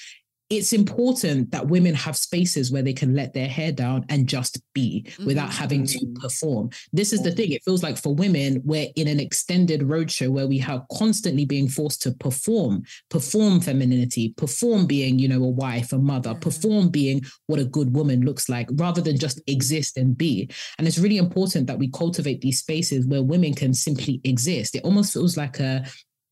[0.50, 4.58] It's important that women have spaces where they can let their hair down and just
[4.72, 5.54] be without Mhm.
[5.54, 6.14] having to Mhm.
[6.14, 6.70] perform.
[6.90, 7.52] This is the thing.
[7.52, 11.68] It feels like for women, we're in an extended roadshow where we are constantly being
[11.68, 16.38] forced to perform, perform femininity, perform being, you know, a wife, a mother, Yeah.
[16.38, 20.48] perform being what a good woman looks like, rather than just exist and be.
[20.78, 24.74] And it's really important that we cultivate these spaces where women can simply exist.
[24.74, 25.84] It almost feels like a,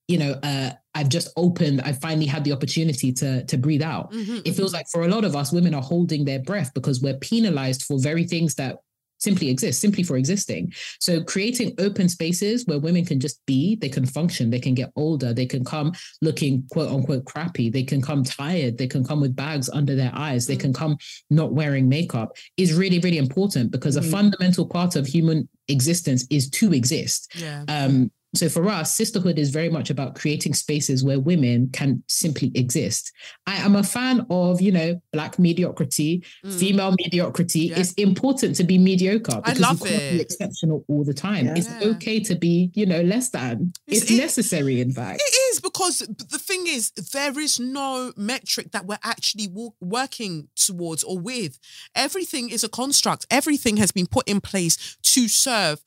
[0.08, 4.12] you know, uh, I've just opened, I finally had the opportunity to to breathe out.
[4.12, 7.00] Mhm, It feels like for a lot of us, women are holding their breath because
[7.00, 8.76] we're penalized for very things that
[9.18, 10.70] simply exist, simply for existing.
[11.00, 14.92] So creating open spaces where women can just be, they can function, they can get
[14.94, 19.22] older, they can come looking quote unquote crappy, they can come tired, they can come
[19.22, 20.60] with bags under their eyes, they Mm.
[20.60, 20.96] can come
[21.30, 24.10] not wearing makeup is really, really important because a Mhm.
[24.10, 27.32] fundamental part of human existence is to exist.
[27.40, 27.64] Yeah.
[27.68, 32.52] Um, so for us, sisterhood is very much about creating spaces where women can simply
[32.54, 33.12] exist.
[33.46, 36.58] I am a fan of, you know, black mediocrity, Mm.
[36.58, 37.60] female mediocrity.
[37.68, 37.78] Yeah.
[37.80, 40.20] It's important to be mediocre I because love you can't be it.
[40.20, 41.46] exceptional all the time.
[41.56, 43.72] It's okay to be, you know, less than.
[43.86, 45.20] It's- It's, it- necessary, in fact.
[45.24, 50.48] It is because the thing is, there is no metric that we're actually wo- working
[50.56, 51.58] towards or with.
[51.94, 53.26] Everything is a construct.
[53.30, 55.80] Everything has been put in place to serve,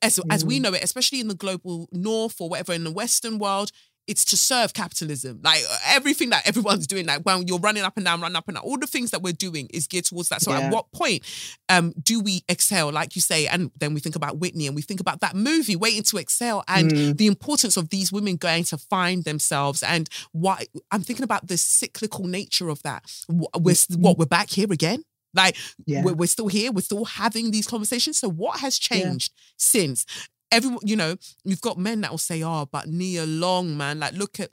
[0.00, 0.62] as as we Mm.
[0.62, 3.70] know it, especially in the global north or whatever in the Western world.
[4.08, 5.40] It's to serve capitalism.
[5.44, 8.48] Like uh, everything that everyone's doing, like when you're running up and down, running up
[8.48, 10.42] and down, all the things that we're doing is geared towards that.
[10.42, 10.62] So Yeah.
[10.62, 11.22] at what point
[11.68, 13.46] um, do we excel, like you say?
[13.46, 16.64] And then we think about Whitney and we think about that movie, Waiting to Exhale,
[16.66, 17.16] and Mm.
[17.16, 21.56] the importance of these women going to find themselves and why I'm thinking about the
[21.56, 23.04] cyclical nature of that.
[23.28, 25.04] We're what we're back here again.
[25.34, 25.56] Like
[25.86, 26.02] Yeah.
[26.04, 26.70] we're, we're still here.
[26.72, 28.18] We're still having these conversations.
[28.18, 30.04] So what has changed since?
[30.50, 34.12] Everyone, you know, you've got men that will say, "Oh, but Nia Long, man, like
[34.12, 34.50] look at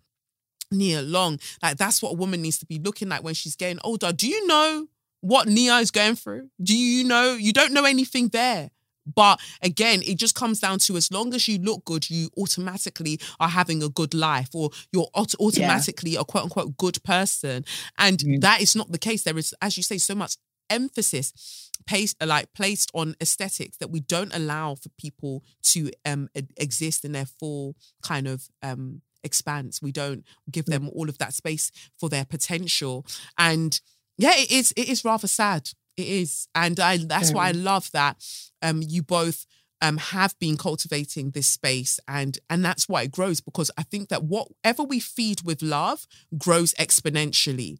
[0.72, 1.40] Nia Long.
[1.62, 4.28] Like that's what a woman needs to be looking like when she's getting older." Do
[4.28, 4.88] you know
[5.22, 6.50] what Nia is going through?
[6.64, 7.34] Do you know?
[7.34, 8.70] You don't know anything there.
[9.16, 13.20] But again, it just comes down to as long as you look good, you automatically
[13.40, 17.66] are having a good life or you're aut- automatically a quote unquote good person.
[17.98, 18.42] And Mm.
[18.42, 19.24] that is not the case.
[19.24, 20.36] There is, as you say, so much
[20.70, 27.04] emphasis placed like placed on aesthetics that we don't allow for people to um exist
[27.06, 29.82] in their full kind of um expanse.
[29.82, 33.06] We don't give them all of that space for their potential.
[33.38, 33.80] And
[34.18, 35.70] yeah, it is it is rather sad.
[35.98, 36.48] It is.
[36.56, 38.24] And I that's why I love that
[38.62, 39.46] um you both
[39.82, 44.10] um have been cultivating this space and and that's why it grows because I think
[44.10, 47.80] that whatever we feed with love grows exponentially.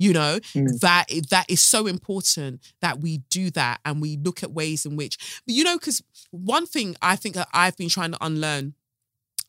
[0.00, 0.80] You know, Mm.
[0.80, 4.96] that that is so important that we do that and we look at ways in
[4.96, 8.74] which you know because one thing I think that I've been trying to unlearn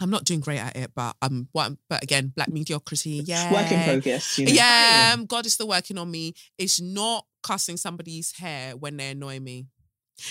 [0.02, 3.72] I'm not doing great at it but um what but again black mediocrity yeah Work
[3.72, 4.38] in progress.
[4.38, 4.52] You know?
[4.52, 9.12] yeah um, God is still working on me it's not cussing somebody's hair when they
[9.12, 9.68] annoy me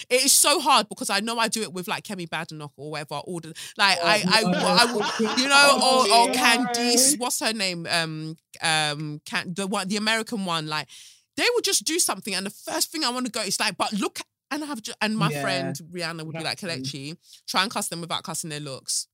[0.08, 2.90] It is so hard because I know I do it with like Kemi Badenoch or
[2.92, 3.16] whatever.
[3.16, 4.58] All the like Oh, I, I, no.
[4.58, 6.34] I, will- you know, Oh, or or.
[6.34, 7.86] Candice, what's her name?
[7.90, 10.66] Um, um, can the one, the American one.
[10.66, 10.88] Like
[11.36, 13.76] they will just do something, and the first thing I want to go is like,
[13.76, 15.42] but look, and I have and my Yeah.
[15.42, 16.58] friend Rihanna would be like.
[16.58, 17.16] Kelechi,
[17.48, 19.06] try and cuss them without cussing their looks.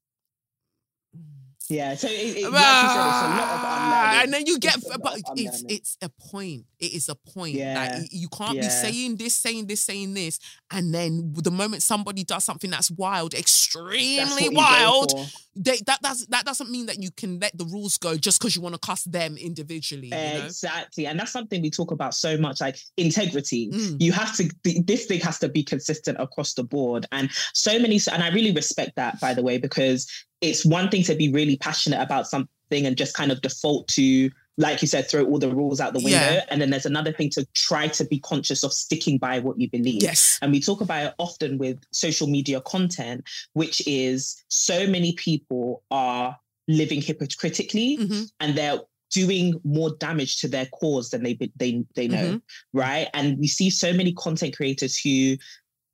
[1.69, 1.95] Yeah.
[1.95, 3.67] So it, it, like you said, it's a lot of
[3.99, 6.65] Ah, and then you get, It's but it's it's a point.
[6.79, 7.55] It is a point.
[7.55, 7.97] Yeah.
[7.99, 10.39] Like you can't be saying this, saying this, saying this,
[10.71, 15.13] and then the moment somebody does something that's wild, extremely go wild,
[15.57, 18.55] they, that does that doesn't mean that you can let the rules go just because
[18.55, 20.09] you want to cuss them individually.
[20.09, 20.45] You know?
[20.45, 21.07] Exactly.
[21.07, 23.71] And that's something we talk about so much like integrity.
[23.71, 24.01] Mm.
[24.01, 24.51] You have to,
[24.85, 27.07] this thing has to be consistent across the board.
[27.13, 30.07] And so many, and I really respect that, by the way, because
[30.47, 34.31] it's one thing to be really passionate about something and just kind of default to,
[34.57, 36.19] like you said, throw all the rules out the window.
[36.19, 36.45] Yeah.
[36.49, 39.71] And then there's another thing to try to be conscious of sticking by what you
[39.71, 40.03] believe.
[40.03, 40.39] Yes.
[40.43, 45.83] And we talk about it often with social media content, which is so many people
[45.91, 46.37] are
[46.69, 48.31] living hypocritically Mhm.
[48.41, 48.81] and they're
[49.13, 52.43] doing more damage to their cause than they they they know, Mhm.
[52.73, 53.09] right?
[53.15, 55.37] And we see so many content creators who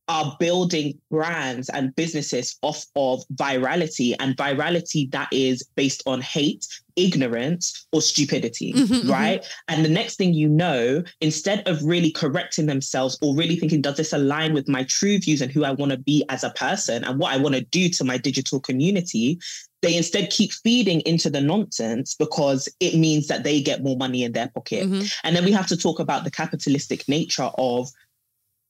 [0.09, 6.67] are building brands and businesses off of virality and virality that is based on hate,
[6.97, 9.09] ignorance, or stupidity, Mhm, mhm.
[9.09, 9.45] right?
[9.69, 13.97] And the next thing you know, instead of really correcting themselves or really thinking, does
[13.97, 17.05] this align with my true views and who I want to be as a person
[17.05, 19.39] and what I want to do to my digital community?
[19.83, 24.23] They instead keep feeding into the nonsense because it means that they get more money
[24.23, 24.89] in their pocket.
[24.89, 25.13] Mhm.
[25.25, 27.89] And then we have to talk about the capitalistic nature of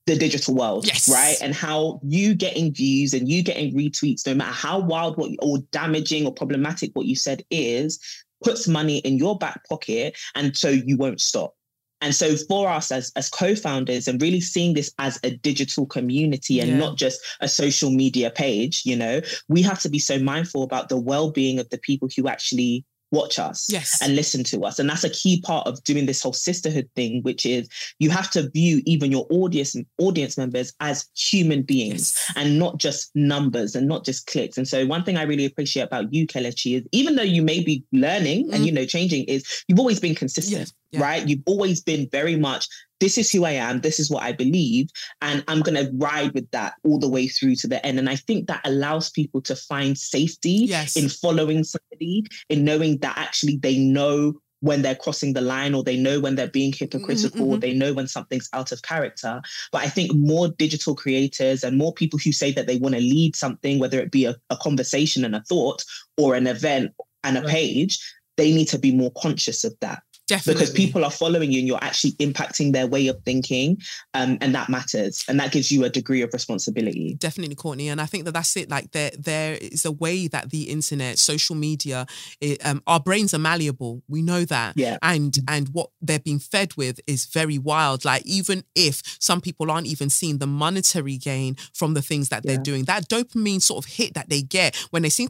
[0.05, 1.07] the digital world, Yes.
[1.07, 1.37] right?
[1.41, 5.59] And how you getting views and you getting retweets, no matter how wild what or
[5.71, 7.99] damaging or problematic what you said is,
[8.43, 11.53] puts money in your back pocket, and so you won't stop.
[12.01, 16.59] And so for us as, as co-founders and really seeing this as a digital community
[16.59, 16.77] and Yeah.
[16.77, 20.89] not just a social media page, you know, we have to be so mindful about
[20.89, 23.99] the well-being of the people who actually watch us Yes.
[24.01, 24.79] and listen to us.
[24.79, 27.69] And that's a key part of doing this whole sisterhood thing, which is
[27.99, 32.31] you have to view even your audience audience members as human beings Yes.
[32.35, 34.57] and not just numbers and not just clicks.
[34.57, 37.63] And so one thing I really appreciate about you, Kelechi, is even though you may
[37.63, 38.65] be learning and Mm.
[38.65, 40.73] you know changing, is you've always been consistent, Yes.
[40.91, 41.01] Yeah.
[41.01, 41.27] right?
[41.27, 42.67] You've always been very much
[43.03, 44.87] this is who I am, this is what I believe,
[45.21, 47.99] and I'm gonna ride with that all the way through to the end.
[47.99, 50.95] And I think that allows people to find safety Yes.
[50.95, 55.83] in following somebody, in knowing that actually they know when they're crossing the line or
[55.83, 57.61] they know when they're being hypocritical or mhm.
[57.61, 59.41] they know when something's out of character.
[59.73, 63.01] But I think more digital creators and more people who say that they want to
[63.01, 65.83] lead something, whether it be a, a conversation and a thought
[66.17, 66.93] or an event
[67.25, 67.49] and a Right.
[67.49, 67.99] page,
[68.37, 70.53] they need to be more conscious of that Definitely.
[70.61, 73.77] because people are following you and you're actually impacting their way of thinking.
[74.13, 75.23] Um, and that matters.
[75.27, 77.15] And that gives you a degree of responsibility.
[77.19, 80.49] definitely courtney and i think that that's it like there there is a way that
[80.49, 82.05] the internet social media
[82.41, 84.97] it, um, our brains are malleable we know that Yeah.
[85.01, 89.69] and and what they're being fed with is very wild like even if some people
[89.71, 93.83] aren't even seeing the monetary gain from the things that they're doing that dopamine sort
[93.85, 95.27] of hit that they get when they see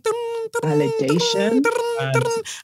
[0.62, 1.64] Validation.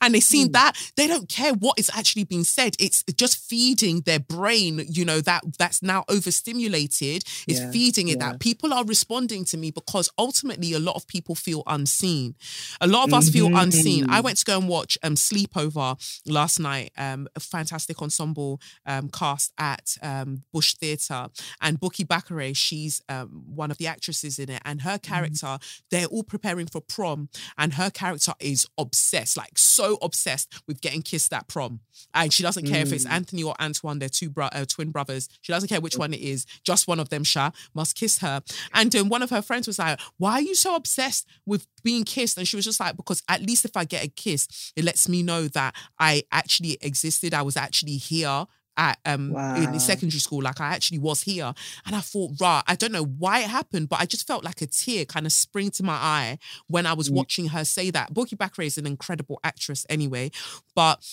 [0.01, 0.51] and they see Mm.
[0.53, 5.05] that they don't care what is actually being said it's just feeding their brain you
[5.05, 7.23] know that that's now overstimulated.
[7.47, 8.31] It's Yeah, feeding it yeah.
[8.31, 12.35] that people are responding to me because ultimately a lot of people feel unseen.
[12.81, 13.61] A lot of us feel Mhm.
[13.63, 14.05] unseen.
[14.09, 19.09] I went to go and watch um Sleepova last night um a fantastic ensemble um
[19.09, 21.27] cast at um bush theatre.
[21.61, 25.57] And Bukky Bakray, she's um, one of the actresses in it, and her character,
[25.91, 31.01] they're all preparing for prom, and her character is obsessed, like so obsessed with getting
[31.01, 31.79] kissed at prom,
[32.13, 33.11] and she doesn't care if it's Mm.
[33.11, 35.29] Anthony or Antoine, they're two bro- uh, twin brothers.
[35.41, 38.41] She doesn't care which one it is, just one of them, Sha, must kiss her.
[38.73, 42.03] And um, one of her friends was like, "Why are you so obsessed with being
[42.03, 44.83] kissed?" And she was just like, "Because at least if I get a kiss, it
[44.83, 48.45] lets me know that I actually existed, I was actually here."
[48.77, 51.53] At um in secondary school, like I actually was here,
[51.85, 54.61] and I thought, rah, I don't know why it happened, but I just felt like
[54.61, 57.15] a tear kind of spring to my eye when I was Mm.
[57.15, 58.13] watching her say that.
[58.13, 60.31] Bukky Bakray is an incredible actress anyway,
[60.75, 61.03] but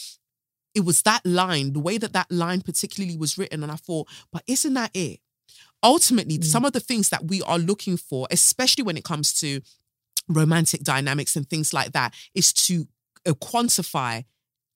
[0.76, 4.06] it was that line, the way that that line particularly was written, and I thought,
[4.32, 5.20] but isn't that it?
[5.82, 6.44] Ultimately, Mm.
[6.44, 9.60] some of the things that we are looking for, especially when it comes to
[10.28, 12.86] romantic dynamics and things like that, is to
[13.26, 14.24] uh, quantify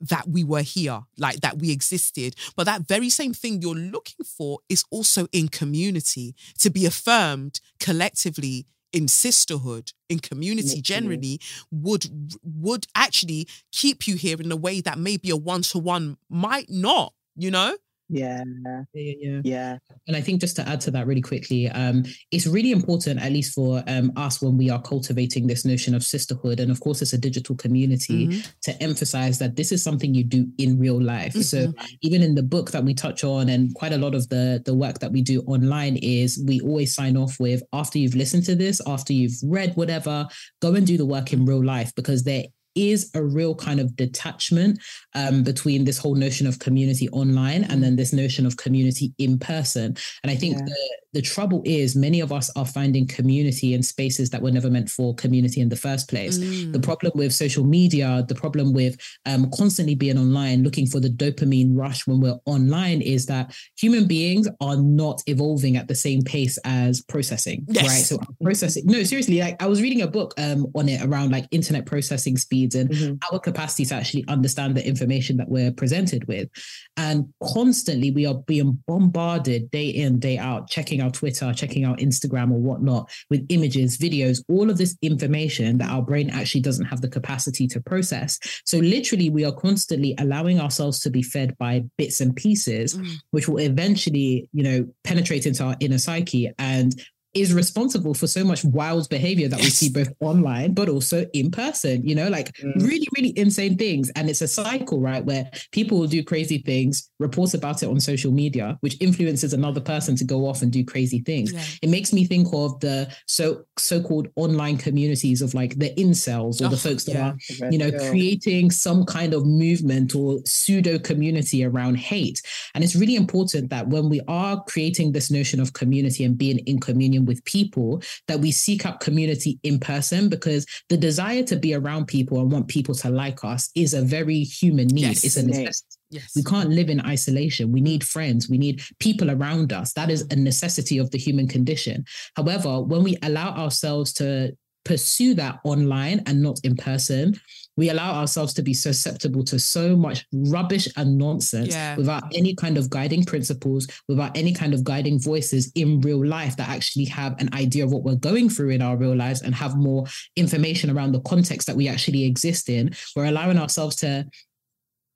[0.01, 2.35] that we were here, like that we existed.
[2.57, 7.61] But that very same thing you're looking for is also in community to be affirmed
[7.79, 10.83] collectively in sisterhood in community Literally.
[10.83, 11.41] generally
[11.71, 12.07] would
[12.43, 17.51] would actually keep you here in a way that maybe a one-to-one might not you
[17.51, 17.77] know
[18.11, 18.43] Yeah.
[18.65, 19.41] Yeah, yeah.
[19.45, 19.79] Yeah.
[20.09, 23.31] And I think just to add to that really quickly, um, it's really important, at
[23.33, 27.03] least for um, us, when we are cultivating this notion of sisterhood, and of course,
[27.03, 28.53] it's a digital community, Mhm.
[28.63, 31.35] to emphasize that this is something you do in real life.
[31.35, 31.73] So
[32.03, 34.75] even in the book that we touch on, and quite a lot of the the
[34.75, 38.55] work that we do online is we always sign off with after you've listened to
[38.57, 40.27] this, after you've read whatever,
[40.61, 42.45] go and do the work in real life because there
[42.75, 44.81] is a real kind of detachment
[45.15, 49.39] um, between this whole notion of community online and then this notion of community in
[49.39, 49.97] person.
[50.23, 50.65] And I think Yeah.
[50.65, 54.71] the, the trouble is many of us are finding community in spaces that were never
[54.71, 56.39] meant for community in the first place.
[56.39, 56.73] Mm.
[56.73, 61.11] The problem with social media, the problem with um, constantly being online, looking for the
[61.11, 66.23] dopamine rush when we're online, is that human beings are not evolving at the same
[66.23, 67.65] pace as processing.
[67.69, 67.89] Yes.
[67.89, 68.05] Right.
[68.05, 68.85] So processing.
[68.87, 69.41] No, seriously.
[69.41, 72.91] Like I was reading a book um, on it around like internet processing speeds and
[72.91, 73.19] Mhm.
[73.33, 76.49] our capacity to actually understand the information that we're presented with.
[76.97, 81.97] And constantly we are being bombarded day in, day out, checking our Twitter, checking our
[81.97, 86.87] Instagram or whatnot with images, videos, all of this information that our brain actually doesn't
[86.87, 88.39] have the capacity to process.
[88.65, 93.07] So literally we are constantly allowing ourselves to be fed by bits and pieces, Mm.
[93.31, 96.95] which will eventually, you know, penetrate into our inner psyche and
[97.35, 101.51] is responsible for so much wild behavior that we see both online but also in
[101.51, 102.83] person you know like Mm.
[102.83, 107.09] really really insane things and it's a cycle right where people will do crazy things
[107.21, 110.85] report about it on social media which influences another person to go off and do
[110.85, 111.63] crazy things Yeah.
[111.83, 116.69] it makes me think of the so so-called online communities of like the incels or
[116.69, 117.67] the Oh, folks that yeah.
[117.67, 122.41] are you know, creating some kind of movement or pseudo community around hate.
[122.75, 126.59] And it's really important that when we are creating this notion of community and being
[126.61, 131.57] in communion with people, that we seek out community in person because the desire to
[131.57, 135.03] be around people and want people to like us is a very human need.
[135.03, 135.25] Yes.
[135.25, 135.47] It's a Yes.
[135.49, 135.97] necessity.
[136.11, 136.33] Yes.
[136.35, 137.71] We can't live in isolation.
[137.73, 138.49] We need friends.
[138.49, 139.93] We need people around us.
[139.93, 142.05] That is a necessity of the human condition.
[142.37, 147.39] However, when we allow ourselves to pursue that online and not in person,
[147.81, 151.97] we allow ourselves to be susceptible to so much rubbish and nonsense Yeah.
[151.97, 156.55] without any kind of guiding principles, without any kind of guiding voices in real life
[156.59, 159.55] that actually have an idea of what we're going through in our real lives and
[159.55, 160.05] have more
[160.37, 162.95] information around the context that we actually exist in.
[163.17, 164.27] We're allowing ourselves to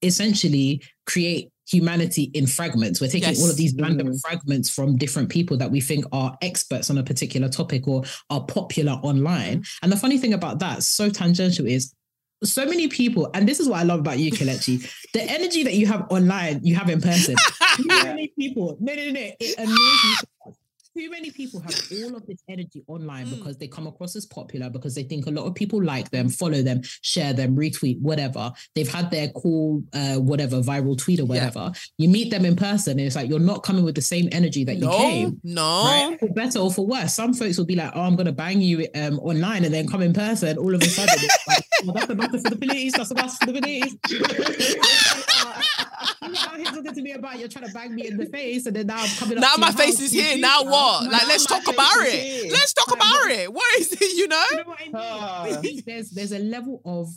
[0.03, 2.99] essentially create humanity in fragments.
[2.99, 3.43] We're taking Yes.
[3.43, 4.21] all of these random Mm.
[4.23, 8.45] fragments from different people that we think are experts on a particular topic or are
[8.45, 9.65] popular online.
[9.83, 11.93] And the funny thing about that, so tangential, is
[12.43, 15.75] so many people, and this is what I love about you, Kelechi, the energy that
[15.75, 17.37] you have online, you have in person.
[17.77, 19.77] Too many people, no, no, no, it annoys
[20.47, 20.55] me.
[20.97, 23.39] Too many people have all of this energy online Mm.
[23.39, 26.29] because they come across as popular, because they think a lot of people like them,
[26.29, 28.53] follow them, share them, retweet, whatever.
[28.77, 31.29] They've had their cool, uh, whatever, viral tweet or Yeah.
[31.29, 31.73] whatever.
[31.99, 34.63] You meet them in person, and it's like you're not coming with the same energy
[34.65, 35.41] that you came.
[35.43, 35.85] no.
[35.85, 36.17] Right?
[36.21, 37.13] For better or for worse.
[37.15, 39.89] Some folks will be like, oh, I'm going to bang you um, online and then
[39.89, 40.57] come in person.
[40.59, 42.93] All of a sudden, it's like, oh, that's a matter for the police.
[42.97, 43.97] That's a matter for the police.
[46.27, 48.67] You're out here talking to me about you're trying to bang me in the face,
[48.67, 50.37] and then now I'm coming Now to my face house is here.
[50.39, 50.71] Now now.
[50.71, 51.05] what?
[51.05, 52.13] Now Like, let's talk about it.
[52.23, 52.53] here.
[52.53, 53.53] Let's talk Like, about it.
[53.59, 54.17] What is it?
[54.17, 54.45] You know?
[54.51, 54.95] You know what I mean?
[55.59, 57.09] I think there's there's a level of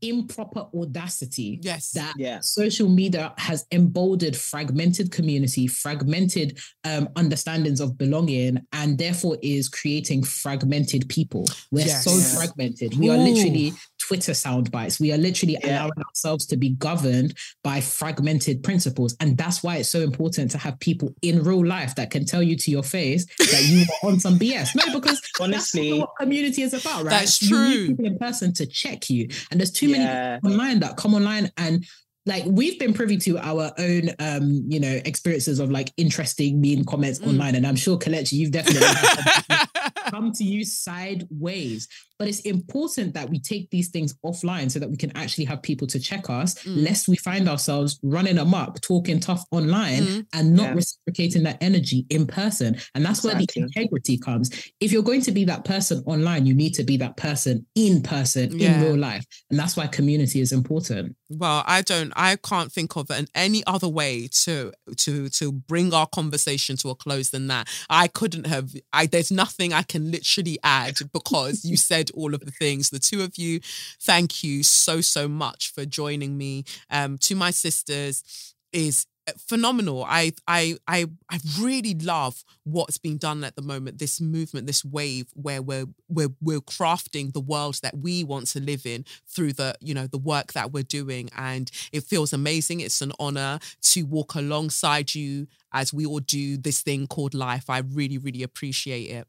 [0.00, 1.90] improper audacity Yes.
[1.90, 2.40] that Yeah.
[2.40, 10.22] social media has emboldened fragmented community, fragmented um, understandings of belonging, and therefore is creating
[10.22, 11.44] fragmented people.
[11.70, 12.04] We're Yes.
[12.04, 12.24] so Yeah.
[12.36, 12.96] fragmented.
[12.96, 13.74] We are literally
[14.06, 15.00] Twitter sound bites.
[15.00, 15.78] We are literally Yeah.
[15.80, 17.34] allowing ourselves to be governed
[17.64, 19.16] by fragmented principles.
[19.20, 22.42] And that's why it's so important to have people in real life that can tell
[22.42, 24.74] you to your face that you are on some BS.
[24.76, 27.10] No, because Honestly, also what community is about, right?
[27.10, 27.86] That's You true.
[27.88, 29.28] people in person to check you.
[29.50, 30.36] And there's too many Yeah.
[30.36, 31.84] people online that come online and
[32.28, 36.84] like we've been privy to our own um you know experiences of like interesting mean
[36.84, 37.28] comments Mm.
[37.28, 38.88] online and i'm sure Kelechi, you've definitely
[40.10, 44.88] come to you sideways but it's important that we take these things offline so that
[44.90, 46.84] we can actually have people to check us Mm.
[46.84, 50.26] lest we find ourselves running amok talking tough online Mm.
[50.32, 50.74] and not Yeah.
[50.74, 54.50] reciprocating that energy in person and that's where the integrity comes
[54.80, 58.02] if you're going to be that person online you need to be that person in
[58.02, 58.76] person Yeah.
[58.78, 62.12] in real life and that's why community is important Well, I don't.
[62.14, 66.90] I can't think of an, any other way to to to bring our conversation to
[66.90, 67.66] a close than that.
[67.90, 68.66] I couldn't have.
[68.92, 72.90] I there's nothing I can literally add because you said all of the things.
[72.90, 73.60] The two of you,
[74.00, 76.64] thank you so so much for joining me.
[76.90, 79.06] Um, to my sisters, is
[79.38, 80.04] phenomenal.
[80.04, 83.98] I I I I really love what's being done at the moment.
[83.98, 88.60] This movement, this wave, where we're we're we're crafting the world that we want to
[88.60, 92.80] live in through the you know the work that we're doing, and it feels amazing.
[92.80, 97.68] It's an honor to walk alongside you as we all do this thing called life.
[97.68, 99.26] I really really appreciate it.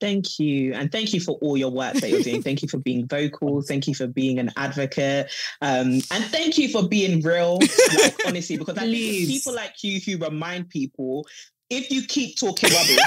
[0.00, 0.74] Thank you.
[0.74, 2.42] And thank you for all your work that you're doing.
[2.42, 3.62] thank you for being vocal.
[3.62, 5.30] Thank you for being an advocate.
[5.60, 10.00] Um, and thank you for being real, like, honestly, because I think people like you
[10.00, 11.26] who remind people
[11.70, 12.98] if you keep talking rubbish,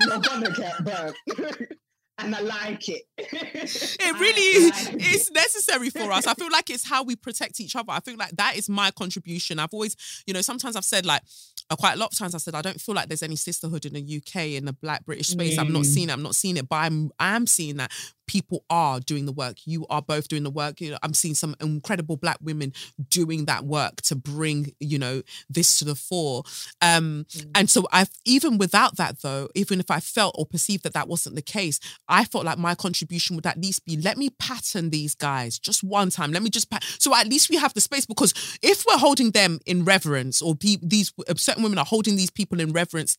[0.06, 1.16] you're gonna get burnt.
[2.22, 3.02] and I like it.
[3.18, 4.86] it really is.
[4.86, 5.34] Like it's it.
[5.34, 6.26] necessary for us.
[6.26, 7.92] I feel like it's how we protect each other.
[7.92, 9.58] I feel like that is my contribution.
[9.58, 11.22] I've always, you know, sometimes I've said like,
[11.70, 13.86] uh, quite a lot of times I said I don't feel like there's any sisterhood
[13.86, 15.56] in the UK in the Black British space.
[15.56, 15.60] Mm.
[15.60, 16.12] I'm not seeing it.
[16.12, 17.92] I'm not seeing it, but I'm I am seeing that
[18.30, 19.56] people are doing the work.
[19.64, 20.80] You are both doing the work.
[20.80, 22.72] You know, I'm seeing some incredible black women
[23.08, 26.44] doing that work to bring, you know, this to the fore.
[26.80, 27.50] Um, mm.
[27.56, 31.08] And so I've, even without that though, even if I felt or perceived that that
[31.08, 34.90] wasn't the case, I felt like my contribution would at least be, let me pattern
[34.90, 36.30] these guys just one time.
[36.30, 38.32] Let me just, pat- so at least we have the space because
[38.62, 42.60] if we're holding them in reverence or pe- these certain women are holding these people
[42.60, 43.18] in reverence,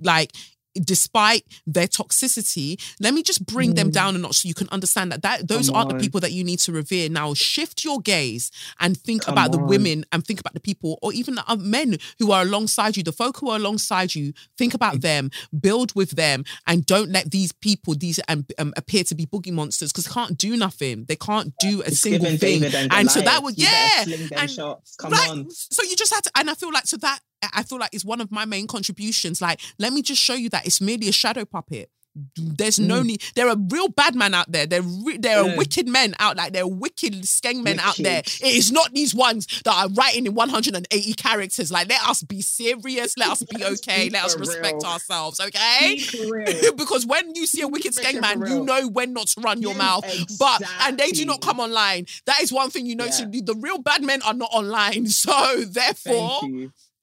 [0.00, 0.30] like
[0.74, 3.76] despite their toxicity let me just bring mm.
[3.76, 5.98] them down a notch so you can understand that that those Come aren't on.
[5.98, 9.54] the people that you need to revere now shift your gaze and think Come about
[9.54, 9.60] on.
[9.60, 13.02] the women and think about the people or even the men who are alongside you
[13.02, 15.00] the folk who are alongside you think about mm.
[15.02, 15.30] them
[15.60, 19.52] build with them and don't let these people these um, um appear to be boogie
[19.52, 23.10] monsters because they can't do nothing they can't do a it's single thing and, and
[23.10, 24.04] so that was yeah
[24.36, 24.56] and,
[24.98, 25.50] Come right, on.
[25.50, 28.04] so you just had to and I feel like so that I feel like it's
[28.04, 29.40] one of my main contributions.
[29.40, 31.90] Like, let me just show you that it's merely a shadow puppet.
[32.36, 32.86] There's mm.
[32.86, 33.22] no need.
[33.36, 34.66] There are real bad men out there.
[34.66, 35.54] There, re- there yeah.
[35.54, 37.80] are wicked men out like there are wicked skeng men wicked.
[37.80, 38.18] out there.
[38.18, 41.70] It is not these ones that are writing in 180 characters.
[41.70, 43.16] Like, let us be serious.
[43.16, 44.10] Let us be okay.
[44.10, 44.92] let us respect real.
[44.92, 45.38] ourselves.
[45.38, 46.00] Okay,
[46.76, 49.74] because when you see a wicked skeng man, you know when not to run your
[49.74, 50.04] mouth.
[50.04, 50.36] Exactly.
[50.38, 52.06] But and they do not come online.
[52.26, 53.04] That is one thing you know.
[53.04, 53.26] Yeah.
[53.44, 55.06] the real bad men are not online.
[55.20, 56.40] So therefore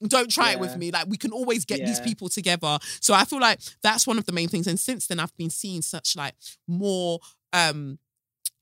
[0.06, 0.56] don't try yeah.
[0.56, 0.90] it with me.
[0.90, 1.86] Like we can always get yeah.
[1.86, 2.78] these people together.
[3.00, 4.66] So I feel like that's one of the main things.
[4.66, 6.34] And since then, I've been seeing such like
[6.66, 7.20] more
[7.52, 7.98] um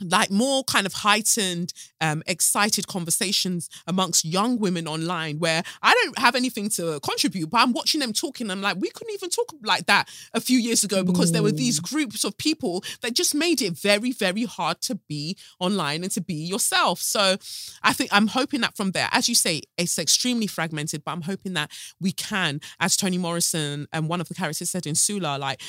[0.01, 6.19] like more kind of heightened um excited conversations amongst young women online where i don't
[6.19, 9.53] have anything to contribute but i'm watching them talking i'm like we couldn't even talk
[9.63, 11.35] like that a few years ago because mm.
[11.35, 11.91] there were these mm.
[11.91, 16.21] groups of people that just made it very very hard to be online and to
[16.21, 17.37] be yourself so
[17.83, 21.23] i think i'm hoping that from there as you say it's extremely fragmented but i'm
[21.23, 21.71] hoping that
[22.01, 25.61] we can as toni morrison and one of the characters said in sula like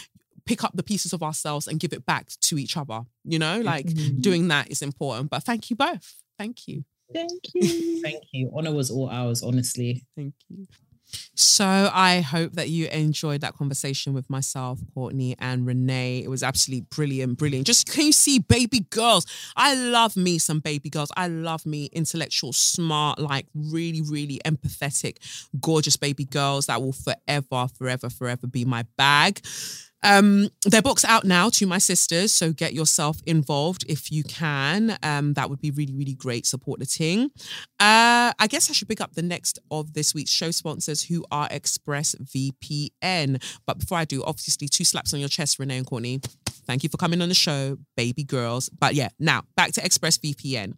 [0.47, 3.01] pick up the pieces of ourselves and give it back to each other.
[3.23, 4.19] You know, like mm-hmm.
[4.19, 5.29] doing that is important.
[5.29, 6.15] But thank you both.
[6.37, 6.85] Thank you.
[7.13, 8.01] Thank you.
[8.01, 8.51] thank you.
[8.55, 10.03] Honor was all ours, honestly.
[10.15, 10.65] Thank you.
[11.35, 16.19] So I hope that you enjoyed that conversation with myself, Courtney, and Renee.
[16.23, 17.65] It was absolutely brilliant, brilliant.
[17.65, 19.25] Just can you see baby girls?
[19.55, 21.11] I love me some baby girls.
[21.15, 25.17] I love me intellectual, smart, like really, really empathetic,
[25.61, 29.41] gorgeous baby girls that will forever, forever, forever be my bag.
[30.03, 34.97] Um, their book's out now to my sisters, so get yourself involved if you can.
[35.03, 36.45] Um, that would be really, really great.
[36.45, 37.31] Support the ting.
[37.79, 41.25] Uh, I guess I should pick up the next of this week's show sponsors, who
[41.31, 43.43] are ExpressVPN.
[43.65, 46.21] But before I do, obviously, two slaps on your chest, Renee and Courtney.
[46.65, 48.69] Thank you for coming on the show, baby girls.
[48.69, 50.73] But yeah, now back to ExpressVPN.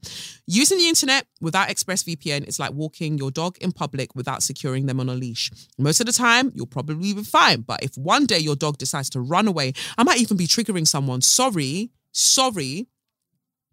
[0.47, 4.99] Using the internet without ExpressVPN is like walking your dog in public without securing them
[4.99, 5.51] on a leash.
[5.77, 7.61] Most of the time, you'll probably be fine.
[7.61, 10.87] But if one day your dog decides to run away, I might even be triggering
[10.87, 11.21] someone.
[11.21, 12.87] Sorry, sorry,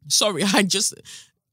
[0.09, 0.43] sorry.
[0.55, 0.95] I just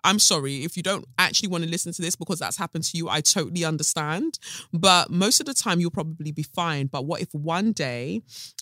[0.03, 2.97] I'm sorry if you don't actually want to listen to this because that's happened to
[2.97, 3.09] you.
[3.09, 4.39] I totally understand.
[4.71, 6.88] But most of the time, you'll probably be fine.
[6.88, 8.21] But what if one day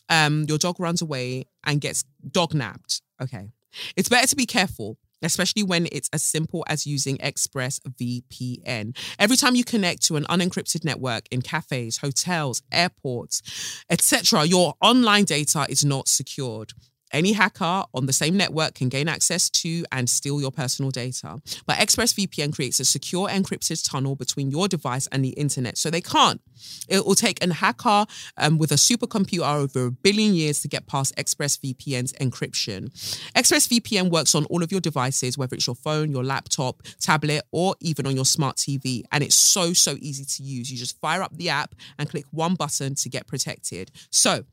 [0.10, 3.02] um, your dog runs away and gets dog napped?
[3.22, 3.50] Okay.
[3.96, 8.98] It's better to be careful especially when it's as simple as using ExpressVPN.
[9.20, 15.26] Every time you connect to an unencrypted network in cafes, hotels, airports, etc., your online
[15.26, 16.74] data is not secured.
[17.12, 21.42] Any hacker on the same network can gain access to and steal your personal data.
[21.66, 26.02] But ExpressVPN creates a secure encrypted tunnel between your device and the internet, so they
[26.02, 26.42] can't.
[26.88, 28.06] It will take a hacker
[28.38, 32.90] um, with a supercomputer over a billion years to get past ExpressVPN's encryption.
[33.36, 37.76] ExpressVPN works on all of your devices, whether it's your phone, your laptop, tablet, or
[37.82, 39.04] even on your smart TV.
[39.12, 40.72] And it's so, so easy to use.
[40.72, 43.92] You just fire up the app and click one button to get protected.
[44.10, 44.46] So,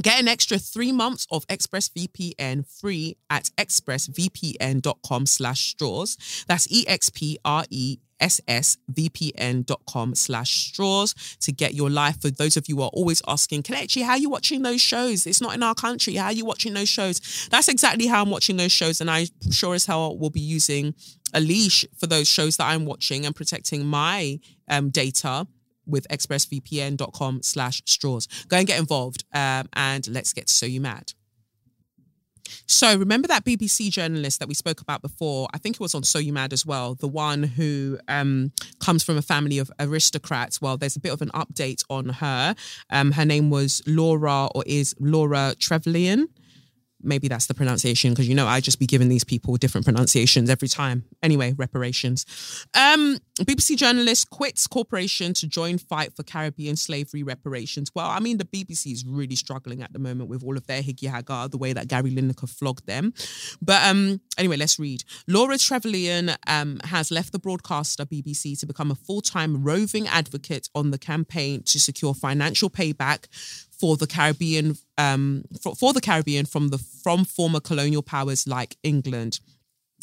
[0.00, 6.44] Get an extra three months of ExpressVPN free at expressvpn.com slash straws.
[6.46, 12.20] That's E-X-P-R-E ssvpn.com slash straws to get your life.
[12.20, 15.26] For those of you who are always asking Kelechi how are you watching those shows?
[15.26, 16.14] It's not in our country.
[16.14, 17.48] How are you watching those shows?
[17.50, 20.94] That's exactly how i'm watching those shows and i sure as hell will be using
[21.34, 25.46] a leash for those shows that i'm watching and protecting my um, data
[25.88, 28.28] with expressvpn.com slash straws.
[28.48, 31.12] Go and get involved um, and let's get So You Mad.
[32.66, 35.48] So remember that BBC journalist that we spoke about before?
[35.52, 36.94] I think it was on So You Mad as well.
[36.94, 40.60] The one who um, comes from a family of aristocrats.
[40.60, 42.54] Well, there's a bit of an update on her.
[42.90, 46.28] Um, her name was Laura, or is Laura Trevelyan
[47.02, 50.50] maybe that's the pronunciation because you know I just be giving these people different pronunciations
[50.50, 51.04] every time.
[51.22, 52.24] Anyway, reparations.
[52.74, 57.90] Um, BBC journalist quits corporation to join fight for Caribbean slavery reparations.
[57.94, 60.82] Well, I mean the BBC is really struggling at the moment with all of their
[60.82, 63.12] higgy haga, the way that Gary Lineker flogged them.
[63.62, 65.04] But um, anyway, let's read.
[65.26, 70.90] Laura Trevelyan um, has left the broadcaster BBC to become a full-time roving advocate on
[70.90, 73.26] the campaign to secure financial payback
[73.78, 78.76] for the Caribbean um, for, for the Caribbean from the from former colonial powers like
[78.82, 79.40] England.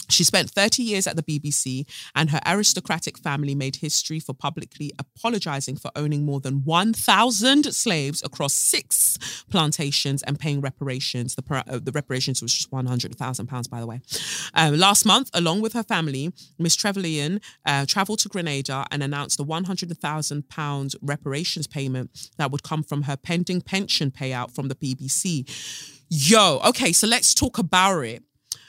[0.09, 4.91] She spent 30 years at the BBC, and her aristocratic family made history for publicly
[4.99, 9.17] apologizing for owning more than 1,000 slaves across six
[9.49, 11.35] plantations and paying reparations.
[11.35, 14.01] The, uh, the reparations was just 100,000 pounds, by the way.
[14.53, 19.37] Um, last month, along with her family, Miss Trevelyan uh, traveled to Grenada and announced
[19.37, 24.75] the 100,000 pounds reparations payment that would come from her pending pension payout from the
[24.75, 25.49] BBC.
[26.09, 28.23] Yo, okay, so let's talk about it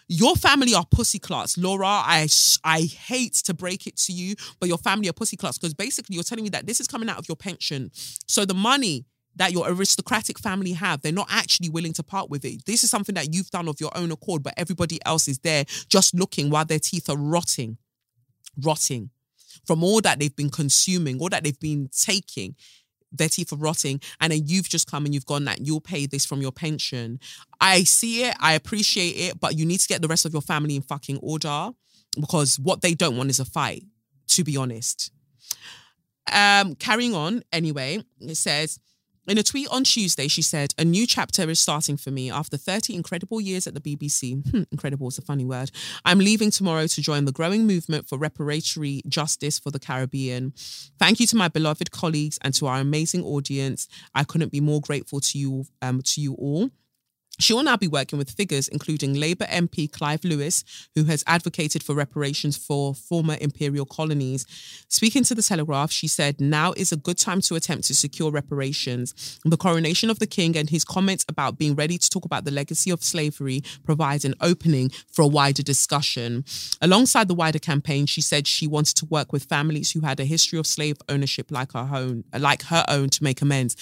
[0.09, 1.87] your family are pussy class, Laura.
[1.87, 2.28] I
[2.65, 6.15] I hate to break it to you, but your family are pussy class because basically
[6.15, 7.91] you're telling me that this is coming out of your pension.
[8.27, 9.07] So the money
[9.37, 12.65] that your aristocratic family have, they're not actually willing to part with it.
[12.65, 15.65] This is something that you've done of your own accord, but everybody else is there
[15.89, 17.77] just looking while their teeth are rotting,
[18.62, 19.11] rotting
[19.66, 22.55] from all that they've been consuming, all that they've been taking
[23.12, 26.07] their teeth are rotting and then you've just come and you've gone that you'll pay
[26.07, 27.19] this from your pension.
[27.61, 30.43] I see it, I appreciate it, but you need to get the rest of your
[30.43, 31.70] family in fucking order
[32.20, 33.85] because what they don't want is a fight,
[34.28, 35.12] to be honest.
[36.33, 38.81] Um, carrying on anyway, it says
[39.27, 42.31] in a tweet on Tuesday, she said, A new chapter is starting for me.
[42.31, 45.70] After 30 incredible years at the BBC, hmm, incredible is a funny word,
[46.05, 50.53] I'm leaving tomorrow to join the growing movement for reparatory justice for the Caribbean.
[50.98, 53.89] Thank you to my beloved colleagues and to our amazing audience.
[54.15, 56.70] I couldn't be more grateful to you, um, to you all.
[57.39, 60.65] She will now be working with figures including Labour MP Clive Lewis,
[60.95, 64.47] who has advocated for reparations for former imperial colonies.
[64.89, 68.31] Speaking to the Telegraph, she said, Now is a good time to attempt to secure
[68.31, 69.39] reparations.
[69.45, 72.51] The coronation of the king and his comments about being ready to talk about the
[72.51, 76.45] legacy of slavery provides an opening for a wider discussion.
[76.81, 80.25] Alongside the wider campaign, she said she wanted to work with families who had a
[80.25, 83.77] history of slave ownership like her own, like her own to make amends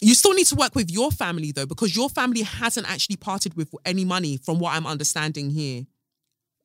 [0.00, 3.54] you still need to work with your family though, because your family hasn't actually parted
[3.54, 5.86] with any money from what I'm understanding here.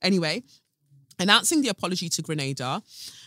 [0.01, 0.43] Anyway,
[1.19, 2.81] announcing the apology to Grenada,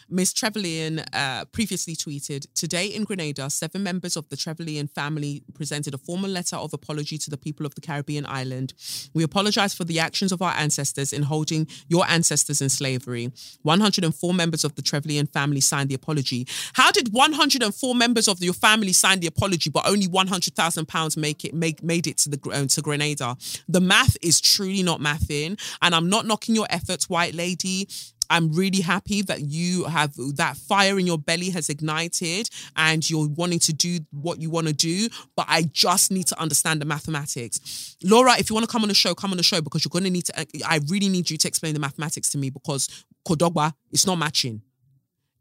[0.08, 0.32] Ms.
[0.32, 5.98] Trevelyan uh, previously tweeted Today in Grenada, seven members of the Trevelyan family presented a
[5.98, 8.74] formal letter of apology to the people of the Caribbean island.
[9.14, 13.32] We apologize for the actions of our ancestors in holding your ancestors in slavery.
[13.62, 16.46] 104 members of the Trevelyan family signed the apology.
[16.74, 21.44] How did 104 members of your family sign the apology, but only 100,000 pounds make
[21.44, 23.36] it make made it to the uh, to Grenada?
[23.68, 27.88] The math is truly not mathing, and I'm not knocking your efforts, white lady.
[28.30, 33.28] I'm really happy that you have that fire in your belly has ignited and you're
[33.28, 35.08] wanting to do what you want to do.
[35.36, 37.96] But I just need to understand the mathematics.
[38.02, 39.90] Laura, if you want to come on the show, come on the show because you're
[39.90, 43.04] going to need to, I really need you to explain the mathematics to me because
[43.26, 44.62] Kodogba, it's not matching.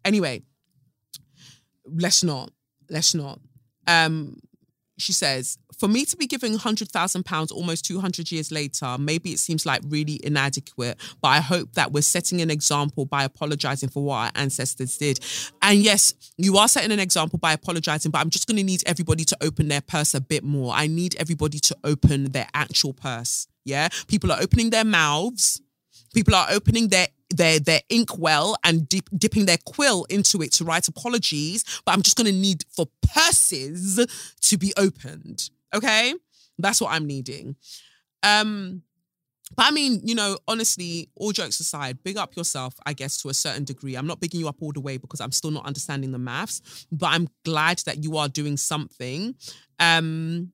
[0.03, 0.43] Anyway,
[1.85, 2.51] let's not,
[2.89, 3.39] let's not.
[3.87, 4.39] Um,
[4.97, 9.65] she says, for me to be giving £100,000 almost 200 years later, maybe it seems
[9.65, 14.15] like really inadequate, but I hope that we're setting an example by apologizing for what
[14.15, 15.19] our ancestors did.
[15.61, 18.83] And yes, you are setting an example by apologizing, but I'm just going to need
[18.85, 20.73] everybody to open their purse a bit more.
[20.73, 23.47] I need everybody to open their actual purse.
[23.65, 23.89] Yeah.
[24.07, 25.61] People are opening their mouths.
[26.13, 30.63] People are opening their their their inkwell and dip, dipping their quill into it to
[30.63, 34.05] write apologies but i'm just going to need for purses
[34.41, 36.13] to be opened Okay.
[36.57, 37.57] That's what I'm needing.
[38.23, 38.81] Um,
[39.55, 43.29] but I mean, you know, honestly, all jokes aside, big up yourself, I guess, to
[43.29, 43.95] a certain degree.
[43.95, 46.87] I'm not bigging you up all the way because I'm still not understanding the maths,
[46.91, 49.35] but I'm glad that you are doing something.
[49.79, 50.51] Um,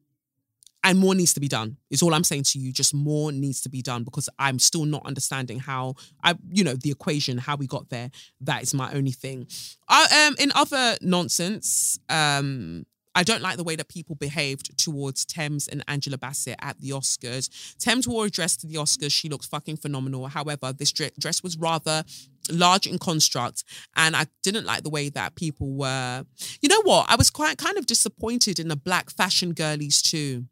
[0.84, 3.62] and more needs to be done is all i'm saying to you just more needs
[3.62, 5.94] to be done because i'm still not understanding how
[6.24, 8.10] i you know the equation how we got there
[8.40, 9.48] that is my only thing
[9.88, 15.26] uh, um in other nonsense um I don't like the way that people behaved towards
[15.26, 17.76] Tems and Angela Bassett at the Oscars.
[17.78, 19.12] Tems wore a dress to the Oscars.
[19.12, 20.28] She looked fucking phenomenal.
[20.28, 22.06] However, this dress was rather
[22.50, 23.64] large in construct
[23.96, 26.26] and I didn't like the way that people were
[26.62, 30.46] you know what I was quite kind of disappointed in the black fashion girlies too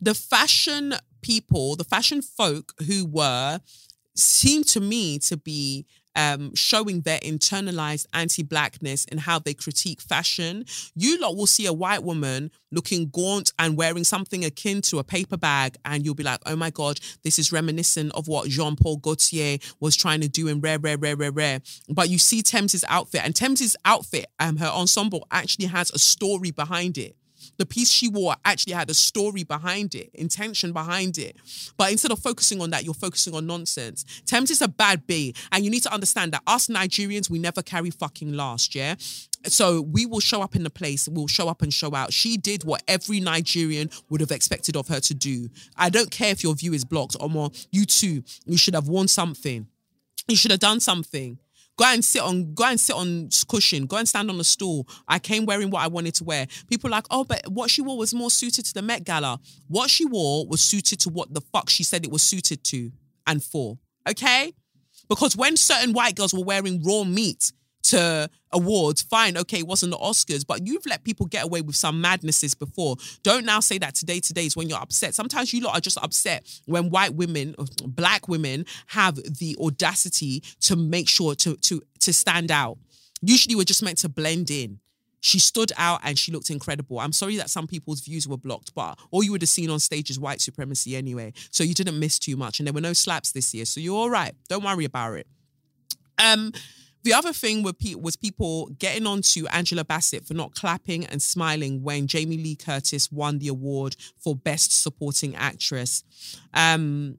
[0.00, 3.60] the fashion people, the fashion folk who were,
[4.14, 5.86] seemed to me to be
[6.16, 10.64] um, showing their internalized anti-blackness and how they critique fashion.
[10.94, 15.04] You lot will see a white woman looking gaunt and wearing something akin to a
[15.04, 18.76] paper bag, and you'll be like, "Oh my god, this is reminiscent of what Jean
[18.76, 22.42] Paul Gaultier was trying to do in Rare, Rare, Rare, Rare, Rare." But you see
[22.42, 27.16] Tems's outfit, and Tems's outfit, um, her ensemble actually has a story behind it
[27.58, 31.36] the piece she wore actually had a story behind it, intention behind it.
[31.76, 34.04] But instead of focusing on that, you're focusing on nonsense.
[34.26, 35.34] Tems is a bad bee.
[35.52, 38.96] And you need to understand that us Nigerians, we never carry fucking last, yeah?
[39.44, 42.12] So we will show up in the place, we'll show up and show out.
[42.12, 45.48] She did what every Nigerian would have expected of her to do.
[45.76, 48.88] I don't care if your view is blocked or more, you too, you should have
[48.88, 49.68] worn something.
[50.28, 51.38] You should have done something.
[51.78, 53.86] Go and sit on, go and sit on cushion.
[53.86, 54.88] Go and stand on a stool.
[55.06, 56.46] I came wearing what I wanted to wear.
[56.68, 59.38] People like, oh, but what she wore was more suited to the Met Gala.
[59.68, 62.90] What she wore was suited to what the fuck she said it was suited to
[63.26, 63.78] and for.
[64.08, 64.52] Okay?
[65.08, 67.52] Because when certain white girls were wearing raw meat
[67.90, 71.76] to awards, fine, okay, it wasn't the Oscars, but you've let people get away with
[71.76, 72.96] some madnesses before.
[73.22, 75.14] Don't now say that today, today is when you're upset.
[75.14, 77.54] Sometimes you lot are just upset when white women,
[77.84, 82.78] black women have the audacity to make sure to to to stand out.
[83.22, 84.78] Usually we're just meant to blend in.
[85.20, 87.00] She stood out and she looked incredible.
[87.00, 89.80] I'm sorry that some people's views were blocked, but all you would have seen on
[89.80, 91.32] stage is white supremacy anyway.
[91.50, 92.60] So you didn't miss too much.
[92.60, 93.64] And there were no slaps this year.
[93.64, 94.34] So you're all right.
[94.48, 95.26] Don't worry about it.
[96.18, 96.52] Um,
[97.06, 101.80] the other thing was people getting on to Angela Bassett for not clapping and smiling
[101.84, 106.02] when Jamie Lee Curtis won the award for Best Supporting Actress.
[106.52, 107.18] Um,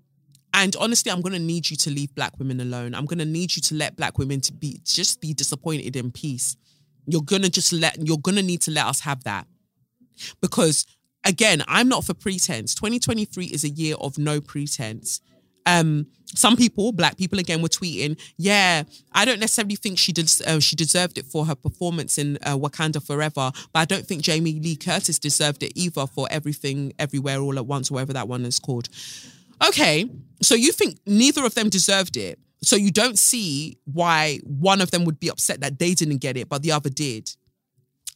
[0.54, 2.96] and honestly, I'm gonna need you to leave black women alone.
[2.96, 6.58] I'm gonna need you to let black women to be just be disappointed in peace.
[7.06, 9.48] You're gonna just let you're gonna need to let us have that.
[10.42, 10.86] Because
[11.24, 12.76] again, I'm not for pretense.
[12.76, 15.22] 2023 is a year of no pretense
[15.68, 20.32] um, some people, black people again, were tweeting, "Yeah, I don't necessarily think she did.
[20.46, 24.22] Uh, she deserved it for her performance in uh, Wakanda Forever, but I don't think
[24.22, 28.46] Jamie Lee Curtis deserved it either for Everything, Everywhere, All at Once, whatever that one
[28.46, 28.90] is called."
[29.68, 30.10] Okay,
[30.42, 34.92] so you think neither of them deserved it, so you don't see why one of
[34.92, 37.30] them would be upset that they didn't get it, but the other did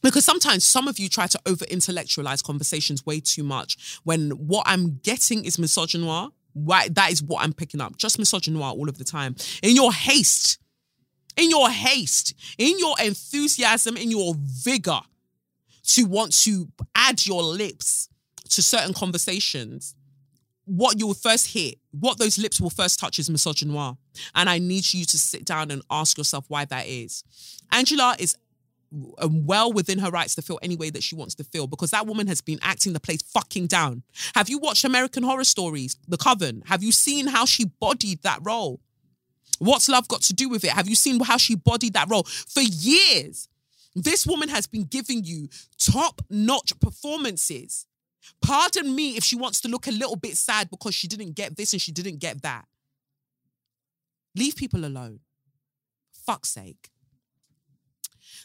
[0.02, 4.64] because sometimes some of you try to over intellectualize conversations way too much when what
[4.66, 7.96] I'm getting is misogynoir why that is what I'm picking up.
[7.96, 9.36] Just misogynoir all of the time.
[9.62, 10.58] In your haste,
[11.36, 15.00] in your haste, in your enthusiasm, in your vigor
[15.84, 18.08] to want to add your lips
[18.50, 19.94] to certain conversations,
[20.64, 23.96] what you will first hear, what those lips will first touch is misogynoir.
[24.34, 27.24] And I need you to sit down and ask yourself why that is.
[27.72, 28.36] Angela is
[29.18, 31.92] Um, well within her rights to feel any way that she wants to feel because
[31.92, 34.02] that woman has been acting the place fucking down.
[34.34, 36.62] Have you watched American Horror Stories, The Coven?
[36.66, 38.80] Have you seen how she bodied that role?
[39.58, 40.72] What's love got to do with it?
[40.72, 42.24] Have you seen how she bodied that role?
[42.24, 43.48] For years,
[43.94, 45.48] this woman has been giving you
[45.78, 47.86] top notch performances.
[48.40, 51.56] Pardon me if she wants to look a little bit sad because she didn't get
[51.56, 52.66] this and she didn't get that.
[54.34, 55.20] Leave people alone.
[56.12, 56.91] Fuck's sake.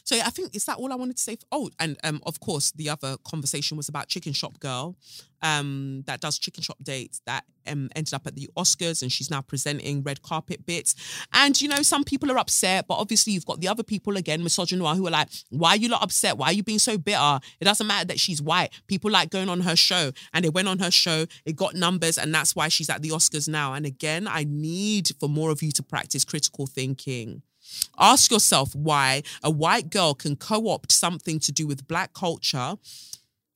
[0.08, 1.36] So yeah, I think is that all I wanted to say.
[1.36, 4.96] For, oh, and um, of course, the other conversation was about Chicken Shop Girl,
[5.42, 9.30] um, that does chicken shop dates that um, ended up at the Oscars, and she's
[9.30, 10.94] now presenting red carpet bits.
[11.34, 14.40] And you know, some people are upset, but obviously you've got the other people again,
[14.40, 16.38] misogynoir, who are like, "Why are you not upset?
[16.38, 17.38] Why are you being so bitter?
[17.60, 18.70] It doesn't matter that she's white.
[18.86, 22.16] People like going on her show, and they went on her show, it got numbers,
[22.16, 23.74] and that's why she's at the Oscars now.
[23.74, 27.42] And again, I need for more of you to practice critical thinking.
[27.98, 32.76] Ask yourself why a white girl can co opt something to do with black culture,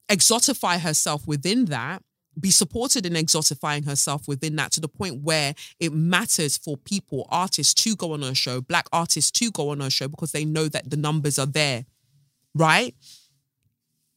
[0.09, 2.03] exotify herself within that,
[2.39, 7.27] be supported in exotifying herself within that to the point where it matters for people,
[7.31, 10.45] artists to go on a show, black artists to go on a show because they
[10.45, 11.85] know that the numbers are there,
[12.55, 12.95] right?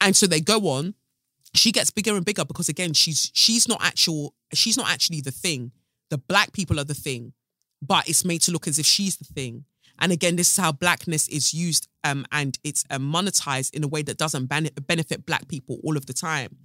[0.01, 0.93] And so they go on.
[1.53, 5.31] She gets bigger and bigger because again, she's she's not actual, she's not actually the
[5.31, 5.71] thing.
[6.09, 7.33] The black people are the thing,
[7.81, 9.65] but it's made to look as if she's the thing.
[9.99, 13.87] And again, this is how blackness is used um, and it's um, monetized in a
[13.87, 16.57] way that doesn't benefit black people all of the time.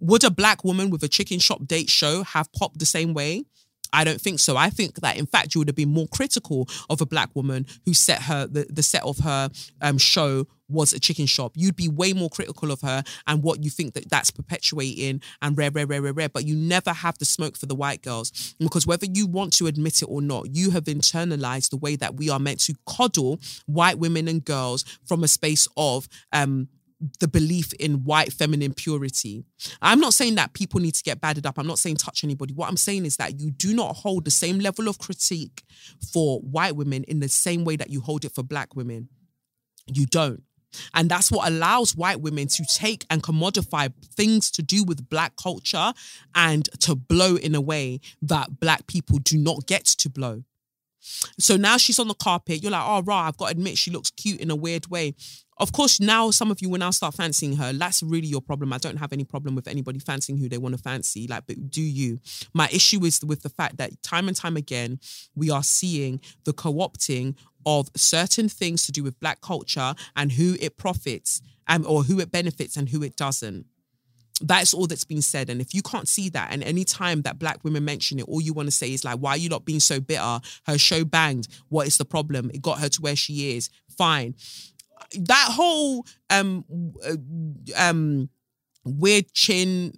[0.00, 3.44] Would a black woman with a chicken shop date show have popped the same way?
[3.92, 4.56] I don't think so.
[4.56, 7.66] I think that in fact you would have been more critical of a black woman
[7.84, 9.50] who set her the, the set of her
[9.80, 11.52] um, show was a chicken shop.
[11.54, 15.56] You'd be way more critical of her and what you think that that's perpetuating and
[15.56, 16.28] rare, rare, rare, rare, rare.
[16.28, 19.66] But you never have the smoke for the white girls because whether you want to
[19.66, 23.40] admit it or not, you have internalized the way that we are meant to coddle
[23.66, 26.68] white women and girls from a space of um
[27.20, 29.44] the belief in white feminine purity.
[29.80, 31.58] I'm not saying that people need to get badded up.
[31.58, 32.54] I'm not saying touch anybody.
[32.54, 35.62] What I'm saying is that you do not hold the same level of critique
[36.12, 39.08] for white women in the same way that you hold it for black women.
[39.86, 40.42] You don't.
[40.94, 45.34] And that's what allows white women to take and commodify things to do with black
[45.36, 45.92] culture
[46.34, 50.42] and to blow in a way that black people do not get to blow.
[51.00, 52.62] So now she's on the carpet.
[52.62, 55.14] You're like, oh, I've got to admit she looks cute in a weird way.
[55.60, 57.72] Of course, now some of you will now start fancying her.
[57.72, 58.72] That's really your problem.
[58.72, 61.26] I don't have any problem with anybody fancying who they want to fancy.
[61.26, 62.20] Like, but do you?
[62.54, 65.00] My issue is with the fact that time and time again,
[65.34, 67.34] we are seeing the co opting
[67.66, 72.20] of certain things to do with black culture and who it profits and or who
[72.20, 73.66] it benefits and who it doesn't.
[74.40, 75.50] That's all that's been said.
[75.50, 78.40] And if you can't see that, and any time that black women mention it, all
[78.40, 80.40] you want to say is like, why are you not being so bitter?
[80.66, 81.48] Her show banged.
[81.68, 82.50] What is the problem?
[82.54, 83.68] It got her to where she is.
[83.96, 84.34] Fine
[85.14, 86.64] that whole um
[87.04, 87.16] uh,
[87.76, 88.28] um
[88.84, 89.92] weird chin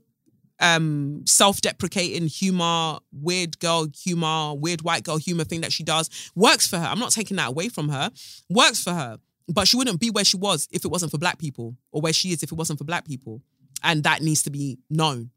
[0.60, 6.66] um self-deprecating humor weird girl humor weird white girl humor thing that she does works
[6.66, 8.10] for her i'm not taking that away from her
[8.48, 9.18] works for her
[9.48, 12.12] but she wouldn't be where she was if it wasn't for black people or where
[12.12, 13.42] she is if it wasn't for black people
[13.82, 15.30] and that needs to be known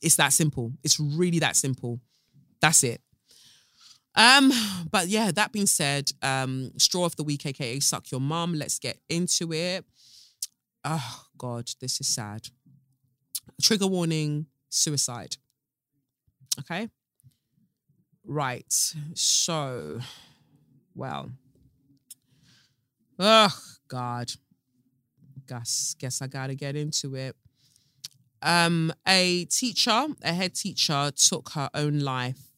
[0.00, 2.00] it's that simple it's really that simple
[2.60, 3.00] that's it
[4.16, 4.52] um,
[4.90, 8.54] but yeah, that being said, um, straw of the week, aka suck your mum.
[8.54, 9.84] Let's get into it.
[10.84, 12.48] Oh God, this is sad.
[13.60, 15.36] Trigger warning: suicide.
[16.60, 16.88] Okay.
[18.24, 18.72] Right.
[19.14, 20.00] So,
[20.94, 21.30] well.
[23.18, 23.54] Oh
[23.88, 24.30] God.
[25.46, 27.36] Guess guess I gotta get into it.
[28.44, 32.52] Um, a teacher, a head teacher, took her own life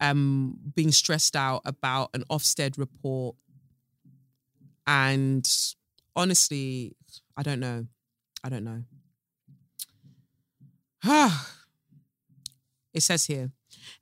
[0.00, 3.34] um, being stressed out about an Ofsted report.
[4.86, 5.46] And
[6.14, 6.94] honestly,
[7.36, 7.86] I don't know.
[8.44, 8.84] I don't know.
[12.94, 13.50] it says here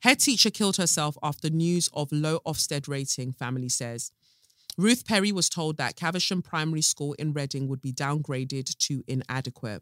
[0.01, 4.11] head teacher killed herself after news of low Ofsted rating, family says.
[4.77, 9.81] Ruth Perry was told that Caversham Primary School in Reading would be downgraded to inadequate.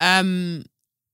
[0.00, 0.64] Um,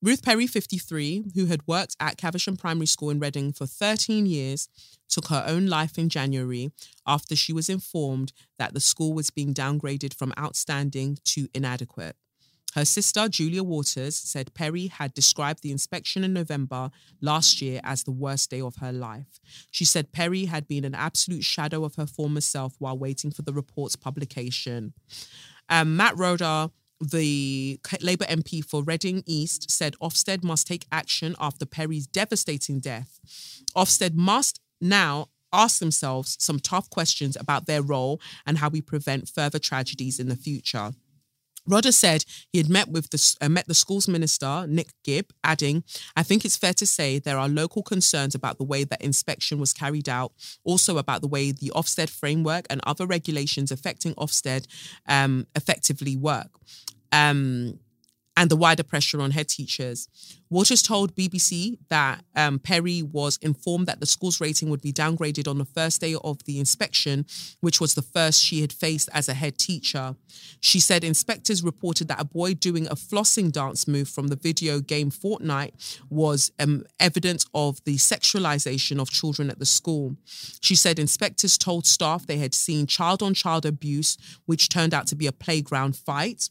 [0.03, 4.69] Ruth Perry, 53, who had worked at Caversham Primary School in Reading for 13 years,
[5.11, 6.71] took her own life in January
[7.07, 12.17] after she was informed that the school was being downgraded from outstanding to inadequate.
[12.75, 16.91] Her sister, Julia Waters, said Perry had described the inspection in November
[17.21, 19.41] last year as the worst day of her life.
[19.73, 23.43] She said Perry had been an absolute shadow of her former self while waiting for
[23.43, 24.95] the report's publication.
[25.69, 26.71] Um, Matt Rodda
[27.01, 33.19] the Labour MP for Reading East said Ofsted must take action after Perry's devastating death.
[33.75, 39.29] Ofsted must now ask themselves some tough questions about their role and how we prevent
[39.29, 40.93] further tragedies in the future.
[41.71, 45.85] Rodda said he had met with the uh, met the school's minister Nick Gibb, adding,
[46.17, 49.59] "I think it's fair to say there are local concerns about the way that inspection
[49.59, 50.33] was carried out,
[50.65, 54.67] also about the way the Ofsted framework and other regulations affecting Ofsted
[55.07, 56.51] um, effectively work."
[57.13, 57.79] Um,
[58.41, 60.09] and the wider pressure on head teachers.
[60.49, 65.47] Waters told BBC that um, Perry was informed that the school's rating would be downgraded
[65.47, 67.27] on the first day of the inspection,
[67.61, 70.17] which was the first she had faced as a head teacher.
[70.59, 74.81] She said inspectors reported that a boy doing a flossing dance move from the video
[74.81, 80.17] game Fortnite was um, evidence of the sexualization of children at the school.
[80.63, 85.07] She said inspectors told staff they had seen child on child abuse, which turned out
[85.09, 86.49] to be a playground fight.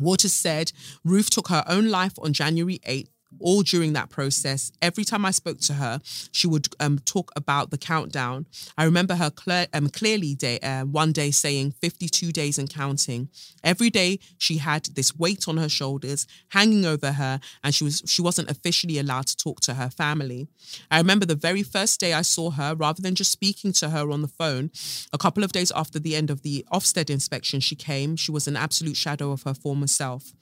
[0.00, 0.72] Waters said
[1.04, 3.08] Ruth took her own life on January 8th
[3.40, 4.72] all during that process.
[4.80, 6.00] Every time I spoke to her,
[6.32, 8.46] she would um, talk about the countdown.
[8.76, 9.30] I remember her
[9.72, 13.28] um, clearly day, uh, one day saying 52 days and counting.
[13.62, 18.02] Every day she had this weight on her shoulders hanging over her and she was
[18.06, 20.48] she wasn't officially allowed to talk to her family.
[20.90, 24.10] I remember the very first day I saw her, rather than just speaking to her
[24.10, 24.70] on the phone,
[25.12, 28.16] a couple of days after the end of the Ofsted inspection, she came.
[28.16, 30.32] She was an absolute shadow of her former self.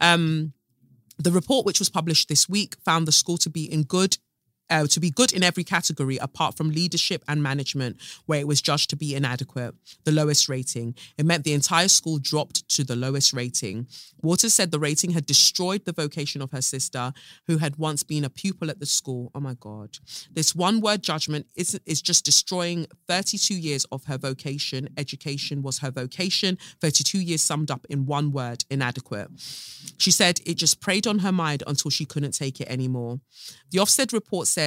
[0.00, 0.52] Um,
[1.18, 4.18] the report, which was published this week, found the school to be in good
[4.72, 8.62] uh, to be good in every category apart from leadership and management, where it was
[8.62, 9.74] judged to be inadequate,
[10.04, 10.94] the lowest rating.
[11.18, 13.86] It meant the entire school dropped to the lowest rating.
[14.22, 17.12] Waters said the rating had destroyed the vocation of her sister,
[17.46, 19.30] who had once been a pupil at the school.
[19.34, 19.98] Oh my God.
[20.32, 24.88] This one word judgment is, is just destroying 32 years of her vocation.
[24.96, 26.56] Education was her vocation.
[26.80, 29.28] 32 years summed up in one word inadequate.
[29.98, 33.20] She said it just preyed on her mind until she couldn't take it anymore.
[33.70, 34.61] The Ofsted report said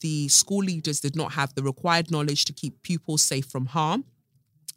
[0.00, 4.04] the school leaders did not have the required knowledge to keep pupils safe from harm.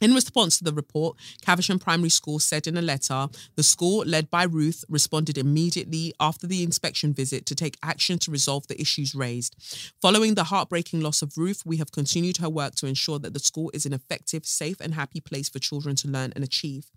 [0.01, 4.29] In response to the report, Caversham Primary School said in a letter, the school, led
[4.29, 9.15] by Ruth, responded immediately after the inspection visit to take action to resolve the issues
[9.15, 9.55] raised.
[10.01, 13.39] Following the heartbreaking loss of Ruth, we have continued her work to ensure that the
[13.39, 16.91] school is an effective, safe, and happy place for children to learn and achieve.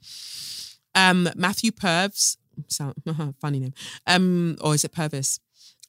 [0.94, 2.36] Um, Matthew Purves,
[2.68, 2.94] sound
[3.40, 3.74] funny name,
[4.08, 5.38] um, or is it Purvis?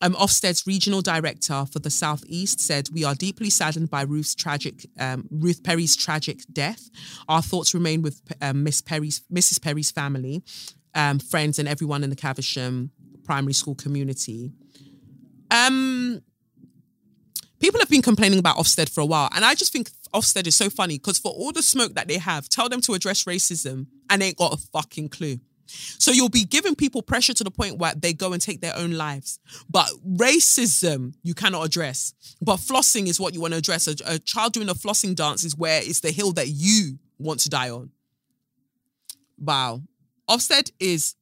[0.01, 4.87] Um, Ofsted's regional director for the Southeast said, "We are deeply saddened by Ruth's tragic,
[4.97, 6.89] um, Ruth Perry's tragic death.
[7.27, 9.61] Our thoughts remain with um, Miss Perry's, Mrs.
[9.61, 10.41] Perry's family,
[10.95, 12.91] um, friends, and everyone in the Caversham
[13.25, 14.53] primary school community."
[15.51, 16.21] Um,
[17.59, 20.55] people have been complaining about Ofsted for a while, and I just think Ofsted is
[20.55, 23.87] so funny because for all the smoke that they have, tell them to address racism,
[24.09, 25.39] and they ain't got a fucking clue.
[25.69, 28.75] So you'll be giving people pressure to the point where they go and take their
[28.75, 29.39] own lives.
[29.69, 32.13] But racism, you cannot address.
[32.41, 33.87] But flossing is what you want to address.
[33.87, 37.39] A, a child doing a flossing dance is where it's the hill that you want
[37.41, 37.91] to die on.
[39.37, 39.81] Wow.
[40.29, 41.15] Ofsted is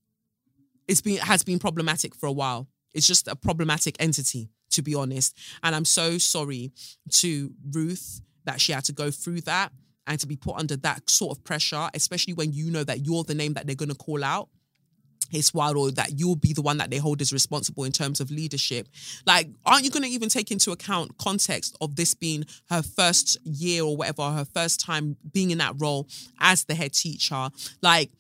[0.88, 2.68] it's been has been problematic for a while.
[2.94, 5.38] It's just a problematic entity, to be honest.
[5.62, 6.72] And I'm so sorry
[7.12, 9.72] to Ruth that she had to go through that
[10.08, 13.24] and to be put under that sort of pressure, especially when you know that you're
[13.24, 14.50] the name that they're going to call out.
[15.32, 18.22] It's wild, or that you'll be the one that they hold as responsible in terms
[18.22, 18.88] of leadership.
[19.26, 23.38] Like, aren't you going to even take into account context of this being her first
[23.44, 26.08] year or whatever, her first time being in that role
[26.40, 27.50] as the head teacher?
[27.82, 28.12] Like,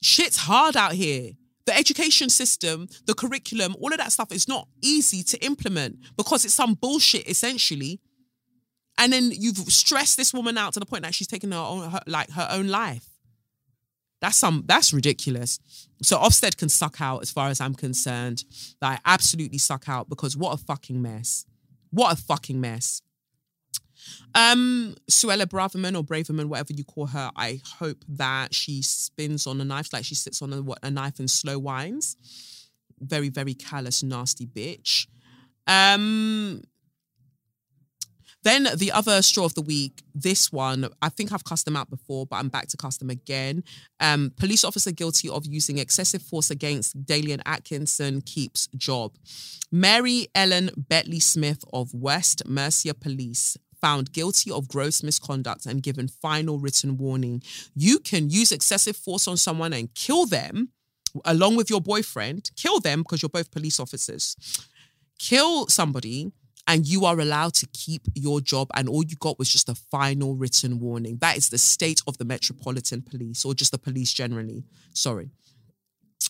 [0.00, 1.32] shit's hard out here
[1.66, 6.44] the education system, the curriculum, all of that stuff is not easy to implement because
[6.44, 8.00] it's some bullshit essentially
[8.98, 11.90] and then you've stressed this woman out to the point that she's taking her own
[11.90, 13.06] her, like her own life.
[14.20, 15.58] That's some that's ridiculous.
[16.02, 18.44] So Ofsted can suck out as far as I'm concerned.
[18.80, 21.44] Like absolutely suck out because what a fucking mess.
[21.90, 23.02] What a fucking mess.
[24.34, 29.60] Um, Suella Braverman or Braverman, whatever you call her, I hope that she spins on
[29.60, 32.16] a knife, like she sits on a, a knife and slow winds.
[33.00, 35.06] Very, very callous, nasty bitch.
[35.66, 36.62] Um,
[38.46, 41.90] then the other straw of the week, this one, I think I've cussed them out
[41.90, 43.64] before, but I'm back to cuss them again.
[43.98, 49.16] Um, police officer guilty of using excessive force against Dalian Atkinson keeps job.
[49.72, 56.06] Mary Ellen Bettley Smith of West Mercia Police found guilty of gross misconduct and given
[56.08, 57.42] final written warning.
[57.74, 60.70] You can use excessive force on someone and kill them
[61.24, 64.36] along with your boyfriend, kill them because you're both police officers.
[65.18, 66.30] Kill somebody
[66.68, 69.74] and you are allowed to keep your job and all you got was just a
[69.74, 74.12] final written warning that is the state of the metropolitan police or just the police
[74.12, 75.30] generally sorry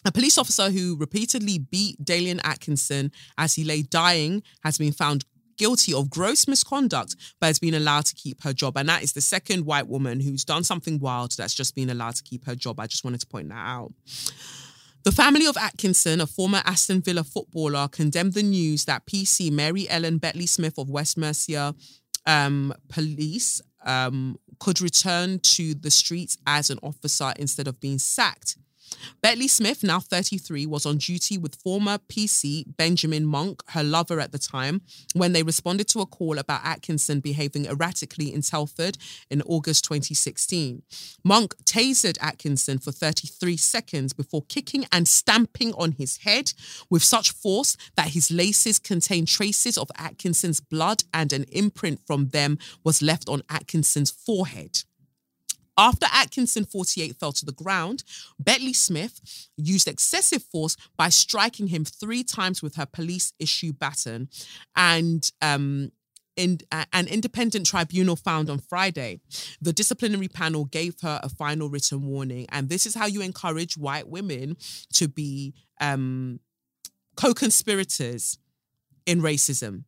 [0.04, 5.24] a police officer who repeatedly beat Dalian Atkinson as he lay dying has been found
[5.56, 8.76] guilty of gross misconduct but has been allowed to keep her job.
[8.76, 12.16] And that is the second white woman who's done something wild that's just been allowed
[12.16, 12.78] to keep her job.
[12.78, 13.92] I just wanted to point that out.
[15.06, 19.88] The family of Atkinson, a former Aston Villa footballer, condemned the news that PC Mary
[19.88, 21.76] Ellen Bettley Smith of West Mercia
[22.26, 28.56] um, Police um, could return to the streets as an officer instead of being sacked.
[29.22, 34.32] Bettley Smith, now 33, was on duty with former PC Benjamin Monk, her lover at
[34.32, 34.82] the time,
[35.14, 38.98] when they responded to a call about Atkinson behaving erratically in Telford
[39.30, 40.82] in August 2016.
[41.24, 46.52] Monk tasered Atkinson for 33 seconds before kicking and stamping on his head
[46.90, 52.28] with such force that his laces contained traces of Atkinson's blood and an imprint from
[52.28, 54.82] them was left on Atkinson's forehead.
[55.78, 58.02] After Atkinson 48 fell to the ground,
[58.42, 64.28] Bettley Smith used excessive force by striking him three times with her police issue baton.
[64.74, 65.92] And um,
[66.36, 69.20] in, uh, an independent tribunal found on Friday.
[69.60, 72.46] The disciplinary panel gave her a final written warning.
[72.50, 74.56] And this is how you encourage white women
[74.94, 76.40] to be um,
[77.16, 78.38] co conspirators
[79.06, 79.84] in racism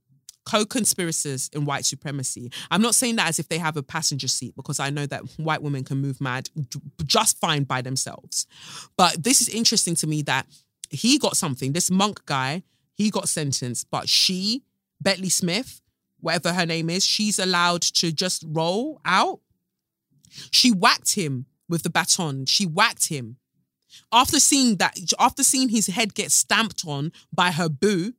[0.48, 2.50] co-conspirators in white supremacy.
[2.70, 5.22] I'm not saying that as if they have a passenger seat because I know that
[5.36, 6.48] white women can move mad
[7.04, 8.46] just fine by themselves.
[8.96, 10.46] But this is interesting to me that
[10.88, 11.72] he got something.
[11.72, 12.62] This monk guy,
[12.94, 14.62] he got sentenced, but she
[15.00, 15.82] Bentley Smith,
[16.20, 19.40] whatever her name is, she's allowed to just roll out.
[20.50, 22.46] She whacked him with the baton.
[22.46, 23.36] She whacked him.
[24.12, 28.14] After seeing that, after seeing his head get stamped on by her boo,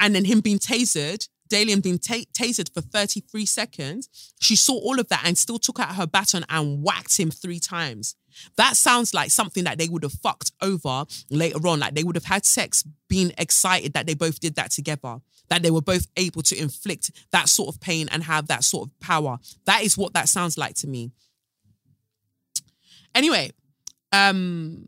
[0.00, 5.00] and then him being tasered, Dalian being ta- tasered for 33 seconds, she saw all
[5.00, 8.14] of that and still took out her baton and whacked him three times.
[8.56, 11.80] That sounds like something that they would have fucked over later on.
[11.80, 15.62] Like they would have had sex, being excited that they both did that together, that
[15.62, 19.00] they were both able to inflict that sort of pain and have that sort of
[19.00, 19.38] power.
[19.64, 21.10] That is what that sounds like to me.
[23.14, 23.50] Anyway,
[24.12, 24.86] um,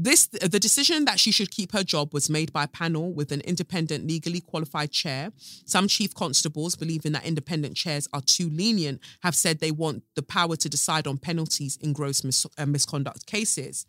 [0.00, 3.32] this the decision that she should keep her job was made by a panel with
[3.32, 5.32] an independent legally qualified chair.
[5.66, 10.22] Some chief constables believing that independent chairs are too lenient have said they want the
[10.22, 13.86] power to decide on penalties in gross mis- uh, misconduct cases.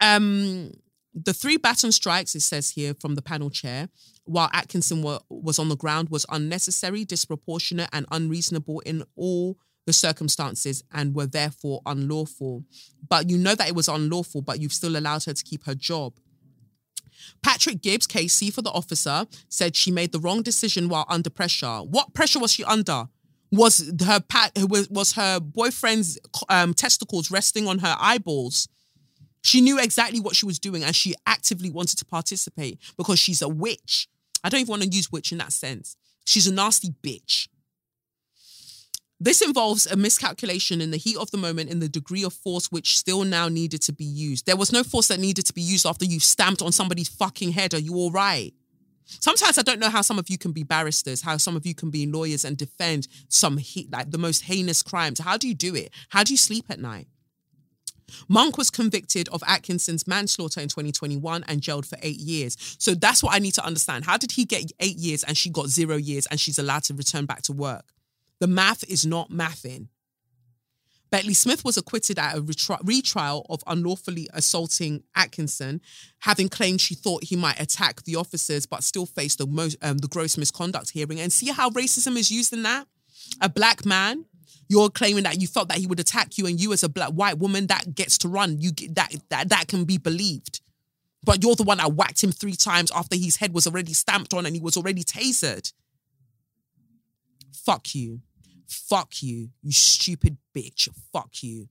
[0.00, 0.72] Um,
[1.14, 3.88] the three baton strikes it says here from the panel chair
[4.24, 9.56] while atkinson was on the ground was unnecessary disproportionate and unreasonable in all
[9.88, 12.62] the circumstances and were therefore unlawful.
[13.08, 15.74] But you know that it was unlawful, but you've still allowed her to keep her
[15.74, 16.12] job.
[17.42, 21.78] Patrick Gibbs, KC for the officer, said she made the wrong decision while under pressure.
[21.78, 23.08] What pressure was she under?
[23.50, 24.22] Was her
[24.70, 26.18] was her boyfriend's
[26.50, 28.68] um, testicles resting on her eyeballs?
[29.40, 33.40] She knew exactly what she was doing, and she actively wanted to participate because she's
[33.40, 34.06] a witch.
[34.44, 35.96] I don't even want to use witch in that sense.
[36.26, 37.48] She's a nasty bitch.
[39.20, 42.70] This involves a miscalculation in the heat of the moment in the degree of force
[42.70, 44.46] which still now needed to be used.
[44.46, 47.52] There was no force that needed to be used after you stamped on somebody's fucking
[47.52, 47.74] head.
[47.74, 48.54] Are you all right?
[49.06, 51.74] Sometimes I don't know how some of you can be barristers, how some of you
[51.74, 53.58] can be lawyers and defend some
[53.90, 55.18] like the most heinous crimes.
[55.18, 55.90] How do you do it?
[56.10, 57.08] How do you sleep at night?
[58.28, 62.56] Monk was convicted of Atkinson's manslaughter in 2021 and jailed for eight years.
[62.78, 64.04] So that's what I need to understand.
[64.04, 66.94] How did he get eight years and she got zero years and she's allowed to
[66.94, 67.84] return back to work?
[68.40, 69.88] The math is not mathing.
[71.10, 75.80] Bentley Smith was acquitted at a retri- retrial of unlawfully assaulting Atkinson,
[76.20, 79.98] having claimed she thought he might attack the officers, but still faced the most um,
[79.98, 81.18] the gross misconduct hearing.
[81.18, 82.86] And see how racism is used in that.
[83.40, 84.26] A black man,
[84.68, 87.10] you're claiming that you thought that he would attack you, and you as a black
[87.10, 88.60] white woman that gets to run.
[88.60, 90.60] You get that that that can be believed.
[91.24, 94.32] But you're the one that whacked him three times after his head was already stamped
[94.34, 95.72] on and he was already tasered.
[97.52, 98.20] Fuck you.
[98.68, 100.88] Fuck you, you stupid bitch.
[101.12, 101.68] Fuck you.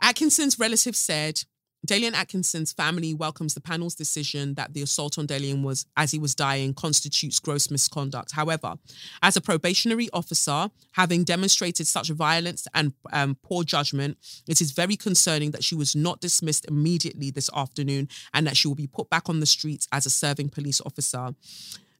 [0.00, 1.44] Atkinson's relative said
[1.86, 6.18] Dalian Atkinson's family welcomes the panel's decision that the assault on Dalian was, as he
[6.18, 8.30] was dying, constitutes gross misconduct.
[8.32, 8.76] However,
[9.20, 14.16] as a probationary officer, having demonstrated such violence and um, poor judgment,
[14.46, 18.68] it is very concerning that she was not dismissed immediately this afternoon and that she
[18.68, 21.34] will be put back on the streets as a serving police officer.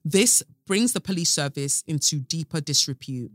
[0.04, 3.32] This brings the police service into deeper disrepute.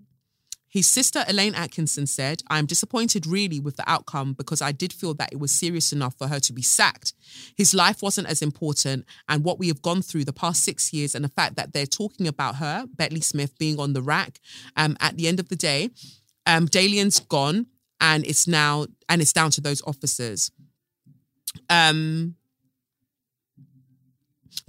[0.69, 4.91] His sister Elaine Atkinson said, I am disappointed really with the outcome because I did
[4.91, 7.13] feel that it was serious enough for her to be sacked.
[7.55, 11.15] His life wasn't as important, and what we have gone through the past six years,
[11.15, 14.39] and the fact that they're talking about her, Bentley Smith, being on the rack,
[14.75, 15.89] um, at the end of the day,
[16.45, 17.67] um, Dalian's gone,
[18.01, 20.51] and it's now, and it's down to those officers.
[21.69, 22.35] Um,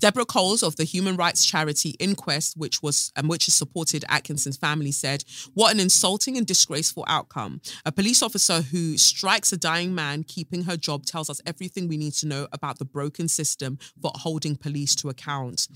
[0.00, 4.56] Deborah Coles of the human rights charity Inquest, which was um, which has supported Atkinson's
[4.56, 7.60] family, said, "What an insulting and disgraceful outcome!
[7.84, 11.96] A police officer who strikes a dying man keeping her job tells us everything we
[11.96, 15.68] need to know about the broken system for holding police to account."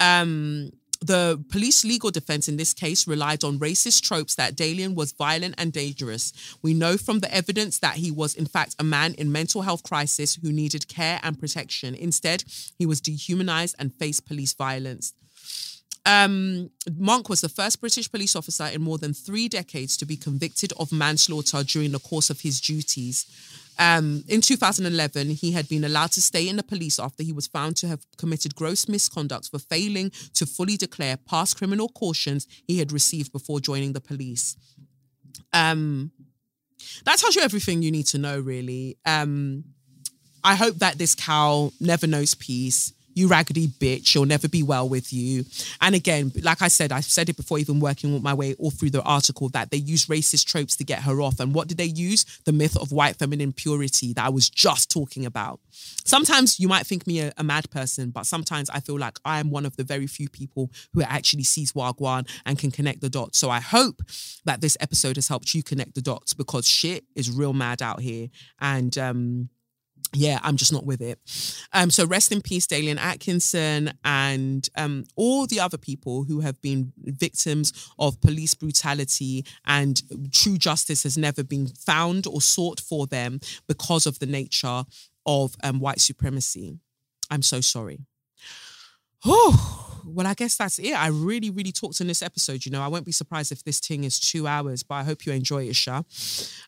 [0.00, 5.12] Um, the police legal defense in this case relied on racist tropes that Dalian was
[5.12, 6.32] violent and dangerous.
[6.62, 9.82] We know from the evidence that he was, in fact, a man in mental health
[9.82, 11.94] crisis who needed care and protection.
[11.94, 12.44] Instead,
[12.78, 15.12] he was dehumanized and faced police violence.
[16.06, 20.16] Um, Monk was the first British police officer in more than three decades to be
[20.16, 23.26] convicted of manslaughter during the course of his duties.
[23.78, 27.46] Um, in 2011, he had been allowed to stay in the police after he was
[27.46, 32.78] found to have committed gross misconduct for failing to fully declare past criminal cautions he
[32.78, 34.56] had received before joining the police.
[35.52, 36.10] Um,
[37.04, 38.96] that tells you everything you need to know, really.
[39.04, 39.64] Um,
[40.42, 44.88] I hope that this cow never knows peace you raggedy bitch, she'll never be well
[44.88, 45.44] with you.
[45.80, 48.90] And again, like I said, I've said it before, even working my way all through
[48.90, 51.40] the article, that they use racist tropes to get her off.
[51.40, 52.24] And what did they use?
[52.44, 55.60] The myth of white feminine purity that I was just talking about.
[56.04, 59.40] Sometimes you might think me a, a mad person, but sometimes I feel like I
[59.40, 63.08] am one of the very few people who actually sees Wagwan and can connect the
[63.08, 63.38] dots.
[63.38, 64.02] So I hope
[64.44, 68.00] that this episode has helped you connect the dots because shit is real mad out
[68.00, 68.28] here.
[68.60, 69.48] And um
[70.16, 71.18] yeah, I'm just not with it.
[71.72, 76.60] Um, so rest in peace, Dalian Atkinson, and um, all the other people who have
[76.62, 80.00] been victims of police brutality, and
[80.32, 84.84] true justice has never been found or sought for them because of the nature
[85.26, 86.78] of um, white supremacy.
[87.30, 88.00] I'm so sorry.
[89.24, 90.94] Oh, well, I guess that's it.
[90.94, 92.64] I really, really talked in this episode.
[92.64, 95.26] You know, I won't be surprised if this thing is two hours, but I hope
[95.26, 96.02] you enjoy it, Sha.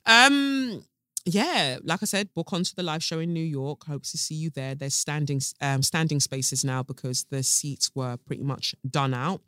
[0.04, 0.82] Um,
[1.28, 3.84] yeah, like I said, book onto the live show in New York.
[3.86, 4.74] Hope to see you there.
[4.74, 9.42] There's standing um, standing spaces now because the seats were pretty much done out.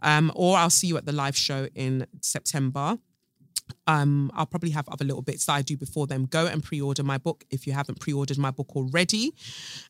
[0.00, 2.98] Um, or I'll see you at the live show in September.
[3.86, 6.26] Um, I'll probably have other little bits that I do before them.
[6.26, 9.34] Go and pre-order my book if you haven't pre-ordered my book already.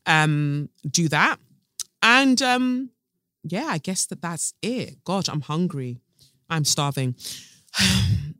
[0.04, 1.38] Um, do that,
[2.02, 2.90] and um,
[3.44, 5.04] yeah, I guess that that's it.
[5.04, 6.00] God, I'm hungry.
[6.50, 7.14] I'm starving.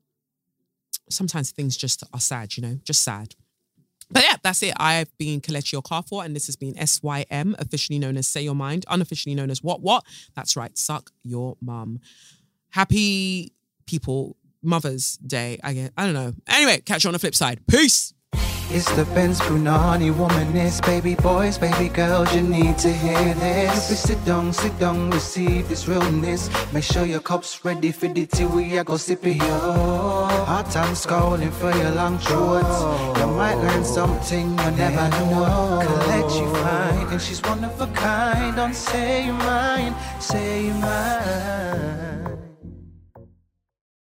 [1.10, 3.34] sometimes things just are sad, you know, just sad.
[4.10, 4.74] But yeah, that's it.
[4.76, 8.84] I've been Kelechi Okafor, and this has been SYM, officially known as Say Your Mind,
[8.88, 10.04] unofficially known as What What.
[10.34, 12.00] That's right, Suck Your Mum.
[12.70, 13.52] Happy
[13.86, 15.58] people, Mother's Day.
[15.64, 16.34] I get, I don't know.
[16.46, 17.66] Anyway, catch you on the flip side.
[17.66, 18.12] Peace.
[18.68, 23.90] It's the Benz Brunani womanist, baby boys, baby girls, you need to hear this.
[23.92, 26.50] If sit down, sit down, receive this realness.
[26.72, 30.26] Make sure your cup's ready for the tea, we are go sip it, yo.
[30.50, 32.80] Hot time scrolling for your long shorts.
[33.20, 35.80] You might learn something you never know.
[35.86, 38.56] Collect you fine, and she's one of a kind.
[38.56, 42.05] Don't say you mine, say you mine.